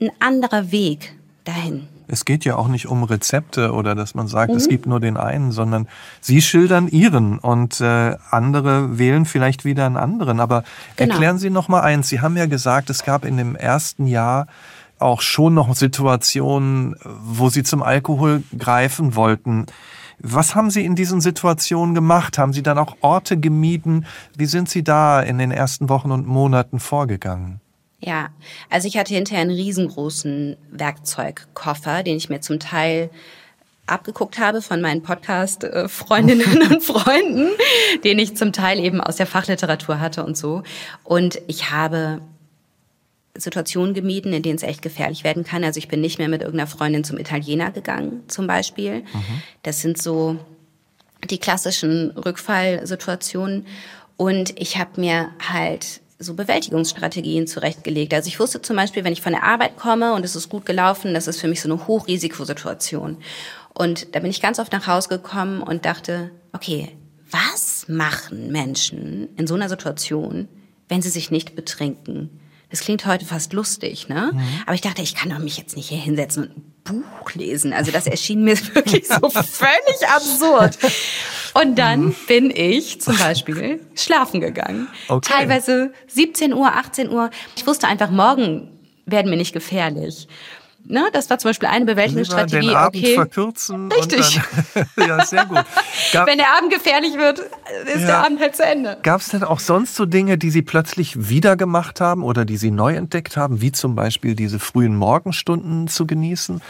ein 0.00 0.10
anderer 0.20 0.72
Weg 0.72 1.14
dahin. 1.44 1.88
Es 2.12 2.26
geht 2.26 2.44
ja 2.44 2.56
auch 2.56 2.68
nicht 2.68 2.88
um 2.88 3.04
Rezepte 3.04 3.72
oder 3.72 3.94
dass 3.94 4.14
man 4.14 4.28
sagt, 4.28 4.50
mhm. 4.50 4.58
es 4.58 4.68
gibt 4.68 4.84
nur 4.84 5.00
den 5.00 5.16
einen, 5.16 5.50
sondern 5.50 5.88
Sie 6.20 6.42
schildern 6.42 6.86
Ihren 6.86 7.38
und 7.38 7.80
äh, 7.80 8.16
andere 8.30 8.98
wählen 8.98 9.24
vielleicht 9.24 9.64
wieder 9.64 9.86
einen 9.86 9.96
anderen. 9.96 10.38
Aber 10.38 10.62
genau. 10.96 11.10
erklären 11.10 11.38
Sie 11.38 11.48
noch 11.48 11.68
mal 11.68 11.80
eins. 11.80 12.10
Sie 12.10 12.20
haben 12.20 12.36
ja 12.36 12.44
gesagt, 12.44 12.90
es 12.90 13.04
gab 13.04 13.24
in 13.24 13.38
dem 13.38 13.56
ersten 13.56 14.06
Jahr 14.06 14.46
auch 14.98 15.22
schon 15.22 15.54
noch 15.54 15.74
Situationen, 15.74 16.96
wo 17.24 17.48
Sie 17.48 17.62
zum 17.62 17.82
Alkohol 17.82 18.42
greifen 18.58 19.16
wollten. 19.16 19.64
Was 20.18 20.54
haben 20.54 20.70
Sie 20.70 20.84
in 20.84 20.94
diesen 20.94 21.22
Situationen 21.22 21.94
gemacht? 21.94 22.36
Haben 22.36 22.52
Sie 22.52 22.62
dann 22.62 22.76
auch 22.76 22.94
Orte 23.00 23.40
gemieden? 23.40 24.04
Wie 24.36 24.44
sind 24.44 24.68
Sie 24.68 24.84
da 24.84 25.22
in 25.22 25.38
den 25.38 25.50
ersten 25.50 25.88
Wochen 25.88 26.10
und 26.10 26.26
Monaten 26.26 26.78
vorgegangen? 26.78 27.61
Ja, 28.04 28.30
also 28.68 28.88
ich 28.88 28.96
hatte 28.96 29.14
hinterher 29.14 29.42
einen 29.42 29.52
riesengroßen 29.52 30.56
Werkzeugkoffer, 30.70 32.02
den 32.02 32.16
ich 32.16 32.28
mir 32.28 32.40
zum 32.40 32.58
Teil 32.58 33.10
abgeguckt 33.86 34.38
habe 34.38 34.60
von 34.60 34.80
meinen 34.80 35.02
Podcast-Freundinnen 35.02 36.62
und 36.70 36.82
Freunden, 36.82 37.50
den 38.02 38.18
ich 38.18 38.36
zum 38.36 38.52
Teil 38.52 38.80
eben 38.80 39.00
aus 39.00 39.16
der 39.16 39.26
Fachliteratur 39.26 40.00
hatte 40.00 40.24
und 40.24 40.36
so. 40.36 40.62
Und 41.04 41.40
ich 41.46 41.70
habe 41.70 42.20
Situationen 43.36 43.94
gemieden, 43.94 44.32
in 44.32 44.42
denen 44.42 44.56
es 44.56 44.62
echt 44.62 44.82
gefährlich 44.82 45.24
werden 45.24 45.44
kann. 45.44 45.64
Also 45.64 45.78
ich 45.78 45.88
bin 45.88 46.00
nicht 46.00 46.18
mehr 46.18 46.28
mit 46.28 46.42
irgendeiner 46.42 46.68
Freundin 46.68 47.04
zum 47.04 47.18
Italiener 47.18 47.70
gegangen, 47.70 48.24
zum 48.28 48.46
Beispiel. 48.46 49.00
Mhm. 49.00 49.42
Das 49.62 49.80
sind 49.80 50.00
so 50.00 50.38
die 51.30 51.38
klassischen 51.38 52.10
Rückfallsituationen. 52.10 53.66
Und 54.16 54.60
ich 54.60 54.76
habe 54.78 55.00
mir 55.00 55.30
halt 55.40 56.01
so 56.22 56.34
Bewältigungsstrategien 56.34 57.46
zurechtgelegt. 57.46 58.14
Also 58.14 58.28
ich 58.28 58.40
wusste 58.40 58.62
zum 58.62 58.76
Beispiel, 58.76 59.04
wenn 59.04 59.12
ich 59.12 59.22
von 59.22 59.32
der 59.32 59.44
Arbeit 59.44 59.76
komme 59.76 60.14
und 60.14 60.24
es 60.24 60.36
ist 60.36 60.48
gut 60.48 60.66
gelaufen, 60.66 61.14
das 61.14 61.26
ist 61.26 61.40
für 61.40 61.48
mich 61.48 61.60
so 61.60 61.68
eine 61.68 61.86
Hochrisikosituation. 61.86 63.18
Und 63.74 64.14
da 64.14 64.20
bin 64.20 64.30
ich 64.30 64.42
ganz 64.42 64.58
oft 64.58 64.72
nach 64.72 64.86
Hause 64.86 65.08
gekommen 65.08 65.62
und 65.62 65.84
dachte, 65.84 66.30
okay, 66.52 66.90
was 67.30 67.88
machen 67.88 68.52
Menschen 68.52 69.28
in 69.36 69.46
so 69.46 69.54
einer 69.54 69.68
Situation, 69.68 70.48
wenn 70.88 71.02
sie 71.02 71.08
sich 71.08 71.30
nicht 71.30 71.56
betrinken? 71.56 72.41
Das 72.72 72.80
klingt 72.80 73.04
heute 73.04 73.26
fast 73.26 73.52
lustig, 73.52 74.08
ne? 74.08 74.30
Mhm. 74.32 74.40
Aber 74.64 74.74
ich 74.74 74.80
dachte, 74.80 75.02
ich 75.02 75.14
kann 75.14 75.28
doch 75.28 75.38
mich 75.38 75.58
jetzt 75.58 75.76
nicht 75.76 75.90
hier 75.90 75.98
hinsetzen 75.98 76.44
und 76.44 76.56
ein 76.56 76.72
Buch 76.84 77.34
lesen. 77.34 77.74
Also 77.74 77.92
das 77.92 78.06
erschien 78.06 78.42
mir 78.42 78.56
wirklich 78.74 79.06
so 79.06 79.28
völlig 79.28 80.08
absurd. 80.08 80.78
Und 81.52 81.78
dann 81.78 82.06
mhm. 82.06 82.16
bin 82.26 82.50
ich 82.50 82.98
zum 83.02 83.18
Beispiel 83.18 83.80
schlafen 83.94 84.40
gegangen. 84.40 84.88
Okay. 85.08 85.32
Teilweise 85.34 85.92
17 86.06 86.54
Uhr, 86.54 86.72
18 86.74 87.10
Uhr. 87.10 87.30
Ich 87.56 87.66
wusste 87.66 87.88
einfach, 87.88 88.10
morgen 88.10 88.70
werden 89.04 89.30
mir 89.30 89.36
nicht 89.36 89.52
gefährlich. 89.52 90.26
Ne, 90.84 91.08
das 91.12 91.30
war 91.30 91.38
zum 91.38 91.50
Beispiel 91.50 91.68
eine 91.68 91.84
Bewältigungsstrategie. 91.84 92.66
Den 92.66 92.76
Abend 92.76 93.02
okay. 93.02 93.14
verkürzen. 93.14 93.92
Richtig. 93.92 94.40
Dann, 94.74 94.86
ja, 95.08 95.24
sehr 95.24 95.46
gut. 95.46 95.64
Gab, 96.12 96.26
Wenn 96.26 96.38
der 96.38 96.56
Abend 96.56 96.72
gefährlich 96.72 97.16
wird, 97.16 97.38
ist 97.38 98.00
ja. 98.00 98.06
der 98.06 98.24
Abend 98.24 98.40
halt 98.40 98.56
zu 98.56 98.64
Ende. 98.64 98.98
Gab 99.02 99.20
es 99.20 99.28
denn 99.28 99.44
auch 99.44 99.60
sonst 99.60 99.94
so 99.94 100.06
Dinge, 100.06 100.38
die 100.38 100.50
Sie 100.50 100.62
plötzlich 100.62 101.28
wieder 101.28 101.56
gemacht 101.56 102.00
haben 102.00 102.24
oder 102.24 102.44
die 102.44 102.56
Sie 102.56 102.70
neu 102.70 102.94
entdeckt 102.94 103.36
haben, 103.36 103.60
wie 103.60 103.70
zum 103.70 103.94
Beispiel 103.94 104.34
diese 104.34 104.58
frühen 104.58 104.96
Morgenstunden 104.96 105.86
zu 105.88 106.06
genießen? 106.06 106.60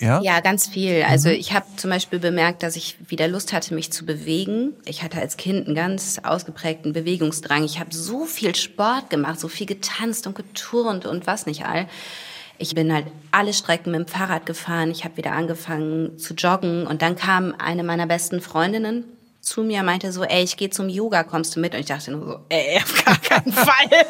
Ja? 0.00 0.22
ja, 0.22 0.40
ganz 0.40 0.66
viel. 0.66 1.04
Also 1.06 1.28
mhm. 1.28 1.34
ich 1.34 1.52
habe 1.52 1.66
zum 1.76 1.90
Beispiel 1.90 2.18
bemerkt, 2.18 2.62
dass 2.62 2.74
ich 2.76 2.96
wieder 3.08 3.28
Lust 3.28 3.52
hatte, 3.52 3.74
mich 3.74 3.92
zu 3.92 4.06
bewegen. 4.06 4.72
Ich 4.86 5.02
hatte 5.02 5.20
als 5.20 5.36
Kind 5.36 5.66
einen 5.66 5.76
ganz 5.76 6.18
ausgeprägten 6.22 6.94
Bewegungsdrang. 6.94 7.64
Ich 7.64 7.78
habe 7.78 7.94
so 7.94 8.24
viel 8.24 8.54
Sport 8.54 9.10
gemacht, 9.10 9.38
so 9.38 9.48
viel 9.48 9.66
getanzt 9.66 10.26
und 10.26 10.34
geturnt 10.34 11.04
und 11.04 11.26
was 11.26 11.44
nicht 11.44 11.66
all. 11.66 11.86
Ich 12.62 12.74
bin 12.74 12.92
halt 12.92 13.06
alle 13.30 13.54
Strecken 13.54 13.90
mit 13.90 14.00
dem 14.00 14.06
Fahrrad 14.06 14.44
gefahren. 14.44 14.90
Ich 14.90 15.04
habe 15.04 15.16
wieder 15.16 15.32
angefangen 15.32 16.18
zu 16.18 16.34
joggen. 16.34 16.86
Und 16.86 17.00
dann 17.00 17.16
kam 17.16 17.54
eine 17.56 17.82
meiner 17.82 18.06
besten 18.06 18.42
Freundinnen 18.42 19.04
zu 19.40 19.62
mir, 19.62 19.82
meinte 19.82 20.12
so, 20.12 20.22
ey, 20.22 20.44
ich 20.44 20.56
gehe 20.56 20.70
zum 20.70 20.88
Yoga, 20.88 21.24
kommst 21.24 21.56
du 21.56 21.60
mit? 21.60 21.74
Und 21.74 21.80
ich 21.80 21.86
dachte 21.86 22.10
nur 22.10 22.26
so, 22.26 22.40
ey, 22.50 22.76
auf 22.82 23.04
gar 23.04 23.18
keinen 23.18 23.52
Fall. 23.52 23.90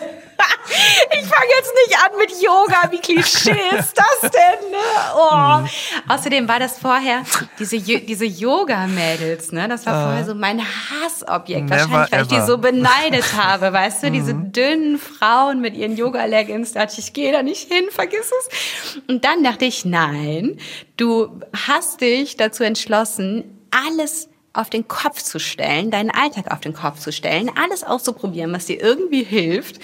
Ich 1.13 1.27
fange 1.27 1.51
jetzt 1.59 1.73
nicht 1.87 1.99
an 2.03 2.17
mit 2.17 2.31
Yoga. 2.43 2.91
Wie 2.91 2.99
Klischee 2.99 3.77
ist 3.79 3.95
das 3.95 4.31
denn? 4.31 4.71
Ne? 4.71 4.79
Oh. 5.15 5.59
Mhm. 5.59 5.69
Außerdem 6.09 6.49
war 6.49 6.59
das 6.59 6.79
vorher 6.79 7.25
diese 7.59 7.79
diese 7.79 8.25
Yoga-Mädels. 8.25 9.53
Ne, 9.53 9.69
das 9.69 9.85
war 9.85 9.99
uh. 9.99 10.07
vorher 10.07 10.25
so 10.25 10.35
mein 10.35 10.63
Hassobjekt. 10.63 11.69
Never 11.69 11.91
Wahrscheinlich, 11.91 12.13
weil 12.13 12.21
ever. 12.21 12.23
ich 12.23 12.41
die 12.41 12.47
so 12.47 12.59
beneidet 12.59 13.33
habe. 13.37 13.73
Weißt 13.73 14.03
du, 14.03 14.11
diese 14.11 14.33
mhm. 14.33 14.53
dünnen 14.53 14.99
Frauen 14.99 15.61
mit 15.61 15.77
ihren 15.77 15.97
Yoga-Leggings. 15.97 16.73
Da 16.73 16.87
dachte 16.87 16.95
ich, 17.01 17.09
ich 17.09 17.13
gehe 17.13 17.33
da 17.33 17.43
nicht 17.43 17.71
hin, 17.71 17.85
vergiss 17.91 18.31
es. 18.41 19.01
Und 19.09 19.25
dann 19.25 19.45
dachte 19.45 19.67
ich, 19.67 19.85
nein, 19.85 20.57
du 20.97 21.41
hast 21.67 22.01
dich 22.01 22.39
dazu 22.39 22.65
entschlossen, 22.65 23.61
alles 23.71 24.30
auf 24.53 24.71
den 24.71 24.89
Kopf 24.89 25.23
zu 25.23 25.39
stellen, 25.39 25.91
deinen 25.91 26.11
Alltag 26.11 26.51
auf 26.51 26.61
den 26.61 26.73
Kopf 26.73 26.99
zu 26.99 27.13
stellen, 27.13 27.51
alles 27.57 27.85
auszuprobieren, 27.85 28.53
was 28.53 28.67
dir 28.67 28.81
irgendwie 28.81 29.23
hilft. 29.23 29.77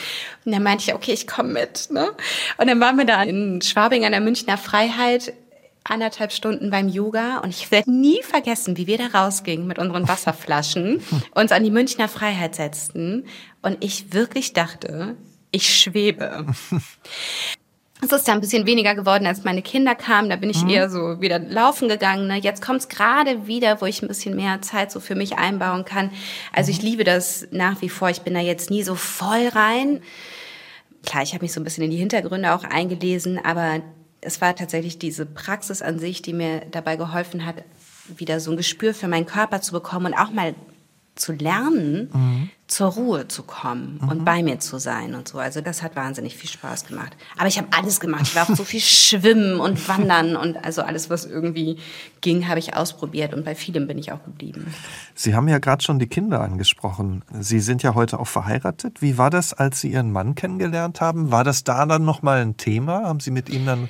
Und 0.45 0.53
dann 0.53 0.63
meinte 0.63 0.85
ich, 0.85 0.95
okay, 0.95 1.13
ich 1.13 1.27
komme 1.27 1.51
mit. 1.51 1.89
Ne? 1.91 2.11
Und 2.59 2.67
dann 2.67 2.81
waren 2.81 2.97
wir 2.97 3.05
da 3.05 3.23
in 3.23 3.63
Schwabing 3.63 4.05
an 4.05 4.13
der 4.13 4.21
Münchner 4.21 4.59
Freiheit 4.59 5.33
anderthalb 5.85 6.33
Stunden 6.33 6.71
beim 6.71 6.89
Yoga 6.89 7.39
und 7.39 7.51
ich 7.51 7.71
werde 7.71 7.91
nie 7.91 8.21
vergessen, 8.23 8.77
wie 8.77 8.89
wir 8.89 8.99
da 8.99 9.07
rausgingen 9.07 9.67
mit 9.67 9.79
unseren 9.79 10.09
Wasserflaschen, 10.09 11.01
uns 11.35 11.53
an 11.53 11.65
die 11.65 11.71
Münchner 11.71 12.09
Freiheit 12.09 12.55
setzten 12.57 13.27
und 13.63 13.83
ich 13.85 14.13
wirklich 14.13 14.53
dachte, 14.53 15.17
ich 15.53 15.75
schwebe. 15.77 16.47
Es 18.13 18.21
ist 18.21 18.29
dann 18.29 18.39
ein 18.39 18.41
bisschen 18.41 18.67
weniger 18.67 18.95
geworden, 18.95 19.27
als 19.27 19.45
meine 19.45 19.63
Kinder 19.63 19.95
kamen. 19.95 20.31
Da 20.31 20.37
bin 20.37 20.51
ich 20.51 20.63
mhm. 20.63 20.71
eher 20.71 20.91
so 20.91 21.21
wieder 21.21 21.39
laufen 21.39 21.89
gegangen. 21.89 22.29
Ne? 22.29 22.37
Jetzt 22.37 22.63
kommt 22.63 22.81
es 22.81 22.89
gerade 22.89 23.47
wieder, 23.47 23.81
wo 23.81 23.87
ich 23.87 24.03
ein 24.03 24.09
bisschen 24.09 24.37
mehr 24.37 24.63
Zeit 24.63 24.93
so 24.93 25.01
für 25.01 25.15
mich 25.15 25.39
einbauen 25.39 25.85
kann. 25.85 26.11
Also 26.53 26.71
mhm. 26.71 26.79
ich 26.79 26.83
liebe 26.83 27.05
das 27.05 27.49
nach 27.51 27.83
wie 27.83 27.89
vor. 27.89 28.09
Ich 28.11 28.23
bin 28.23 28.35
da 28.35 28.41
jetzt 28.41 28.71
nie 28.71 28.83
so 28.83 28.95
voll 28.95 29.49
rein. 29.49 30.03
Klar, 31.05 31.23
ich 31.23 31.35
habe 31.35 31.45
mich 31.45 31.53
so 31.53 31.61
ein 31.61 31.65
bisschen 31.65 31.85
in 31.85 31.91
die 31.91 31.97
Hintergründe 31.97 32.55
auch 32.55 32.65
eingelesen, 32.65 33.39
aber 33.45 33.81
es 34.21 34.41
war 34.41 34.55
tatsächlich 34.57 34.99
diese 34.99 35.27
Praxis 35.27 35.83
an 35.83 35.99
sich, 35.99 36.23
die 36.23 36.33
mir 36.33 36.63
dabei 36.71 36.97
geholfen 36.97 37.47
hat, 37.47 37.57
wieder 38.09 38.41
so 38.41 38.51
ein 38.51 38.57
Gespür 38.57 38.95
für 38.95 39.09
meinen 39.09 39.27
Körper 39.27 39.61
zu 39.61 39.73
bekommen 39.73 40.07
und 40.07 40.15
auch 40.15 40.31
mal 40.31 40.55
zu 41.17 41.33
lernen, 41.33 42.11
mhm. 42.13 42.51
zur 42.67 42.89
Ruhe 42.89 43.27
zu 43.27 43.43
kommen 43.43 43.99
mhm. 44.01 44.09
und 44.09 44.25
bei 44.25 44.43
mir 44.43 44.61
zu 44.61 44.79
sein 44.79 45.15
und 45.15 45.27
so. 45.27 45.39
Also 45.39 45.63
das 45.63 45.83
hat 45.83 45.97
wahnsinnig 45.97 46.37
viel 46.37 46.51
Spaß 46.51 46.87
gemacht. 46.87 47.17
Aber 47.37 47.49
ich 47.49 47.59
habe 47.59 47.69
alles 47.71 48.01
gemacht. 48.01 48.23
Ich 48.25 48.37
war 48.37 48.49
auch 48.49 48.55
so 48.55 48.65
viel 48.65 48.81
Schwimmen 48.81 49.59
und 49.59 49.89
Wandern 49.89 50.37
und 50.37 50.63
also 50.65 50.83
alles, 50.83 51.09
was 51.09 51.25
irgendwie 51.25 51.79
ging, 52.21 52.49
habe 52.49 52.59
ich 52.59 52.77
ausprobiert 52.77 53.35
und 53.35 53.45
bei 53.45 53.55
vielem 53.55 53.87
bin 53.87 53.99
ich 53.99 54.13
auch 54.13 54.23
geblieben. 54.25 54.73
Sie 55.15 55.35
haben 55.35 55.49
ja 55.49 55.59
gerade 55.59 55.83
schon 55.83 55.99
die 55.99 56.07
Kinder 56.07 56.43
angesprochen. 56.43 57.23
Sie 57.41 57.61
sind 57.61 57.83
ja 57.83 57.95
heute 57.95 58.21
auch 58.21 58.29
verheiratet. 58.29 59.01
Wie 59.01 59.17
war 59.17 59.31
das, 59.31 59.55
als 59.55 59.81
Sie 59.81 59.93
Ihren 59.93 60.13
Mann 60.13 60.35
kennengelernt 60.35 61.01
haben? 61.01 61.33
War 61.33 61.45
das 61.45 61.65
da 61.65 61.87
dann 61.87 62.05
noch 62.05 62.23
mal 62.23 62.43
ein 62.43 62.57
Thema? 62.57 63.05
Haben 63.05 63.21
Sie 63.21 63.31
mit 63.31 63.49
ihm 63.49 63.65
dann 63.65 63.89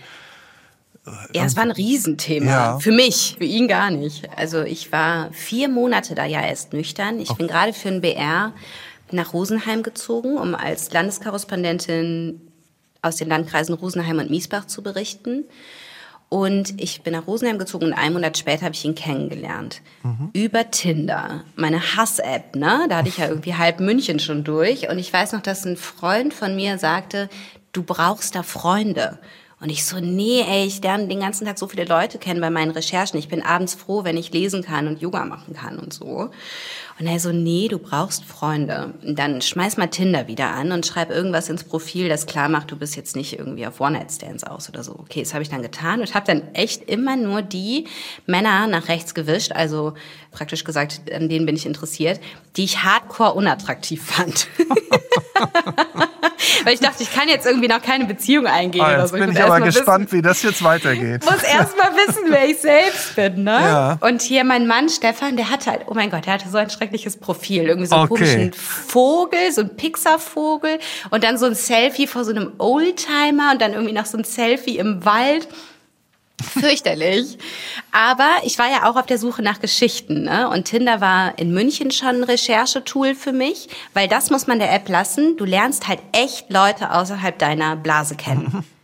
ja, 1.34 1.44
es 1.44 1.56
war 1.56 1.62
ein 1.62 1.70
Riesenthema. 1.70 2.46
Ja. 2.46 2.78
Für 2.78 2.92
mich, 2.92 3.36
für 3.38 3.44
ihn 3.44 3.68
gar 3.68 3.90
nicht. 3.90 4.28
Also 4.36 4.62
ich 4.62 4.92
war 4.92 5.32
vier 5.32 5.68
Monate 5.68 6.14
da 6.14 6.24
ja 6.24 6.42
erst 6.42 6.72
nüchtern. 6.72 7.20
Ich 7.20 7.30
okay. 7.30 7.38
bin 7.38 7.48
gerade 7.48 7.72
für 7.72 7.88
ein 7.88 8.00
BR 8.00 8.52
nach 9.12 9.32
Rosenheim 9.32 9.82
gezogen, 9.82 10.36
um 10.36 10.54
als 10.54 10.92
Landeskorrespondentin 10.92 12.40
aus 13.02 13.16
den 13.16 13.28
Landkreisen 13.28 13.74
Rosenheim 13.74 14.18
und 14.18 14.30
Miesbach 14.30 14.66
zu 14.66 14.82
berichten. 14.82 15.44
Und 16.28 16.80
ich 16.80 17.02
bin 17.02 17.12
nach 17.12 17.28
Rosenheim 17.28 17.58
gezogen 17.58 17.86
und 17.86 17.92
einen 17.92 18.14
Monat 18.14 18.36
später 18.36 18.64
habe 18.64 18.74
ich 18.74 18.84
ihn 18.84 18.96
kennengelernt. 18.96 19.80
Mhm. 20.02 20.30
Über 20.32 20.72
Tinder. 20.72 21.44
Meine 21.54 21.80
Hass-App, 21.80 22.56
ne? 22.56 22.86
Da 22.88 22.96
hatte 22.96 23.08
ich 23.08 23.18
ja 23.18 23.28
irgendwie 23.28 23.54
halb 23.54 23.78
München 23.78 24.18
schon 24.18 24.42
durch. 24.42 24.88
Und 24.88 24.98
ich 24.98 25.12
weiß 25.12 25.32
noch, 25.32 25.40
dass 25.40 25.64
ein 25.64 25.76
Freund 25.76 26.34
von 26.34 26.56
mir 26.56 26.78
sagte, 26.78 27.28
du 27.72 27.84
brauchst 27.84 28.34
da 28.34 28.42
Freunde. 28.42 29.20
Und 29.58 29.70
ich 29.70 29.86
so, 29.86 30.00
nee, 30.00 30.42
ey, 30.46 30.66
ich 30.66 30.82
lerne 30.82 31.08
den 31.08 31.20
ganzen 31.20 31.46
Tag 31.46 31.58
so 31.58 31.66
viele 31.66 31.86
Leute 31.86 32.18
kennen 32.18 32.42
bei 32.42 32.50
meinen 32.50 32.72
Recherchen. 32.72 33.18
Ich 33.18 33.28
bin 33.28 33.42
abends 33.42 33.74
froh, 33.74 34.04
wenn 34.04 34.18
ich 34.18 34.32
lesen 34.32 34.62
kann 34.62 34.86
und 34.86 35.00
Yoga 35.00 35.24
machen 35.24 35.54
kann 35.54 35.78
und 35.78 35.94
so. 35.94 36.30
Und 36.98 37.06
er 37.06 37.20
so, 37.20 37.30
nee, 37.30 37.68
du 37.68 37.78
brauchst 37.78 38.24
Freunde. 38.24 38.94
Und 39.04 39.18
dann 39.18 39.42
schmeiß 39.42 39.76
mal 39.76 39.88
Tinder 39.88 40.28
wieder 40.28 40.54
an 40.54 40.72
und 40.72 40.86
schreib 40.86 41.10
irgendwas 41.10 41.50
ins 41.50 41.62
Profil, 41.62 42.08
das 42.08 42.24
klar 42.24 42.48
macht, 42.48 42.70
du 42.70 42.76
bist 42.76 42.96
jetzt 42.96 43.16
nicht 43.16 43.38
irgendwie 43.38 43.66
auf 43.66 43.80
One-Night-Stands 43.80 44.44
aus 44.44 44.70
oder 44.70 44.82
so. 44.82 44.92
Okay, 45.00 45.20
das 45.20 45.34
habe 45.34 45.42
ich 45.42 45.50
dann 45.50 45.60
getan 45.60 46.00
und 46.00 46.14
habe 46.14 46.26
dann 46.26 46.54
echt 46.54 46.88
immer 46.88 47.16
nur 47.16 47.42
die 47.42 47.86
Männer 48.24 48.66
nach 48.66 48.88
rechts 48.88 49.14
gewischt, 49.14 49.52
also 49.52 49.92
praktisch 50.32 50.64
gesagt, 50.64 51.02
an 51.12 51.28
denen 51.28 51.44
bin 51.44 51.54
ich 51.54 51.66
interessiert, 51.66 52.18
die 52.56 52.64
ich 52.64 52.82
hardcore 52.82 53.34
unattraktiv 53.34 54.02
fand. 54.02 54.48
Weil 56.64 56.74
ich 56.74 56.80
dachte, 56.80 57.02
ich 57.02 57.12
kann 57.12 57.28
jetzt 57.28 57.46
irgendwie 57.46 57.68
noch 57.68 57.82
keine 57.82 58.06
Beziehung 58.06 58.46
eingehen 58.46 58.84
ah, 58.84 58.94
oder 58.94 59.08
so. 59.08 59.16
Jetzt 59.16 59.26
bin 59.26 59.36
ich, 59.36 59.42
aber 59.42 59.60
gespannt, 59.60 60.06
wissen, 60.06 60.18
wie 60.18 60.22
das 60.22 60.42
jetzt 60.42 60.62
weitergeht. 60.62 61.24
Muss 61.24 61.42
erst 61.42 61.76
mal 61.76 61.90
wissen, 61.96 62.24
wer 62.28 62.48
ich 62.48 62.58
selbst 62.58 63.16
bin, 63.16 63.44
ne? 63.44 63.52
Ja. 63.52 63.98
Und 64.00 64.22
hier 64.22 64.44
mein 64.44 64.66
Mann 64.66 64.88
Stefan, 64.88 65.36
der 65.36 65.50
hatte 65.50 65.70
halt, 65.70 65.82
oh 65.86 65.94
mein 65.94 66.10
Gott, 66.10 66.26
der 66.26 66.34
hatte 66.34 66.48
so 66.48 66.58
ein 66.58 66.70
schreckliches 66.86 67.16
Profil. 67.16 67.64
Irgendwie 67.64 67.86
so 67.86 67.96
einen 67.96 68.10
okay. 68.10 68.24
komischen 68.24 68.52
Vogel, 68.52 69.52
so 69.52 69.62
ein 69.62 69.76
Pixar-Vogel 69.76 70.78
und 71.10 71.24
dann 71.24 71.38
so 71.38 71.46
ein 71.46 71.54
Selfie 71.54 72.06
vor 72.06 72.24
so 72.24 72.30
einem 72.30 72.52
Oldtimer 72.58 73.52
und 73.52 73.60
dann 73.60 73.72
irgendwie 73.72 73.92
noch 73.92 74.06
so 74.06 74.18
ein 74.18 74.24
Selfie 74.24 74.78
im 74.78 75.04
Wald. 75.04 75.48
Fürchterlich. 76.60 77.38
Aber 77.92 78.28
ich 78.44 78.58
war 78.58 78.70
ja 78.70 78.90
auch 78.90 78.96
auf 78.96 79.06
der 79.06 79.16
Suche 79.16 79.40
nach 79.40 79.58
Geschichten. 79.58 80.24
Ne? 80.24 80.50
Und 80.50 80.64
Tinder 80.64 81.00
war 81.00 81.38
in 81.38 81.52
München 81.52 81.90
schon 81.90 82.16
ein 82.16 82.24
Recherchetool 82.24 83.14
für 83.14 83.32
mich, 83.32 83.68
weil 83.94 84.06
das 84.06 84.30
muss 84.30 84.46
man 84.46 84.58
der 84.58 84.72
App 84.72 84.88
lassen. 84.88 85.38
Du 85.38 85.46
lernst 85.46 85.88
halt 85.88 86.00
echt 86.12 86.50
Leute 86.52 86.92
außerhalb 86.92 87.38
deiner 87.38 87.74
Blase 87.76 88.16
kennen. 88.16 88.64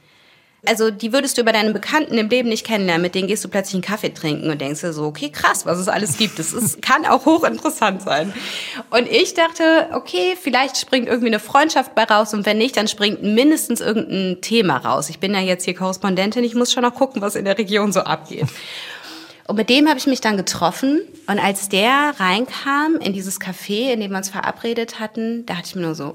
Also 0.64 0.92
die 0.92 1.12
würdest 1.12 1.36
du 1.36 1.40
über 1.40 1.52
deine 1.52 1.72
Bekannten 1.72 2.16
im 2.18 2.28
Leben 2.28 2.48
nicht 2.48 2.64
kennenlernen, 2.64 3.02
mit 3.02 3.16
denen 3.16 3.26
gehst 3.26 3.44
du 3.44 3.48
plötzlich 3.48 3.74
einen 3.74 3.82
Kaffee 3.82 4.10
trinken 4.14 4.48
und 4.48 4.60
denkst 4.60 4.80
dir 4.80 4.92
so, 4.92 5.04
okay, 5.06 5.28
krass, 5.28 5.66
was 5.66 5.76
es 5.78 5.88
alles 5.88 6.16
gibt. 6.16 6.38
Das 6.38 6.52
ist, 6.52 6.80
kann 6.80 7.04
auch 7.04 7.26
hochinteressant 7.26 8.02
sein. 8.02 8.32
Und 8.90 9.08
ich 9.08 9.34
dachte, 9.34 9.88
okay, 9.92 10.36
vielleicht 10.40 10.76
springt 10.76 11.08
irgendwie 11.08 11.26
eine 11.26 11.40
Freundschaft 11.40 11.96
bei 11.96 12.04
raus 12.04 12.32
und 12.32 12.46
wenn 12.46 12.58
nicht, 12.58 12.76
dann 12.76 12.86
springt 12.86 13.24
mindestens 13.24 13.80
irgendein 13.80 14.40
Thema 14.40 14.76
raus. 14.76 15.10
Ich 15.10 15.18
bin 15.18 15.34
ja 15.34 15.40
jetzt 15.40 15.64
hier 15.64 15.74
Korrespondentin, 15.74 16.44
ich 16.44 16.54
muss 16.54 16.72
schon 16.72 16.84
noch 16.84 16.94
gucken, 16.94 17.22
was 17.22 17.34
in 17.34 17.44
der 17.44 17.58
Region 17.58 17.92
so 17.92 18.00
abgeht. 18.00 18.46
Und 19.48 19.56
mit 19.56 19.68
dem 19.68 19.88
habe 19.88 19.98
ich 19.98 20.06
mich 20.06 20.20
dann 20.20 20.36
getroffen. 20.36 21.00
Und 21.26 21.40
als 21.40 21.70
der 21.70 22.14
reinkam 22.18 22.98
in 23.00 23.12
dieses 23.12 23.40
Café, 23.40 23.92
in 23.92 24.00
dem 24.00 24.12
wir 24.12 24.18
uns 24.18 24.28
verabredet 24.28 25.00
hatten, 25.00 25.44
da 25.44 25.56
hatte 25.56 25.66
ich 25.66 25.74
mir 25.74 25.82
nur 25.82 25.96
so, 25.96 26.14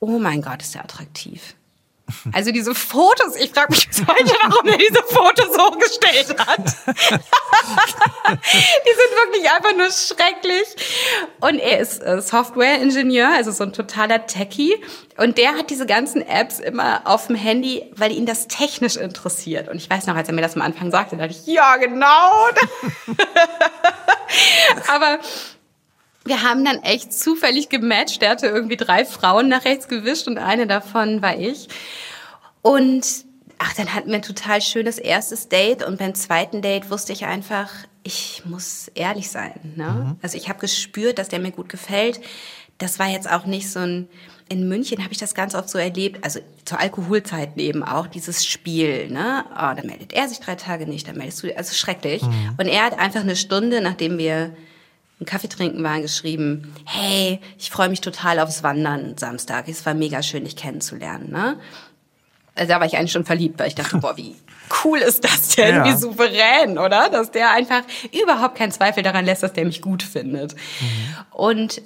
oh 0.00 0.18
mein 0.18 0.42
Gott, 0.42 0.62
ist 0.62 0.74
der 0.74 0.82
attraktiv. 0.82 1.54
Also 2.32 2.52
diese 2.52 2.74
Fotos, 2.74 3.36
ich 3.36 3.50
frage 3.50 3.72
mich 3.72 3.86
bis 3.86 4.00
heute, 4.00 4.34
warum 4.42 4.66
er 4.66 4.78
diese 4.78 5.02
Fotos 5.02 5.58
hochgestellt 5.58 6.38
hat. 6.38 6.58
die 8.26 8.94
sind 8.94 9.12
wirklich 9.24 9.50
einfach 9.50 9.74
nur 9.76 9.90
schrecklich. 9.90 10.66
Und 11.40 11.58
er 11.58 11.80
ist 11.80 12.02
äh, 12.02 12.20
Software-Ingenieur, 12.20 13.28
also 13.34 13.50
so 13.50 13.64
ein 13.64 13.72
totaler 13.72 14.26
Techie. 14.26 14.76
Und 15.16 15.36
der 15.36 15.54
hat 15.56 15.70
diese 15.70 15.86
ganzen 15.86 16.22
Apps 16.22 16.60
immer 16.60 17.02
auf 17.04 17.26
dem 17.26 17.36
Handy, 17.36 17.90
weil 17.96 18.12
ihn 18.12 18.26
das 18.26 18.48
technisch 18.48 18.96
interessiert. 18.96 19.68
Und 19.68 19.76
ich 19.76 19.90
weiß 19.90 20.06
noch, 20.06 20.16
als 20.16 20.28
er 20.28 20.34
mir 20.34 20.42
das 20.42 20.56
am 20.56 20.62
Anfang 20.62 20.90
sagte, 20.90 21.16
dachte 21.16 21.32
ich, 21.32 21.46
ja, 21.46 21.76
genau. 21.76 22.48
Aber 24.88 25.18
wir 26.28 26.42
haben 26.42 26.64
dann 26.64 26.82
echt 26.82 27.12
zufällig 27.12 27.68
gematcht. 27.68 28.22
Der 28.22 28.30
hatte 28.30 28.46
irgendwie 28.46 28.76
drei 28.76 29.04
Frauen 29.04 29.48
nach 29.48 29.64
rechts 29.64 29.88
gewischt 29.88 30.26
und 30.26 30.38
eine 30.38 30.66
davon 30.66 31.22
war 31.22 31.36
ich. 31.38 31.68
Und 32.62 33.06
ach, 33.58 33.74
dann 33.74 33.94
hatten 33.94 34.08
wir 34.08 34.16
ein 34.16 34.22
total 34.22 34.60
schönes 34.60 34.98
erstes 34.98 35.48
Date 35.48 35.82
und 35.82 35.98
beim 35.98 36.14
zweiten 36.14 36.62
Date 36.62 36.90
wusste 36.90 37.12
ich 37.12 37.24
einfach, 37.26 37.70
ich 38.02 38.42
muss 38.44 38.88
ehrlich 38.94 39.30
sein. 39.30 39.74
Ne? 39.76 39.88
Mhm. 39.88 40.16
Also 40.22 40.36
ich 40.36 40.48
habe 40.48 40.60
gespürt, 40.60 41.18
dass 41.18 41.28
der 41.28 41.40
mir 41.40 41.50
gut 41.50 41.68
gefällt. 41.68 42.20
Das 42.78 42.98
war 42.98 43.08
jetzt 43.08 43.28
auch 43.30 43.44
nicht 43.46 43.70
so 43.70 43.80
ein 43.80 44.08
in 44.48 44.68
München 44.68 45.02
habe 45.02 45.12
ich 45.12 45.18
das 45.18 45.34
ganz 45.34 45.54
oft 45.54 45.68
so 45.68 45.78
erlebt, 45.78 46.24
also 46.24 46.40
zur 46.64 46.80
Alkoholzeit 46.80 47.56
eben 47.58 47.82
auch, 47.82 48.06
dieses 48.06 48.46
Spiel, 48.46 49.10
ne? 49.10 49.44
Oh, 49.52 49.74
dann 49.76 49.86
meldet 49.86 50.12
er 50.12 50.28
sich 50.28 50.40
drei 50.40 50.54
Tage 50.54 50.86
nicht, 50.86 51.06
dann 51.06 51.16
meldest 51.16 51.42
du, 51.42 51.54
also 51.56 51.74
schrecklich. 51.74 52.22
Mhm. 52.22 52.54
Und 52.58 52.66
er 52.66 52.84
hat 52.84 52.98
einfach 52.98 53.20
eine 53.20 53.36
Stunde, 53.36 53.80
nachdem 53.80 54.16
wir 54.18 54.56
einen 55.20 55.26
Kaffee 55.26 55.48
trinken 55.48 55.82
waren, 55.82 56.02
geschrieben, 56.02 56.74
hey, 56.84 57.40
ich 57.58 57.70
freue 57.70 57.88
mich 57.88 58.00
total 58.00 58.38
aufs 58.38 58.62
Wandern 58.62 59.16
Samstag. 59.16 59.68
Es 59.68 59.84
war 59.84 59.94
mega 59.94 60.22
schön, 60.22 60.44
dich 60.44 60.56
kennenzulernen. 60.56 61.30
Ne? 61.30 61.58
Also 62.54 62.72
da 62.72 62.80
war 62.80 62.86
ich 62.86 62.96
eigentlich 62.96 63.12
schon 63.12 63.24
verliebt, 63.24 63.58
weil 63.58 63.68
ich 63.68 63.74
dachte, 63.74 63.98
boah, 63.98 64.16
wie 64.16 64.36
cool 64.84 64.98
ist 64.98 65.24
das 65.24 65.56
denn? 65.56 65.76
Ja. 65.76 65.84
Wie 65.84 65.96
souverän, 65.96 66.78
oder? 66.78 67.08
Dass 67.08 67.30
der 67.30 67.50
einfach 67.52 67.82
überhaupt 68.12 68.56
keinen 68.56 68.72
Zweifel 68.72 69.02
daran 69.02 69.24
lässt, 69.24 69.42
dass 69.42 69.52
der 69.52 69.64
mich 69.64 69.82
gut 69.82 70.02
findet. 70.02 70.54
Mhm. 70.54 71.16
Und 71.32 71.82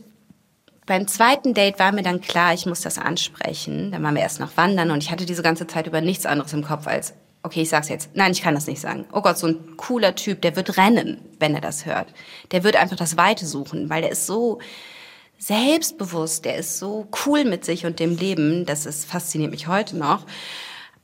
beim 0.84 1.06
zweiten 1.06 1.54
Date 1.54 1.78
war 1.78 1.92
mir 1.92 2.02
dann 2.02 2.20
klar, 2.20 2.52
ich 2.54 2.66
muss 2.66 2.80
das 2.80 2.98
ansprechen. 2.98 3.92
Dann 3.92 4.02
waren 4.02 4.14
wir 4.14 4.22
erst 4.22 4.40
noch 4.40 4.56
wandern 4.56 4.90
und 4.90 5.02
ich 5.02 5.10
hatte 5.10 5.26
diese 5.26 5.42
ganze 5.42 5.66
Zeit 5.66 5.86
über 5.86 6.00
nichts 6.00 6.26
anderes 6.26 6.52
im 6.52 6.64
Kopf 6.64 6.86
als, 6.86 7.14
okay, 7.42 7.62
ich 7.62 7.68
sag's 7.68 7.88
jetzt. 7.88 8.10
Nein, 8.14 8.32
ich 8.32 8.42
kann 8.42 8.54
das 8.54 8.66
nicht 8.66 8.80
sagen. 8.80 9.06
Oh 9.12 9.20
Gott, 9.20 9.38
so 9.38 9.46
ein 9.46 9.76
cooler 9.76 10.14
Typ, 10.14 10.42
der 10.42 10.56
wird 10.56 10.76
rennen, 10.76 11.20
wenn 11.38 11.54
er 11.54 11.60
das 11.60 11.86
hört. 11.86 12.08
Der 12.50 12.64
wird 12.64 12.76
einfach 12.76 12.96
das 12.96 13.16
Weite 13.16 13.46
suchen, 13.46 13.90
weil 13.90 14.02
der 14.02 14.12
ist 14.12 14.26
so 14.26 14.58
selbstbewusst, 15.38 16.44
der 16.44 16.56
ist 16.56 16.78
so 16.78 17.08
cool 17.26 17.44
mit 17.44 17.64
sich 17.64 17.84
und 17.84 17.98
dem 17.98 18.16
Leben, 18.16 18.64
das 18.64 18.86
ist, 18.86 19.04
fasziniert 19.04 19.50
mich 19.50 19.66
heute 19.66 19.96
noch. 19.96 20.24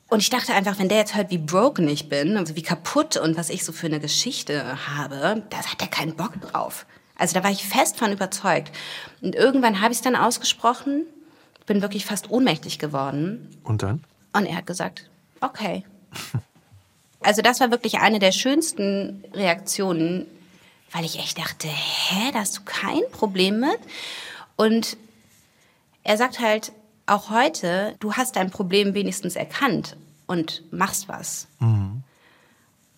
Und 0.08 0.20
ich 0.20 0.30
dachte 0.30 0.54
einfach, 0.54 0.78
wenn 0.78 0.88
der 0.88 0.98
jetzt 0.98 1.16
hört, 1.16 1.30
wie 1.30 1.38
broken 1.38 1.88
ich 1.88 2.08
bin, 2.08 2.36
also 2.36 2.56
wie 2.56 2.62
kaputt 2.62 3.16
und 3.16 3.36
was 3.36 3.50
ich 3.50 3.64
so 3.64 3.72
für 3.72 3.86
eine 3.86 4.00
Geschichte 4.00 4.86
habe, 4.88 5.42
da 5.50 5.58
hat 5.58 5.82
er 5.82 5.88
keinen 5.88 6.14
Bock 6.14 6.40
drauf. 6.40 6.86
Also 7.16 7.34
da 7.34 7.42
war 7.42 7.50
ich 7.50 7.66
fest 7.66 7.96
von 7.96 8.12
überzeugt. 8.12 8.70
Und 9.20 9.34
irgendwann 9.34 9.80
habe 9.80 9.92
ich 9.92 9.98
es 9.98 10.02
dann 10.02 10.16
ausgesprochen, 10.16 11.04
bin 11.66 11.82
wirklich 11.82 12.06
fast 12.06 12.30
ohnmächtig 12.30 12.78
geworden. 12.78 13.50
Und 13.64 13.82
dann? 13.82 14.02
Und 14.32 14.46
er 14.46 14.56
hat 14.56 14.66
gesagt, 14.66 15.10
okay. 15.40 15.84
also 17.20 17.42
das 17.42 17.60
war 17.60 17.70
wirklich 17.70 17.98
eine 17.98 18.18
der 18.18 18.32
schönsten 18.32 19.24
Reaktionen, 19.32 20.26
weil 20.92 21.04
ich 21.04 21.18
echt 21.18 21.38
dachte, 21.38 21.68
hä, 21.68 22.30
da 22.32 22.40
hast 22.40 22.58
du 22.58 22.60
kein 22.64 23.02
Problem 23.12 23.60
mit? 23.60 23.78
Und 24.56 24.96
er 26.02 26.16
sagt 26.16 26.40
halt 26.40 26.72
auch 27.06 27.30
heute, 27.30 27.94
du 28.00 28.14
hast 28.14 28.36
dein 28.36 28.50
Problem 28.50 28.94
wenigstens 28.94 29.36
erkannt 29.36 29.96
und 30.26 30.62
machst 30.70 31.08
was. 31.08 31.46
Mhm. 31.58 32.02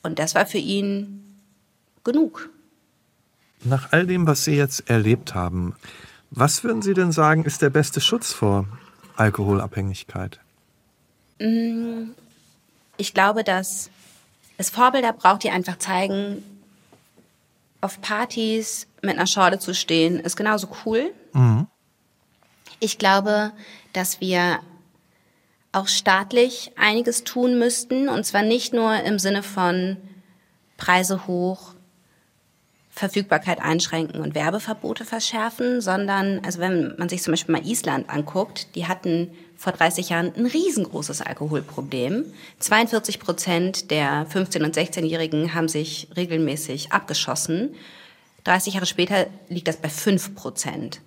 Und 0.02 0.18
das 0.18 0.34
war 0.34 0.46
für 0.46 0.58
ihn 0.58 1.24
genug. 2.04 2.50
Nach 3.62 3.92
all 3.92 4.06
dem, 4.06 4.26
was 4.26 4.44
Sie 4.44 4.56
jetzt 4.56 4.88
erlebt 4.88 5.34
haben, 5.34 5.76
was 6.30 6.64
würden 6.64 6.82
Sie 6.82 6.94
denn 6.94 7.12
sagen, 7.12 7.44
ist 7.44 7.62
der 7.62 7.70
beste 7.70 8.00
Schutz 8.00 8.32
vor 8.32 8.66
Alkoholabhängigkeit? 9.16 10.40
Ich 13.00 13.14
glaube, 13.14 13.44
dass 13.44 13.88
es 14.58 14.68
Vorbilder 14.68 15.14
braucht, 15.14 15.42
die 15.42 15.50
einfach 15.50 15.78
zeigen, 15.78 16.44
auf 17.80 18.02
Partys 18.02 18.88
mit 19.00 19.16
einer 19.16 19.26
Schorle 19.26 19.58
zu 19.58 19.74
stehen, 19.74 20.20
ist 20.20 20.36
genauso 20.36 20.68
cool. 20.84 21.10
Mhm. 21.32 21.66
Ich 22.78 22.98
glaube, 22.98 23.52
dass 23.94 24.20
wir 24.20 24.60
auch 25.72 25.88
staatlich 25.88 26.72
einiges 26.76 27.24
tun 27.24 27.58
müssten, 27.58 28.10
und 28.10 28.26
zwar 28.26 28.42
nicht 28.42 28.74
nur 28.74 28.94
im 29.04 29.18
Sinne 29.18 29.42
von 29.42 29.96
Preise 30.76 31.26
hoch, 31.26 31.74
Verfügbarkeit 33.00 33.60
einschränken 33.60 34.20
und 34.20 34.34
Werbeverbote 34.34 35.06
verschärfen, 35.06 35.80
sondern, 35.80 36.40
also 36.44 36.60
wenn 36.60 36.94
man 36.98 37.08
sich 37.08 37.22
zum 37.22 37.32
Beispiel 37.32 37.52
mal 37.54 37.66
Island 37.66 38.10
anguckt, 38.10 38.74
die 38.74 38.86
hatten 38.86 39.30
vor 39.56 39.72
30 39.72 40.10
Jahren 40.10 40.32
ein 40.36 40.44
riesengroßes 40.44 41.22
Alkoholproblem. 41.22 42.26
42 42.58 43.18
Prozent 43.18 43.90
der 43.90 44.26
15- 44.28 44.62
und 44.64 44.76
16-Jährigen 44.76 45.54
haben 45.54 45.68
sich 45.68 46.08
regelmäßig 46.14 46.92
abgeschossen. 46.92 47.74
30 48.44 48.74
Jahre 48.74 48.86
später 48.86 49.26
liegt 49.48 49.68
das 49.68 49.78
bei 49.78 49.88
5 49.88 50.34
Prozent. 50.34 51.00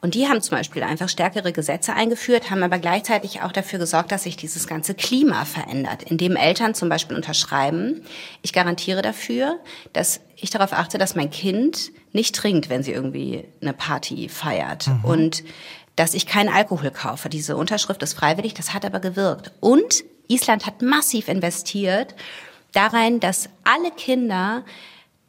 Und 0.00 0.14
die 0.14 0.28
haben 0.28 0.40
zum 0.40 0.56
Beispiel 0.56 0.82
einfach 0.82 1.08
stärkere 1.08 1.52
Gesetze 1.52 1.94
eingeführt, 1.94 2.50
haben 2.50 2.62
aber 2.62 2.78
gleichzeitig 2.78 3.42
auch 3.42 3.52
dafür 3.52 3.78
gesorgt, 3.78 4.12
dass 4.12 4.24
sich 4.24 4.36
dieses 4.36 4.66
ganze 4.66 4.94
Klima 4.94 5.44
verändert, 5.44 6.02
indem 6.04 6.36
Eltern 6.36 6.74
zum 6.74 6.88
Beispiel 6.88 7.16
unterschreiben, 7.16 8.02
ich 8.42 8.52
garantiere 8.52 9.02
dafür, 9.02 9.58
dass 9.92 10.20
ich 10.36 10.50
darauf 10.50 10.72
achte, 10.72 10.98
dass 10.98 11.14
mein 11.14 11.30
Kind 11.30 11.90
nicht 12.12 12.34
trinkt, 12.34 12.68
wenn 12.68 12.82
sie 12.82 12.92
irgendwie 12.92 13.44
eine 13.60 13.72
Party 13.72 14.28
feiert. 14.28 14.86
Mhm. 14.86 15.04
Und 15.04 15.44
dass 15.96 16.12
ich 16.12 16.26
keinen 16.26 16.50
Alkohol 16.50 16.90
kaufe. 16.90 17.28
Diese 17.28 17.56
Unterschrift 17.56 18.02
ist 18.02 18.14
freiwillig, 18.14 18.52
das 18.54 18.74
hat 18.74 18.84
aber 18.84 19.00
gewirkt. 19.00 19.50
Und 19.60 20.04
Island 20.28 20.66
hat 20.66 20.82
massiv 20.82 21.28
investiert 21.28 22.14
darein, 22.72 23.18
dass 23.18 23.48
alle 23.64 23.90
Kinder 23.90 24.64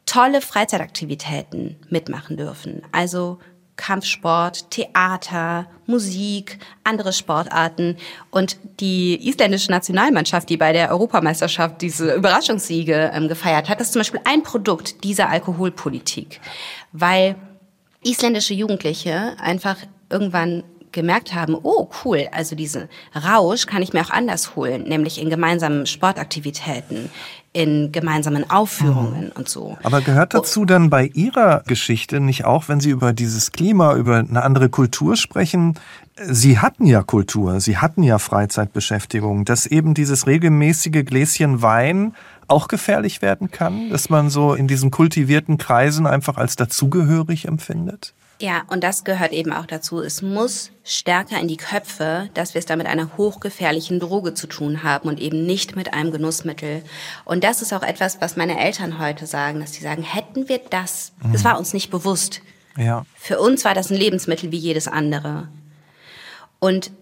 tolle 0.04 0.40
Freizeitaktivitäten 0.40 1.76
mitmachen 1.88 2.36
dürfen. 2.36 2.82
Also 2.92 3.38
Kampfsport, 3.78 4.70
Theater, 4.70 5.66
Musik, 5.86 6.58
andere 6.84 7.14
Sportarten. 7.14 7.96
Und 8.30 8.58
die 8.80 9.26
isländische 9.26 9.70
Nationalmannschaft, 9.70 10.50
die 10.50 10.58
bei 10.58 10.74
der 10.74 10.90
Europameisterschaft 10.90 11.80
diese 11.80 12.12
Überraschungssiege 12.14 13.10
ähm, 13.14 13.28
gefeiert 13.28 13.70
hat, 13.70 13.80
ist 13.80 13.94
zum 13.94 14.00
Beispiel 14.00 14.20
ein 14.24 14.42
Produkt 14.42 15.02
dieser 15.04 15.30
Alkoholpolitik. 15.30 16.40
Weil 16.92 17.36
isländische 18.04 18.52
Jugendliche 18.52 19.36
einfach 19.38 19.76
irgendwann 20.10 20.64
gemerkt 20.92 21.34
haben, 21.34 21.56
oh 21.62 21.88
cool, 22.04 22.28
also 22.32 22.56
diesen 22.56 22.88
Rausch 23.14 23.66
kann 23.66 23.82
ich 23.82 23.92
mir 23.92 24.00
auch 24.00 24.10
anders 24.10 24.56
holen, 24.56 24.84
nämlich 24.84 25.20
in 25.20 25.30
gemeinsamen 25.30 25.86
Sportaktivitäten, 25.86 27.10
in 27.52 27.92
gemeinsamen 27.92 28.48
Aufführungen 28.50 29.26
mhm. 29.26 29.32
und 29.34 29.48
so. 29.48 29.78
Aber 29.82 30.00
gehört 30.00 30.34
dazu 30.34 30.64
dann 30.64 30.90
bei 30.90 31.06
Ihrer 31.06 31.62
Geschichte 31.66 32.20
nicht 32.20 32.44
auch, 32.44 32.68
wenn 32.68 32.80
Sie 32.80 32.90
über 32.90 33.12
dieses 33.12 33.52
Klima, 33.52 33.94
über 33.94 34.16
eine 34.18 34.42
andere 34.42 34.68
Kultur 34.68 35.16
sprechen, 35.16 35.74
Sie 36.20 36.58
hatten 36.58 36.84
ja 36.84 37.02
Kultur, 37.02 37.60
Sie 37.60 37.78
hatten 37.78 38.02
ja 38.02 38.18
Freizeitbeschäftigung, 38.18 39.44
dass 39.44 39.66
eben 39.66 39.94
dieses 39.94 40.26
regelmäßige 40.26 41.04
Gläschen 41.04 41.62
Wein 41.62 42.14
auch 42.48 42.68
gefährlich 42.68 43.22
werden 43.22 43.50
kann, 43.50 43.90
dass 43.90 44.10
man 44.10 44.30
so 44.30 44.54
in 44.54 44.66
diesen 44.66 44.90
kultivierten 44.90 45.58
Kreisen 45.58 46.06
einfach 46.06 46.36
als 46.36 46.56
dazugehörig 46.56 47.46
empfindet? 47.46 48.14
Ja, 48.40 48.62
und 48.68 48.84
das 48.84 49.02
gehört 49.02 49.32
eben 49.32 49.52
auch 49.52 49.66
dazu. 49.66 50.00
Es 50.00 50.22
muss 50.22 50.70
stärker 50.84 51.40
in 51.40 51.48
die 51.48 51.56
Köpfe, 51.56 52.30
dass 52.34 52.54
wir 52.54 52.60
es 52.60 52.66
da 52.66 52.76
mit 52.76 52.86
einer 52.86 53.16
hochgefährlichen 53.16 53.98
Droge 53.98 54.32
zu 54.32 54.46
tun 54.46 54.84
haben 54.84 55.08
und 55.08 55.18
eben 55.18 55.44
nicht 55.44 55.74
mit 55.74 55.92
einem 55.92 56.12
Genussmittel. 56.12 56.84
Und 57.24 57.42
das 57.42 57.62
ist 57.62 57.72
auch 57.72 57.82
etwas, 57.82 58.20
was 58.20 58.36
meine 58.36 58.60
Eltern 58.60 59.00
heute 59.00 59.26
sagen, 59.26 59.58
dass 59.58 59.72
sie 59.72 59.82
sagen, 59.82 60.02
hätten 60.02 60.48
wir 60.48 60.60
das, 60.70 61.12
mhm. 61.20 61.32
das 61.32 61.42
war 61.42 61.58
uns 61.58 61.74
nicht 61.74 61.90
bewusst. 61.90 62.40
Ja. 62.76 63.04
Für 63.16 63.40
uns 63.40 63.64
war 63.64 63.74
das 63.74 63.90
ein 63.90 63.96
Lebensmittel 63.96 64.52
wie 64.52 64.58
jedes 64.58 64.86
andere. 64.86 65.48
Und 66.60 66.92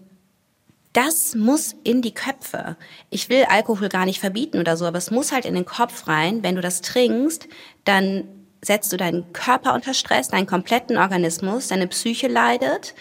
das 0.93 1.35
muss 1.35 1.75
in 1.83 2.01
die 2.01 2.15
Köpfe. 2.15 2.77
Ich 3.11 3.29
will 3.29 3.45
Alkohol 3.47 3.89
gar 3.89 4.05
nicht 4.05 4.19
verbieten 4.19 4.57
oder 4.57 4.75
so, 4.75 4.85
aber 4.87 4.97
es 4.97 5.11
muss 5.11 5.31
halt 5.31 5.45
in 5.45 5.53
den 5.53 5.65
Kopf 5.65 6.07
rein. 6.07 6.41
Wenn 6.41 6.55
du 6.55 6.61
das 6.61 6.81
trinkst, 6.81 7.47
dann 7.85 8.23
setzt 8.61 8.91
du 8.91 8.97
deinen 8.97 9.31
Körper 9.33 9.73
unter 9.73 9.93
Stress, 9.93 10.29
deinen 10.29 10.47
kompletten 10.47 10.97
Organismus, 10.97 11.67
deine 11.67 11.87
Psyche 11.87 12.27
leidet. 12.27 12.95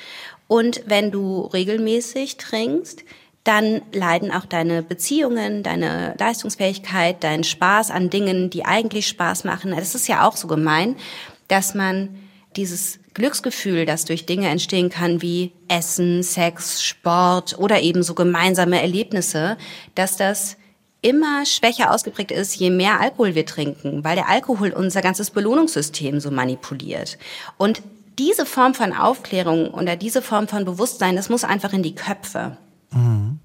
Und 0.49 0.83
wenn 0.87 1.11
du 1.11 1.41
regelmäßig 1.41 2.37
trinkst, 2.37 3.05
dann 3.45 3.83
leiden 3.93 4.33
auch 4.33 4.45
deine 4.45 4.83
Beziehungen, 4.83 5.63
deine 5.63 6.15
Leistungsfähigkeit, 6.19 7.23
dein 7.23 7.45
Spaß 7.45 7.91
an 7.91 8.11
Dingen, 8.11 8.51
die 8.51 8.65
eigentlich 8.65 9.07
Spaß 9.07 9.45
machen. 9.45 9.71
Das 9.71 9.95
ist 9.95 10.09
ja 10.09 10.27
auch 10.27 10.37
so 10.37 10.49
gemein, 10.49 10.97
dass 11.47 11.75
man 11.75 12.09
dieses 12.57 12.99
Glücksgefühl, 13.15 13.87
das 13.87 14.05
durch 14.05 14.27
Dinge 14.27 14.49
entstehen 14.49 14.91
kann 14.91 15.23
wie 15.23 15.53
Essen, 15.69 16.23
Sex, 16.23 16.83
Sport 16.83 17.59
oder 17.59 17.81
eben 17.83 18.03
so 18.03 18.15
gemeinsame 18.15 18.81
Erlebnisse, 18.81 19.57
dass 19.95 20.17
das 20.17 20.57
immer 21.03 21.45
schwächer 21.47 21.93
ausgeprägt 21.93 22.33
ist, 22.33 22.57
je 22.57 22.71
mehr 22.71 23.01
Alkohol 23.01 23.35
wir 23.35 23.47
trinken, 23.47 24.03
weil 24.05 24.17
der 24.17 24.29
Alkohol 24.29 24.71
unser 24.71 25.03
ganzes 25.03 25.31
Belohnungssystem 25.31 26.21
so 26.21 26.31
manipuliert. 26.31 27.19
Und 27.59 27.83
diese 28.19 28.47
Form 28.47 28.75
von 28.75 28.93
Aufklärung 28.93 29.69
oder 29.69 29.97
diese 29.97 30.23
Form 30.23 30.49
von 30.49 30.65
Bewusstsein, 30.65 31.17
das 31.17 31.29
muss 31.29 31.45
einfach 31.45 31.73
in 31.73 31.83
die 31.83 31.95
Köpfe. 31.95 32.57
Mhm. 32.91 33.39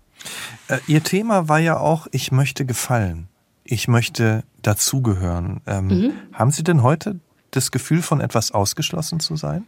Äh, 0.67 0.79
Ihr 0.87 1.03
Thema 1.03 1.49
war 1.49 1.59
ja 1.59 1.77
auch, 1.77 2.07
ich 2.11 2.31
möchte 2.31 2.65
gefallen. 2.65 3.27
Ich 3.63 3.87
möchte 3.87 4.43
dazugehören. 4.61 5.61
Ähm, 5.67 5.87
mhm. 5.87 6.13
Haben 6.33 6.51
Sie 6.51 6.63
denn 6.63 6.83
heute 6.83 7.19
das 7.51 7.71
Gefühl, 7.71 8.01
von 8.01 8.21
etwas 8.21 8.51
ausgeschlossen 8.51 9.19
zu 9.19 9.35
sein? 9.35 9.65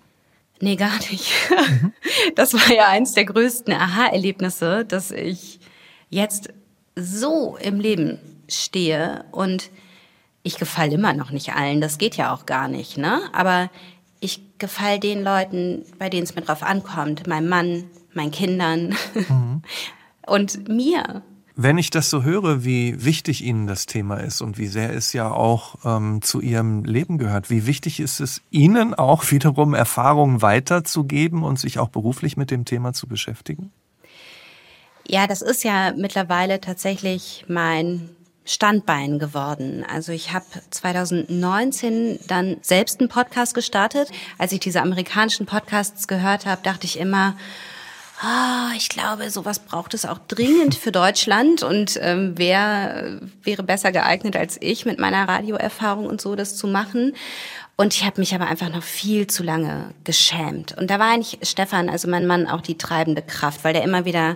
Nee, 0.61 0.75
gar 0.75 0.97
nicht. 1.11 1.31
Mhm. 1.49 1.93
Das 2.36 2.53
war 2.53 2.73
ja 2.73 2.88
eins 2.88 3.13
der 3.13 3.25
größten 3.25 3.73
Aha-Erlebnisse, 3.73 4.86
dass 4.86 5.11
ich 5.11 5.59
jetzt 6.09 6.53
so 6.96 7.58
im 7.58 7.80
Leben 7.80 8.20
stehe 8.48 9.26
und 9.32 9.70
ich 10.44 10.58
gefalle 10.58 10.94
immer 10.94 11.14
noch 11.14 11.32
nicht 11.32 11.54
allen, 11.54 11.82
das 11.82 11.98
geht 11.98 12.18
ja 12.18 12.34
auch 12.34 12.46
gar 12.46 12.68
nicht, 12.68 12.98
ne? 12.98 13.22
Aber 13.32 13.70
ich 14.20 14.41
gefalle 14.58 15.00
den 15.00 15.24
Leuten, 15.24 15.84
bei 16.00 16.10
denen 16.10 16.24
es 16.24 16.36
mir 16.36 16.41
drauf 16.41 16.64
ankommt, 16.64 17.28
meinem 17.28 17.50
Mann, 17.50 17.84
meinen 18.14 18.32
Kindern 18.32 18.96
mhm. 19.14 19.62
und 20.28 20.68
mir. 20.70 21.24
Wenn 21.56 21.78
ich 21.78 21.91
das 21.91 22.10
so 22.10 22.24
höre, 22.24 22.64
wie 22.64 23.06
wichtig 23.06 23.44
Ihnen 23.44 23.68
das 23.68 23.86
Thema 23.86 24.18
ist 24.18 24.41
und 24.41 24.58
wie 24.58 24.68
sehr 24.68 24.91
es 24.91 25.14
ja 25.14 25.30
auch 25.30 25.76
ähm, 25.86 26.22
zu 26.24 26.41
Ihrem 26.41 26.84
Leben 26.84 27.20
gehört, 27.20 27.52
wie 27.52 27.68
wichtig 27.68 28.00
ist 28.00 28.20
es 28.20 28.41
Ihnen 28.50 28.96
auch 28.96 29.30
wiederum 29.30 29.76
Erfahrungen 29.76 30.41
weiterzugeben 30.41 31.44
und 31.44 31.60
sich 31.60 31.78
auch 31.78 31.89
beruflich 31.89 32.38
mit 32.38 32.50
dem 32.50 32.66
Thema 32.66 32.94
zu 32.94 33.08
beschäftigen? 33.08 33.72
Ja, 35.08 35.28
das 35.28 35.41
ist 35.41 35.64
ja 35.64 35.93
mittlerweile 35.95 36.62
tatsächlich 36.62 37.45
mein 37.47 38.10
Standbein 38.45 39.20
geworden. 39.20 39.86
Also 39.89 40.12
ich 40.12 40.34
habe 40.34 40.45
2019 40.70 42.20
dann 42.28 42.58
selbst 42.62 42.99
einen 42.99 43.10
Podcast 43.10 43.54
gestartet. 43.54 44.10
Als 44.38 44.51
ich 44.51 44.60
diese 44.60 44.82
amerikanischen 44.82 45.45
Podcasts 45.45 46.08
gehört 46.08 46.45
habe, 46.45 46.62
dachte 46.62 46.86
ich 46.86 46.99
immer, 46.99 47.36
oh, 48.22 48.76
ich 48.76 48.89
glaube, 48.89 49.30
sowas 49.30 49.60
braucht 49.60 49.93
es 49.93 50.06
auch 50.06 50.20
dringend 50.28 50.76
für 50.76 50.91
Deutschland. 50.91 51.64
Und 51.64 51.97
ähm, 52.01 52.34
wer 52.36 53.20
wäre 53.43 53.64
besser 53.64 53.91
geeignet 53.91 54.36
als 54.36 54.58
ich 54.62 54.86
mit 54.86 54.99
meiner 54.99 55.28
Radioerfahrung 55.28 56.06
und 56.06 56.20
so, 56.20 56.36
das 56.36 56.58
zu 56.58 56.68
machen? 56.68 57.14
Und 57.76 57.95
ich 57.95 58.06
habe 58.06 58.20
mich 58.20 58.36
aber 58.36 58.47
einfach 58.47 58.70
noch 58.70 58.84
viel 58.84 59.28
zu 59.28 59.41
lange 59.41 59.93
geschämt. 60.04 60.78
Und 60.78 60.89
da 60.89 60.99
war 60.99 61.12
eigentlich 61.12 61.39
Stefan, 61.43 61.89
also 61.89 62.08
mein 62.08 62.28
Mann, 62.28 62.47
auch 62.47 62.62
die 62.62 62.78
treibende 62.78 63.22
Kraft, 63.22 63.64
weil 63.64 63.74
der 63.74 63.84
immer 63.84 64.06
wieder 64.06 64.36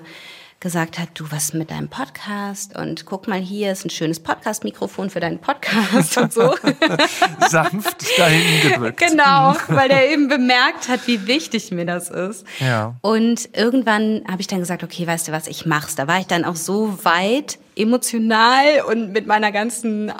gesagt 0.59 0.97
hat, 0.97 1.09
du, 1.13 1.25
was 1.29 1.53
mit 1.53 1.69
deinem 1.69 1.87
Podcast? 1.87 2.75
Und 2.75 3.05
guck 3.05 3.27
mal, 3.27 3.39
hier 3.39 3.71
ist 3.71 3.85
ein 3.85 3.91
schönes 3.91 4.19
Podcast-Mikrofon 4.19 5.11
für 5.11 5.19
deinen 5.19 5.37
Podcast 5.37 6.17
und 6.17 6.33
so. 6.33 6.55
Sanft 7.47 8.17
dahin 8.17 8.61
gedrückt. 8.63 8.99
Genau, 8.99 9.55
weil 9.67 9.87
der 9.87 10.11
eben 10.11 10.27
bemerkt 10.27 10.89
hat, 10.89 11.05
wie 11.05 11.27
wichtig 11.27 11.71
mir 11.71 11.85
das 11.85 12.09
ist. 12.09 12.45
Ja. 12.59 12.95
Und 13.01 13.49
irgendwann 13.55 14.23
habe 14.27 14.41
ich 14.41 14.47
dann 14.47 14.59
gesagt, 14.59 14.83
okay, 14.83 15.05
weißt 15.05 15.27
du 15.27 15.31
was, 15.31 15.47
ich 15.47 15.67
mach's. 15.67 15.95
Da 15.95 16.07
war 16.07 16.19
ich 16.19 16.27
dann 16.27 16.43
auch 16.43 16.55
so 16.55 17.03
weit 17.03 17.59
emotional 17.75 18.81
und 18.87 19.11
mit 19.11 19.27
meiner 19.27 19.51
ganzen 19.51 20.09
äh, 20.09 20.13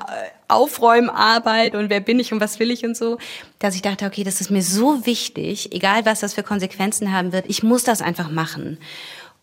Aufräumarbeit 0.47 1.75
und 1.75 1.89
wer 1.89 1.99
bin 1.99 2.19
ich 2.19 2.31
und 2.31 2.39
was 2.39 2.59
will 2.59 2.69
ich 2.69 2.85
und 2.85 2.95
so, 2.95 3.17
dass 3.59 3.75
ich 3.75 3.81
dachte, 3.81 4.05
okay, 4.05 4.23
das 4.23 4.39
ist 4.39 4.51
mir 4.51 4.61
so 4.61 5.05
wichtig, 5.05 5.73
egal 5.73 6.05
was 6.05 6.19
das 6.19 6.35
für 6.35 6.43
Konsequenzen 6.43 7.11
haben 7.11 7.33
wird, 7.33 7.45
ich 7.47 7.63
muss 7.63 7.83
das 7.83 8.01
einfach 8.01 8.29
machen. 8.29 8.77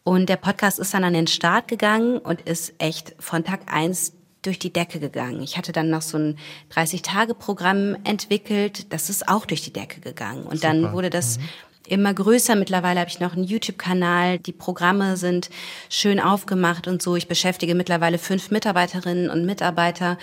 Und 0.05 0.29
der 0.29 0.37
Podcast 0.37 0.79
ist 0.79 0.93
dann 0.93 1.03
an 1.03 1.15
den 1.15 1.27
Start 1.27 1.67
gegangen 1.67 2.19
und 2.19 2.43
ist 2.43 2.75
echt 2.79 3.15
von 3.19 3.43
Tag 3.43 3.61
eins 3.73 4.13
durch 4.43 4.59
die 4.59 4.73
Decke 4.73 5.01
gegangen. 5.01 5.43
Ich 5.43 5.57
hatte 5.57 5.73
dann 5.73 5.89
noch 5.89 6.03
so 6.03 6.19
ein 6.19 6.39
30-Tage-Programm 6.75 7.97
entwickelt, 8.05 8.93
das 8.93 9.09
ist 9.09 9.27
auch 9.27 9.47
durch 9.47 9.63
die 9.63 9.73
Decke 9.73 10.01
gegangen. 10.01 10.45
Und 10.45 10.57
Super. 10.57 10.69
dann 10.69 10.93
wurde 10.93 11.09
das 11.09 11.39
mhm. 11.39 11.43
immer 11.89 12.13
größer. 12.13 12.55
Mittlerweile 12.55 13.01
habe 13.01 13.09
ich 13.09 13.21
noch 13.21 13.33
einen 13.33 13.45
YouTube-Kanal. 13.45 14.39
Die 14.39 14.53
Programme 14.53 15.17
sind 15.17 15.49
schön 15.89 16.21
aufgemacht 16.21 16.87
und 16.87 17.01
so. 17.01 17.17
Ich 17.17 17.27
beschäftige 17.27 17.75
mittlerweile 17.75 18.19
fünf 18.19 18.51
Mitarbeiterinnen 18.51 19.31
und 19.31 19.47
Mitarbeiter 19.47 20.19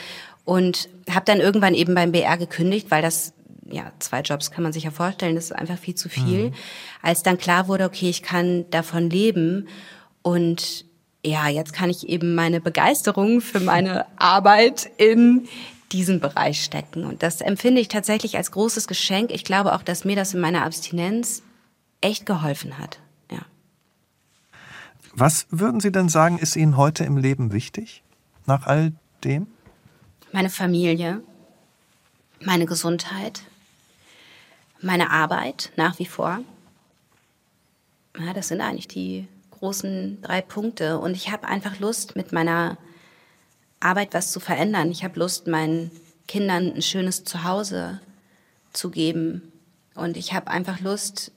und 0.45 0.89
habe 1.09 1.25
dann 1.25 1.39
irgendwann 1.39 1.73
eben 1.73 1.95
beim 1.95 2.11
BR 2.11 2.37
gekündigt, 2.37 2.91
weil 2.91 3.01
das 3.01 3.33
ja, 3.69 3.91
zwei 3.99 4.21
Jobs 4.21 4.51
kann 4.51 4.63
man 4.63 4.73
sich 4.73 4.83
ja 4.83 4.91
vorstellen, 4.91 5.35
das 5.35 5.45
ist 5.45 5.51
einfach 5.51 5.77
viel 5.77 5.95
zu 5.95 6.09
viel. 6.09 6.49
Mhm. 6.49 6.53
Als 7.01 7.23
dann 7.23 7.37
klar 7.37 7.67
wurde, 7.67 7.85
okay, 7.85 8.09
ich 8.09 8.23
kann 8.23 8.69
davon 8.69 9.09
leben 9.09 9.67
und 10.21 10.85
ja, 11.23 11.47
jetzt 11.47 11.73
kann 11.73 11.89
ich 11.89 12.09
eben 12.09 12.33
meine 12.33 12.61
Begeisterung 12.61 13.41
für 13.41 13.59
meine 13.59 14.05
Arbeit 14.17 14.89
in 14.97 15.47
diesen 15.91 16.19
Bereich 16.19 16.63
stecken. 16.63 17.05
Und 17.05 17.21
das 17.21 17.41
empfinde 17.41 17.81
ich 17.81 17.89
tatsächlich 17.89 18.37
als 18.37 18.51
großes 18.51 18.87
Geschenk. 18.87 19.31
Ich 19.31 19.43
glaube 19.43 19.73
auch, 19.73 19.83
dass 19.83 20.05
mir 20.05 20.15
das 20.15 20.33
in 20.33 20.39
meiner 20.39 20.65
Abstinenz 20.65 21.43
echt 21.99 22.25
geholfen 22.25 22.77
hat. 22.77 22.99
Ja. 23.29 23.39
Was 25.13 25.45
würden 25.51 25.79
Sie 25.79 25.91
denn 25.91 26.09
sagen, 26.09 26.39
ist 26.39 26.55
Ihnen 26.55 26.77
heute 26.77 27.03
im 27.03 27.17
Leben 27.17 27.51
wichtig? 27.51 28.03
Nach 28.47 28.65
all 28.65 28.93
dem? 29.23 29.47
Meine 30.31 30.49
Familie, 30.49 31.21
meine 32.39 32.65
Gesundheit, 32.65 33.43
meine 34.81 35.11
Arbeit 35.11 35.71
nach 35.75 35.99
wie 35.99 36.05
vor. 36.05 36.39
Ja, 38.19 38.33
das 38.33 38.49
sind 38.49 38.61
eigentlich 38.61 38.87
die 38.87 39.27
großen 39.51 40.21
drei 40.21 40.41
Punkte. 40.41 40.99
Und 40.99 41.15
ich 41.15 41.31
habe 41.31 41.47
einfach 41.47 41.79
Lust, 41.79 42.15
mit 42.15 42.31
meiner 42.31 42.77
Arbeit 43.79 44.13
was 44.13 44.31
zu 44.31 44.39
verändern. 44.39 44.91
Ich 44.91 45.03
habe 45.03 45.19
Lust, 45.19 45.47
meinen 45.47 45.91
Kindern 46.27 46.73
ein 46.73 46.81
schönes 46.81 47.23
Zuhause 47.23 48.01
zu 48.73 48.89
geben. 48.89 49.51
Und 49.95 50.17
ich 50.17 50.33
habe 50.33 50.47
einfach 50.47 50.79
Lust, 50.79 51.31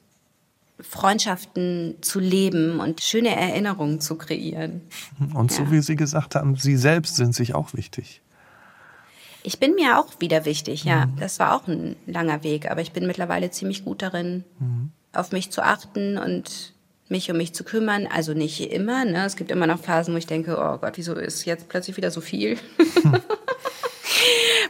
Freundschaften 0.81 1.97
zu 2.01 2.19
leben 2.19 2.81
und 2.81 3.01
schöne 3.01 3.35
Erinnerungen 3.37 4.01
zu 4.01 4.17
kreieren. 4.17 4.83
Und 5.35 5.53
so 5.53 5.71
wie 5.71 5.81
Sie 5.81 5.97
gesagt 5.97 6.35
haben, 6.35 6.57
Sie 6.57 6.77
selbst 6.77 7.17
sind 7.17 7.35
sich 7.35 7.55
auch 7.55 7.75
wichtig. 7.75 8.23
Ich 9.47 9.61
bin 9.61 9.75
mir 9.75 10.01
auch 10.01 10.09
wieder 10.21 10.47
wichtig, 10.47 10.85
ja. 10.85 11.05
Mhm. 11.05 11.17
Das 11.21 11.39
war 11.39 11.55
auch 11.55 11.69
ein 11.69 11.97
langer 12.07 12.43
Weg, 12.43 12.71
aber 12.71 12.81
ich 12.81 12.93
bin 12.93 13.07
mittlerweile 13.07 13.51
ziemlich 13.51 13.85
gut 13.85 14.01
darin, 14.01 14.43
mhm. 14.59 14.91
auf 15.13 15.33
mich 15.33 15.53
zu 15.53 15.63
achten 15.63 16.17
und 16.17 16.73
mich 17.11 17.31
um 17.31 17.37
mich 17.37 17.55
zu 17.55 17.63
kümmern. 17.63 18.09
Also 18.11 18.33
nicht 18.33 18.73
immer, 18.73 19.05
ne? 19.05 19.27
Es 19.27 19.37
gibt 19.37 19.51
immer 19.51 19.67
noch 19.67 19.79
Phasen, 19.79 20.15
wo 20.15 20.19
ich 20.19 20.27
denke, 20.27 20.57
oh 20.59 20.79
Gott, 20.79 20.95
wieso 20.97 21.13
ist 21.15 21.45
jetzt 21.45 21.69
plötzlich 21.69 21.99
wieder 21.99 22.11
so 22.11 22.23
viel? 22.23 22.57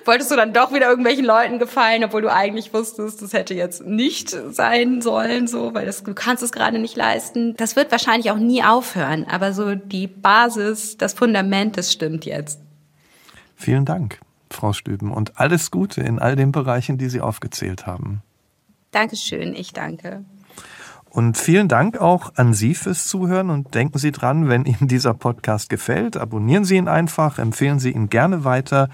Wolltest 0.05 0.33
du 0.33 0.37
dann 0.37 0.53
doch 0.53 0.73
wieder 0.73 0.89
irgendwelchen 0.89 1.25
Leuten 1.25 1.61
gefallen, 1.61 2.03
obwohl 2.05 2.23
du 2.23 2.33
eigentlich 2.33 2.75
wusstest, 2.75 3.23
das 3.23 3.33
hätte 3.33 3.55
jetzt 3.55 3.87
nicht 3.87 4.29
sein 4.29 5.01
sollen, 5.01 5.47
so, 5.47 5.73
weil 5.73 5.87
das, 5.87 6.03
du 6.03 6.15
kannst 6.15 6.43
es 6.43 6.53
gerade 6.53 6.81
nicht 6.81 6.97
leisten. 6.97 7.55
Das 7.57 7.77
wird 7.77 7.91
wahrscheinlich 7.93 8.31
auch 8.33 8.39
nie 8.39 8.63
aufhören, 8.63 9.25
aber 9.25 9.53
so 9.53 9.77
die 9.77 10.09
Basis, 10.09 10.99
das 10.99 11.15
Fundament, 11.15 11.79
das 11.79 11.93
stimmt 11.93 12.27
jetzt. 12.27 12.61
Vielen 13.57 13.85
Dank. 13.85 14.19
Frau 14.55 14.73
Stüben, 14.73 15.13
und 15.13 15.39
alles 15.39 15.71
Gute 15.71 16.01
in 16.01 16.19
all 16.19 16.37
den 16.37 16.53
Bereichen, 16.53 16.99
die 16.99 17.09
Sie 17.09 17.21
aufgezählt 17.21 17.87
haben. 17.87 18.23
Dankeschön, 18.91 19.55
ich 19.55 19.73
danke. 19.73 20.25
Und 21.11 21.39
vielen 21.39 21.69
Dank 21.69 21.99
auch 21.99 22.33
an 22.35 22.55
Sie 22.55 22.75
fürs 22.75 23.07
Zuhören 23.07 23.51
und 23.51 23.75
denken 23.75 23.99
Sie 23.99 24.11
dran, 24.11 24.49
wenn 24.49 24.65
Ihnen 24.65 24.89
dieser 24.89 25.15
Podcast 25.15 25.69
gefällt, 25.69 26.17
abonnieren 26.17 26.65
Sie 26.65 26.77
ihn 26.77 26.89
einfach, 26.89 27.39
empfehlen 27.39 27.79
Sie 27.79 27.93
ihn 27.93 28.09
gerne 28.09 28.43
weiter. 28.45 28.89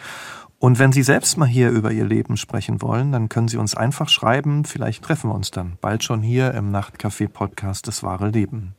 Und 0.58 0.78
wenn 0.78 0.92
Sie 0.92 1.02
selbst 1.02 1.38
mal 1.38 1.48
hier 1.48 1.70
über 1.70 1.92
Ihr 1.92 2.04
Leben 2.04 2.36
sprechen 2.36 2.82
wollen, 2.82 3.12
dann 3.12 3.30
können 3.30 3.48
Sie 3.48 3.56
uns 3.56 3.74
einfach 3.74 4.10
schreiben. 4.10 4.66
Vielleicht 4.66 5.02
treffen 5.02 5.30
wir 5.30 5.34
uns 5.34 5.50
dann 5.50 5.78
bald 5.80 6.04
schon 6.04 6.20
hier 6.20 6.52
im 6.52 6.70
Nachtcafé-Podcast 6.70 7.86
Das 7.88 8.02
wahre 8.02 8.28
Leben. 8.28 8.74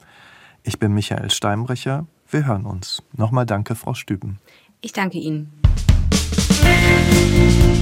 Ich 0.62 0.78
bin 0.78 0.94
Michael 0.94 1.32
Steinbrecher. 1.32 2.06
Wir 2.30 2.46
hören 2.46 2.68
uns. 2.68 3.02
Nochmal 3.18 3.48
danke, 3.48 3.74
Frau 3.74 3.96
Stüben. 3.96 4.38
Ich 4.82 4.94
danke 4.94 5.18
Ihnen. 5.18 5.61
Thank 7.42 7.76
you. 7.76 7.81